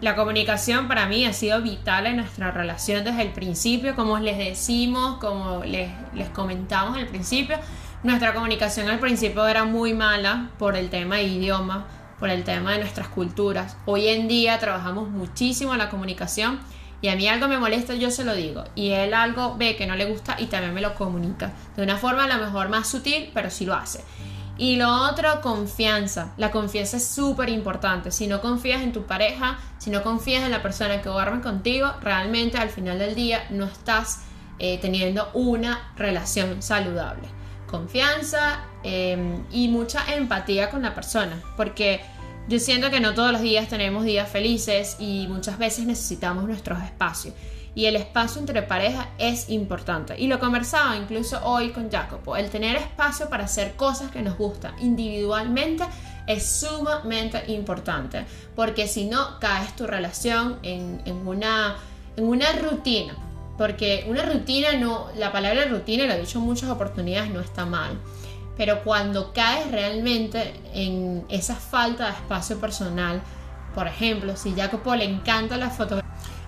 La 0.00 0.14
comunicación 0.14 0.86
para 0.86 1.08
mí 1.08 1.24
ha 1.24 1.32
sido 1.32 1.60
vital 1.62 2.06
en 2.06 2.18
nuestra 2.18 2.52
relación 2.52 3.02
desde 3.02 3.22
el 3.22 3.32
principio, 3.32 3.96
como 3.96 4.20
les 4.20 4.38
decimos, 4.38 5.18
como 5.18 5.64
les, 5.64 5.90
comentamos 6.32 6.96
al 6.96 7.08
principio. 7.08 7.58
Nuestra 8.04 8.34
comunicación 8.34 8.88
al 8.88 9.00
principio 9.00 9.44
era 9.48 9.64
muy 9.64 9.92
mala 9.92 10.50
por 10.60 10.76
el 10.76 10.90
tema 10.90 11.16
de 11.16 11.24
idioma, 11.24 11.88
por 12.20 12.30
el 12.30 12.44
tema 12.44 12.74
de 12.74 12.78
nuestras 12.78 13.08
culturas. 13.08 13.76
Hoy 13.84 14.06
en 14.06 14.28
día 14.28 14.60
trabajamos 14.60 15.08
muchísimo 15.08 15.74
la 15.74 15.90
comunicación 15.90 16.60
y 17.02 17.08
a 17.08 17.16
mí 17.16 17.28
algo 17.28 17.48
me 17.48 17.58
molesta, 17.58 17.94
yo 17.94 18.10
se 18.10 18.24
lo 18.24 18.34
digo. 18.34 18.64
Y 18.74 18.90
él 18.90 19.14
algo 19.14 19.56
ve 19.56 19.76
que 19.76 19.86
no 19.86 19.96
le 19.96 20.06
gusta 20.06 20.36
y 20.38 20.46
también 20.46 20.74
me 20.74 20.80
lo 20.80 20.94
comunica. 20.94 21.52
De 21.76 21.82
una 21.82 21.98
forma 21.98 22.24
a 22.24 22.28
lo 22.28 22.44
mejor 22.44 22.68
más 22.68 22.88
sutil, 22.88 23.30
pero 23.34 23.50
sí 23.50 23.66
lo 23.66 23.74
hace. 23.74 24.02
Y 24.58 24.76
lo 24.76 24.90
otro, 25.02 25.42
confianza. 25.42 26.32
La 26.38 26.50
confianza 26.50 26.96
es 26.96 27.06
súper 27.06 27.50
importante. 27.50 28.10
Si 28.10 28.26
no 28.26 28.40
confías 28.40 28.82
en 28.82 28.92
tu 28.92 29.02
pareja, 29.02 29.58
si 29.76 29.90
no 29.90 30.02
confías 30.02 30.44
en 30.44 30.50
la 30.50 30.62
persona 30.62 31.02
que 31.02 31.10
duerme 31.10 31.42
contigo, 31.42 31.92
realmente 32.00 32.56
al 32.56 32.70
final 32.70 32.98
del 32.98 33.14
día 33.14 33.46
no 33.50 33.66
estás 33.66 34.22
eh, 34.58 34.78
teniendo 34.80 35.28
una 35.34 35.92
relación 35.96 36.62
saludable. 36.62 37.28
Confianza 37.66 38.60
eh, 38.82 39.42
y 39.52 39.68
mucha 39.68 40.14
empatía 40.14 40.70
con 40.70 40.80
la 40.80 40.94
persona. 40.94 41.38
Porque 41.58 42.00
yo 42.48 42.60
siento 42.60 42.90
que 42.90 43.00
no 43.00 43.14
todos 43.14 43.32
los 43.32 43.40
días 43.40 43.68
tenemos 43.68 44.04
días 44.04 44.28
felices 44.28 44.96
y 45.00 45.26
muchas 45.28 45.58
veces 45.58 45.86
necesitamos 45.86 46.44
nuestros 46.44 46.82
espacios. 46.82 47.34
Y 47.74 47.84
el 47.84 47.96
espacio 47.96 48.40
entre 48.40 48.62
parejas 48.62 49.06
es 49.18 49.50
importante. 49.50 50.18
Y 50.18 50.28
lo 50.28 50.38
conversaba 50.38 50.96
incluso 50.96 51.38
hoy 51.44 51.70
con 51.70 51.90
Jacopo. 51.90 52.36
El 52.36 52.48
tener 52.48 52.76
espacio 52.76 53.28
para 53.28 53.44
hacer 53.44 53.74
cosas 53.74 54.10
que 54.10 54.22
nos 54.22 54.38
gustan 54.38 54.74
individualmente 54.80 55.84
es 56.26 56.46
sumamente 56.46 57.42
importante. 57.48 58.24
Porque 58.54 58.88
si 58.88 59.04
no, 59.04 59.38
caes 59.40 59.76
tu 59.76 59.86
relación 59.86 60.58
en, 60.62 61.02
en 61.04 61.28
una, 61.28 61.76
en 62.16 62.24
una 62.24 62.50
rutina. 62.52 63.14
Porque 63.58 64.06
una 64.08 64.22
rutina 64.22 64.72
no, 64.74 65.08
la 65.16 65.30
palabra 65.30 65.66
rutina, 65.66 66.06
lo 66.06 66.14
he 66.14 66.20
dicho 66.20 66.38
en 66.38 66.44
muchas 66.44 66.70
oportunidades, 66.70 67.30
no 67.30 67.40
está 67.40 67.66
mal. 67.66 67.98
Pero 68.56 68.82
cuando 68.82 69.32
caes 69.32 69.70
realmente 69.70 70.54
en 70.72 71.24
esa 71.28 71.56
falta 71.56 72.06
de 72.06 72.12
espacio 72.12 72.58
personal, 72.60 73.20
por 73.74 73.86
ejemplo, 73.86 74.36
si 74.36 74.54
Jacopo 74.54 74.94
le 74.94 75.04
encanta 75.04 75.56
la 75.56 75.70
fotografía, 75.70 76.06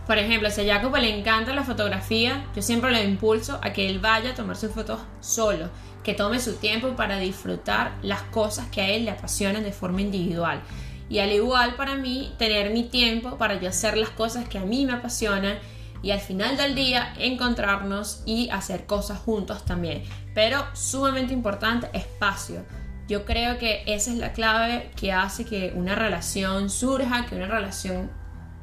por 0.08 0.16
ejemplo, 0.16 0.50
si 0.50 0.62
a 0.62 0.76
Jacopo 0.76 0.96
le 0.96 1.18
encanta 1.18 1.52
la 1.52 1.64
fotografía, 1.64 2.46
yo 2.56 2.62
siempre 2.62 2.90
le 2.92 3.04
impulso 3.04 3.60
a 3.62 3.74
que 3.74 3.90
él 3.90 3.98
vaya 3.98 4.30
a 4.30 4.34
tomar 4.34 4.56
sus 4.56 4.72
fotos 4.72 5.00
solo, 5.20 5.68
que 6.02 6.14
tome 6.14 6.40
su 6.40 6.54
tiempo 6.54 6.96
para 6.96 7.18
disfrutar 7.18 7.92
las 8.00 8.22
cosas 8.22 8.68
que 8.68 8.80
a 8.80 8.88
él 8.88 9.04
le 9.04 9.10
apasionan 9.10 9.62
de 9.62 9.70
forma 9.70 10.00
individual. 10.00 10.62
Y 11.10 11.18
al 11.18 11.30
igual 11.30 11.74
para 11.74 11.94
mí, 11.94 12.32
tener 12.38 12.70
mi 12.70 12.84
tiempo 12.84 13.36
para 13.36 13.60
yo 13.60 13.68
hacer 13.68 13.98
las 13.98 14.08
cosas 14.08 14.48
que 14.48 14.56
a 14.56 14.62
mí 14.62 14.86
me 14.86 14.94
apasionan 14.94 15.58
y 16.02 16.10
al 16.10 16.20
final 16.20 16.56
del 16.56 16.74
día 16.74 17.14
encontrarnos 17.18 18.22
y 18.26 18.48
hacer 18.50 18.86
cosas 18.86 19.18
juntos 19.18 19.64
también. 19.64 20.02
Pero 20.34 20.64
sumamente 20.74 21.32
importante, 21.32 21.88
espacio. 21.92 22.64
Yo 23.08 23.24
creo 23.24 23.58
que 23.58 23.82
esa 23.86 24.12
es 24.12 24.18
la 24.18 24.32
clave 24.32 24.90
que 24.94 25.12
hace 25.12 25.44
que 25.44 25.72
una 25.74 25.94
relación 25.94 26.68
surja, 26.68 27.26
que 27.26 27.36
una 27.36 27.46
relación 27.46 28.10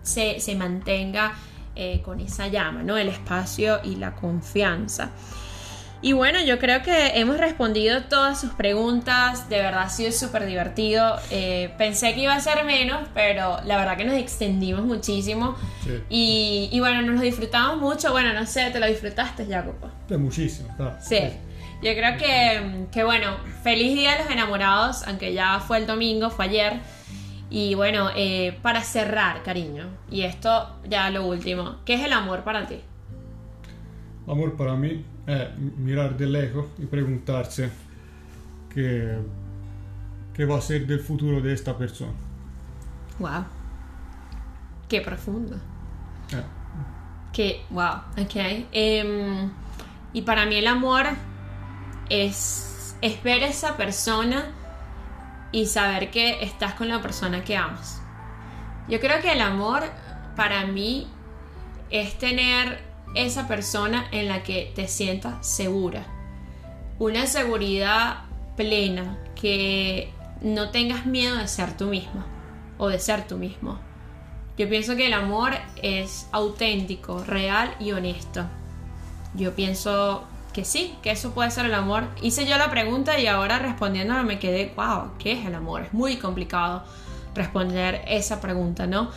se, 0.03 0.39
se 0.39 0.55
mantenga 0.55 1.33
eh, 1.75 2.01
con 2.03 2.19
esa 2.19 2.47
llama, 2.47 2.83
¿no? 2.83 2.95
El 2.95 3.09
espacio 3.09 3.79
y 3.83 3.97
la 3.97 4.15
confianza. 4.15 5.11
Y 6.01 6.13
bueno, 6.13 6.39
yo 6.43 6.59
creo 6.59 6.83
que 6.83 7.19
hemos 7.19 7.37
respondido 7.37 8.03
todas 8.03 8.39
sus 8.39 8.51
preguntas. 8.51 9.49
De 9.49 9.57
verdad 9.57 9.83
ha 9.83 9.89
sido 9.89 10.11
súper 10.11 10.45
divertido. 10.45 11.17
Eh, 11.31 11.73
pensé 11.77 12.13
que 12.13 12.21
iba 12.21 12.33
a 12.35 12.39
ser 12.39 12.63
menos, 12.63 13.07
pero 13.13 13.59
la 13.65 13.77
verdad 13.77 13.97
que 13.97 14.05
nos 14.05 14.15
extendimos 14.15 14.83
muchísimo. 14.83 15.55
Sí. 15.83 16.03
Y, 16.09 16.69
y 16.71 16.79
bueno, 16.79 17.01
nos 17.01 17.15
lo 17.15 17.21
disfrutamos 17.21 17.77
mucho. 17.77 18.11
Bueno, 18.11 18.33
no 18.33 18.45
sé, 18.45 18.69
¿te 18.71 18.79
lo 18.79 18.85
disfrutaste, 18.85 19.45
Jacopo? 19.45 19.89
Muchísimo, 20.09 20.69
claro. 20.77 20.97
Sí. 21.01 21.19
Yo 21.81 21.93
creo 21.93 22.17
que, 22.17 22.85
que 22.91 23.03
bueno, 23.03 23.37
feliz 23.63 23.95
día 23.95 24.13
de 24.13 24.23
los 24.23 24.31
enamorados, 24.31 25.03
aunque 25.07 25.33
ya 25.33 25.59
fue 25.59 25.77
el 25.79 25.87
domingo, 25.87 26.29
fue 26.29 26.45
ayer. 26.45 26.79
Y 27.49 27.75
bueno, 27.75 28.09
eh, 28.15 28.57
para 28.61 28.81
cerrar, 28.83 29.43
cariño, 29.43 29.87
y 30.09 30.21
esto 30.23 30.79
ya 30.87 31.09
lo 31.11 31.25
último, 31.25 31.77
¿qué 31.85 31.93
es 31.93 32.03
el 32.03 32.11
amor 32.13 32.43
para 32.43 32.65
ti? 32.65 32.79
Amor 34.27 34.55
para 34.55 34.75
mí 34.75 35.05
è 35.25 35.51
mirar 35.57 36.17
de 36.17 36.25
lejos 36.25 36.65
y 36.79 36.85
preguntarse 36.85 37.69
qué, 38.73 39.19
qué 40.33 40.45
va 40.45 40.57
a 40.57 40.61
ser 40.61 40.87
del 40.87 40.99
futuro 40.99 41.41
de 41.41 41.53
esta 41.53 41.77
persona. 41.77 42.13
Wow. 43.19 43.45
Qué 44.87 45.01
profundo. 45.01 45.55
Eh, 46.31 46.43
Que, 47.31 47.65
wow, 47.69 48.01
ok. 48.17 48.35
Em, 48.71 49.51
y 50.13 50.21
para 50.21 50.45
mí 50.45 50.55
el 50.55 50.67
amor 50.67 51.05
es, 52.09 52.95
es 53.01 53.21
ver 53.23 53.43
a 53.43 53.47
esa 53.47 53.75
persona 53.77 54.53
y 55.51 55.65
saber 55.65 56.11
que 56.11 56.43
estás 56.43 56.73
con 56.75 56.87
la 56.87 57.01
persona 57.01 57.43
que 57.43 57.57
amas. 57.57 58.01
Yo 58.87 58.99
creo 58.99 59.21
que 59.21 59.33
el 59.33 59.41
amor 59.41 59.83
para 60.35 60.65
mí 60.65 61.07
es 61.89 62.17
tener 62.17 62.84
esa 63.15 63.47
persona 63.47 64.07
en 64.11 64.27
la 64.27 64.43
que 64.43 64.71
te 64.75 64.87
sientas 64.87 65.45
segura. 65.45 66.05
Una 66.99 67.25
seguridad 67.27 68.23
plena, 68.55 69.17
que 69.35 70.13
no 70.41 70.69
tengas 70.69 71.05
miedo 71.05 71.37
de 71.37 71.47
ser 71.47 71.75
tú 71.75 71.85
misma 71.87 72.25
o 72.77 72.87
de 72.87 72.99
ser 72.99 73.27
tú 73.27 73.37
mismo. 73.37 73.79
Yo 74.57 74.69
pienso 74.69 74.95
que 74.95 75.07
el 75.07 75.13
amor 75.13 75.53
es 75.81 76.27
auténtico, 76.31 77.23
real 77.23 77.75
y 77.79 77.91
honesto. 77.91 78.45
Yo 79.33 79.53
pienso 79.53 80.23
que 80.53 80.63
sí, 80.63 80.95
que 81.01 81.11
eso 81.11 81.31
puede 81.31 81.51
ser 81.51 81.65
el 81.65 81.73
amor. 81.73 82.07
Hice 82.21 82.45
yo 82.45 82.57
la 82.57 82.69
pregunta 82.69 83.19
y 83.19 83.27
ahora 83.27 83.59
respondiéndola 83.59 84.23
me 84.23 84.39
quedé, 84.39 84.71
wow, 84.75 85.11
¿qué 85.19 85.33
es 85.33 85.45
el 85.45 85.55
amor? 85.55 85.81
Es 85.81 85.93
muy 85.93 86.15
complicado 86.15 86.85
responder 87.33 88.01
esa 88.07 88.39
pregunta, 88.39 88.87
¿no? 88.87 89.11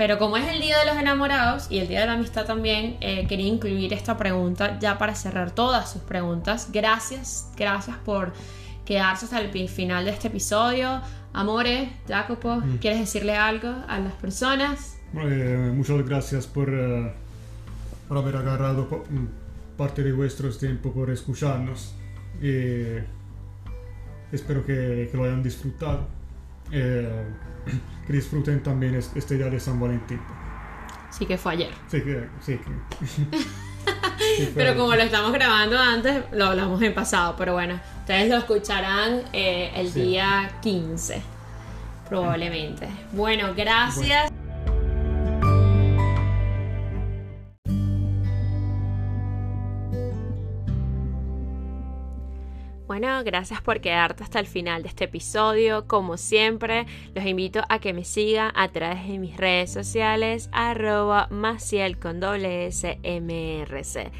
Pero 0.00 0.18
como 0.18 0.38
es 0.38 0.48
el 0.48 0.62
Día 0.62 0.78
de 0.78 0.86
los 0.86 0.96
Enamorados 0.96 1.66
y 1.70 1.78
el 1.78 1.86
Día 1.86 2.00
de 2.00 2.06
la 2.06 2.14
Amistad 2.14 2.46
también, 2.46 2.96
eh, 3.02 3.26
quería 3.28 3.48
incluir 3.48 3.92
esta 3.92 4.16
pregunta 4.16 4.78
ya 4.78 4.96
para 4.96 5.14
cerrar 5.14 5.50
todas 5.50 5.92
sus 5.92 6.00
preguntas. 6.00 6.70
Gracias, 6.72 7.52
gracias 7.54 7.98
por 7.98 8.32
quedarse 8.86 9.26
hasta 9.26 9.38
el 9.42 9.68
final 9.68 10.06
de 10.06 10.12
este 10.12 10.28
episodio. 10.28 11.02
Amores, 11.34 11.90
Jacopo, 12.08 12.62
¿quieres 12.80 12.98
decirle 12.98 13.36
algo 13.36 13.68
a 13.88 13.98
las 13.98 14.14
personas? 14.14 14.96
eh, 15.22 15.70
muchas 15.74 16.02
gracias 16.08 16.46
por, 16.46 16.70
eh, 16.72 17.12
por 18.08 18.16
haber 18.16 18.36
agarrado 18.36 19.04
mm, 19.10 19.76
parte 19.76 20.02
de 20.02 20.12
vuestro 20.12 20.50
tiempo 20.50 20.94
por 20.94 21.10
escucharnos. 21.10 21.94
Y 22.40 23.02
espero 24.32 24.64
que, 24.64 25.10
que 25.10 25.16
lo 25.18 25.24
hayan 25.24 25.42
disfrutado. 25.42 26.19
Eh, 26.72 27.24
que 28.06 28.12
disfruten 28.12 28.62
también 28.62 28.94
es- 28.94 29.10
este 29.14 29.36
día 29.36 29.46
de 29.46 29.58
San 29.60 29.78
Valentín. 29.80 30.20
Sí 31.10 31.26
que 31.26 31.36
fue 31.36 31.52
ayer. 31.52 31.70
Sí, 31.88 32.00
que, 32.02 32.28
sí, 32.40 32.58
que- 32.58 33.38
Sí, 34.36 34.52
Pero 34.54 34.76
como 34.76 34.94
lo 34.94 35.02
estamos 35.02 35.32
grabando 35.32 35.78
antes, 35.78 36.24
lo 36.32 36.46
hablamos 36.46 36.80
en 36.82 36.94
pasado. 36.94 37.34
Pero 37.38 37.54
bueno, 37.54 37.80
Ustedes 38.00 38.28
lo 38.28 38.36
escucharán 38.38 39.22
eh, 39.32 39.70
el 39.76 39.92
día 39.94 40.50
15, 40.62 41.22
probablemente. 42.08 42.88
Bueno, 43.12 43.54
gracias. 43.56 44.30
Bueno, 53.00 53.24
gracias 53.24 53.62
por 53.62 53.80
quedarte 53.80 54.24
hasta 54.24 54.40
el 54.40 54.46
final 54.46 54.82
de 54.82 54.90
este 54.90 55.04
episodio. 55.04 55.86
Como 55.86 56.18
siempre, 56.18 56.84
los 57.14 57.24
invito 57.24 57.62
a 57.70 57.78
que 57.78 57.94
me 57.94 58.04
sigan 58.04 58.52
a 58.54 58.68
través 58.68 59.08
de 59.08 59.18
mis 59.18 59.38
redes 59.38 59.72
sociales, 59.72 60.50
arroba 60.52 61.26
maciel 61.30 61.98
con 61.98 62.20
doble 62.20 62.66
S 62.66 62.98
MRC. 63.02 64.12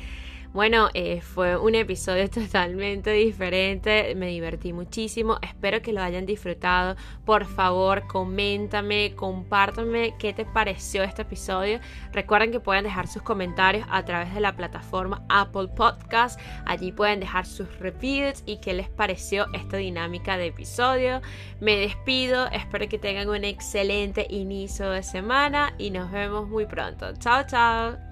Bueno, 0.53 0.89
eh, 0.95 1.21
fue 1.21 1.57
un 1.57 1.77
episodio 1.77 2.29
totalmente 2.31 3.13
diferente, 3.13 4.13
me 4.17 4.27
divertí 4.27 4.73
muchísimo, 4.73 5.39
espero 5.43 5.81
que 5.81 5.93
lo 5.93 6.03
hayan 6.03 6.27
disfrutado. 6.27 6.97
Por 7.25 7.45
favor, 7.45 8.09
coméntame, 8.09 9.15
compártame 9.15 10.15
qué 10.19 10.33
te 10.33 10.45
pareció 10.45 11.05
este 11.05 11.23
episodio. 11.23 11.79
Recuerden 12.13 12.51
que 12.51 12.59
pueden 12.59 12.83
dejar 12.83 13.07
sus 13.07 13.23
comentarios 13.23 13.87
a 13.91 14.05
través 14.05 14.35
de 14.35 14.41
la 14.41 14.57
plataforma 14.57 15.25
Apple 15.29 15.69
Podcast. 15.69 16.41
Allí 16.67 16.91
pueden 16.91 17.21
dejar 17.21 17.47
sus 17.47 17.69
reviews 17.79 18.43
y 18.45 18.59
qué 18.59 18.75
les 18.75 18.89
pareció 18.89 19.47
esta 19.53 19.77
dinámica 19.77 20.37
de 20.37 20.47
episodio. 20.47 21.21
Me 21.61 21.77
despido, 21.77 22.47
espero 22.49 22.89
que 22.89 22.99
tengan 22.99 23.29
un 23.29 23.45
excelente 23.45 24.27
inicio 24.29 24.91
de 24.91 25.05
semana 25.05 25.75
y 25.79 25.91
nos 25.91 26.11
vemos 26.11 26.49
muy 26.49 26.67
pronto. 26.67 27.13
Chao, 27.21 27.45
chao. 27.47 28.10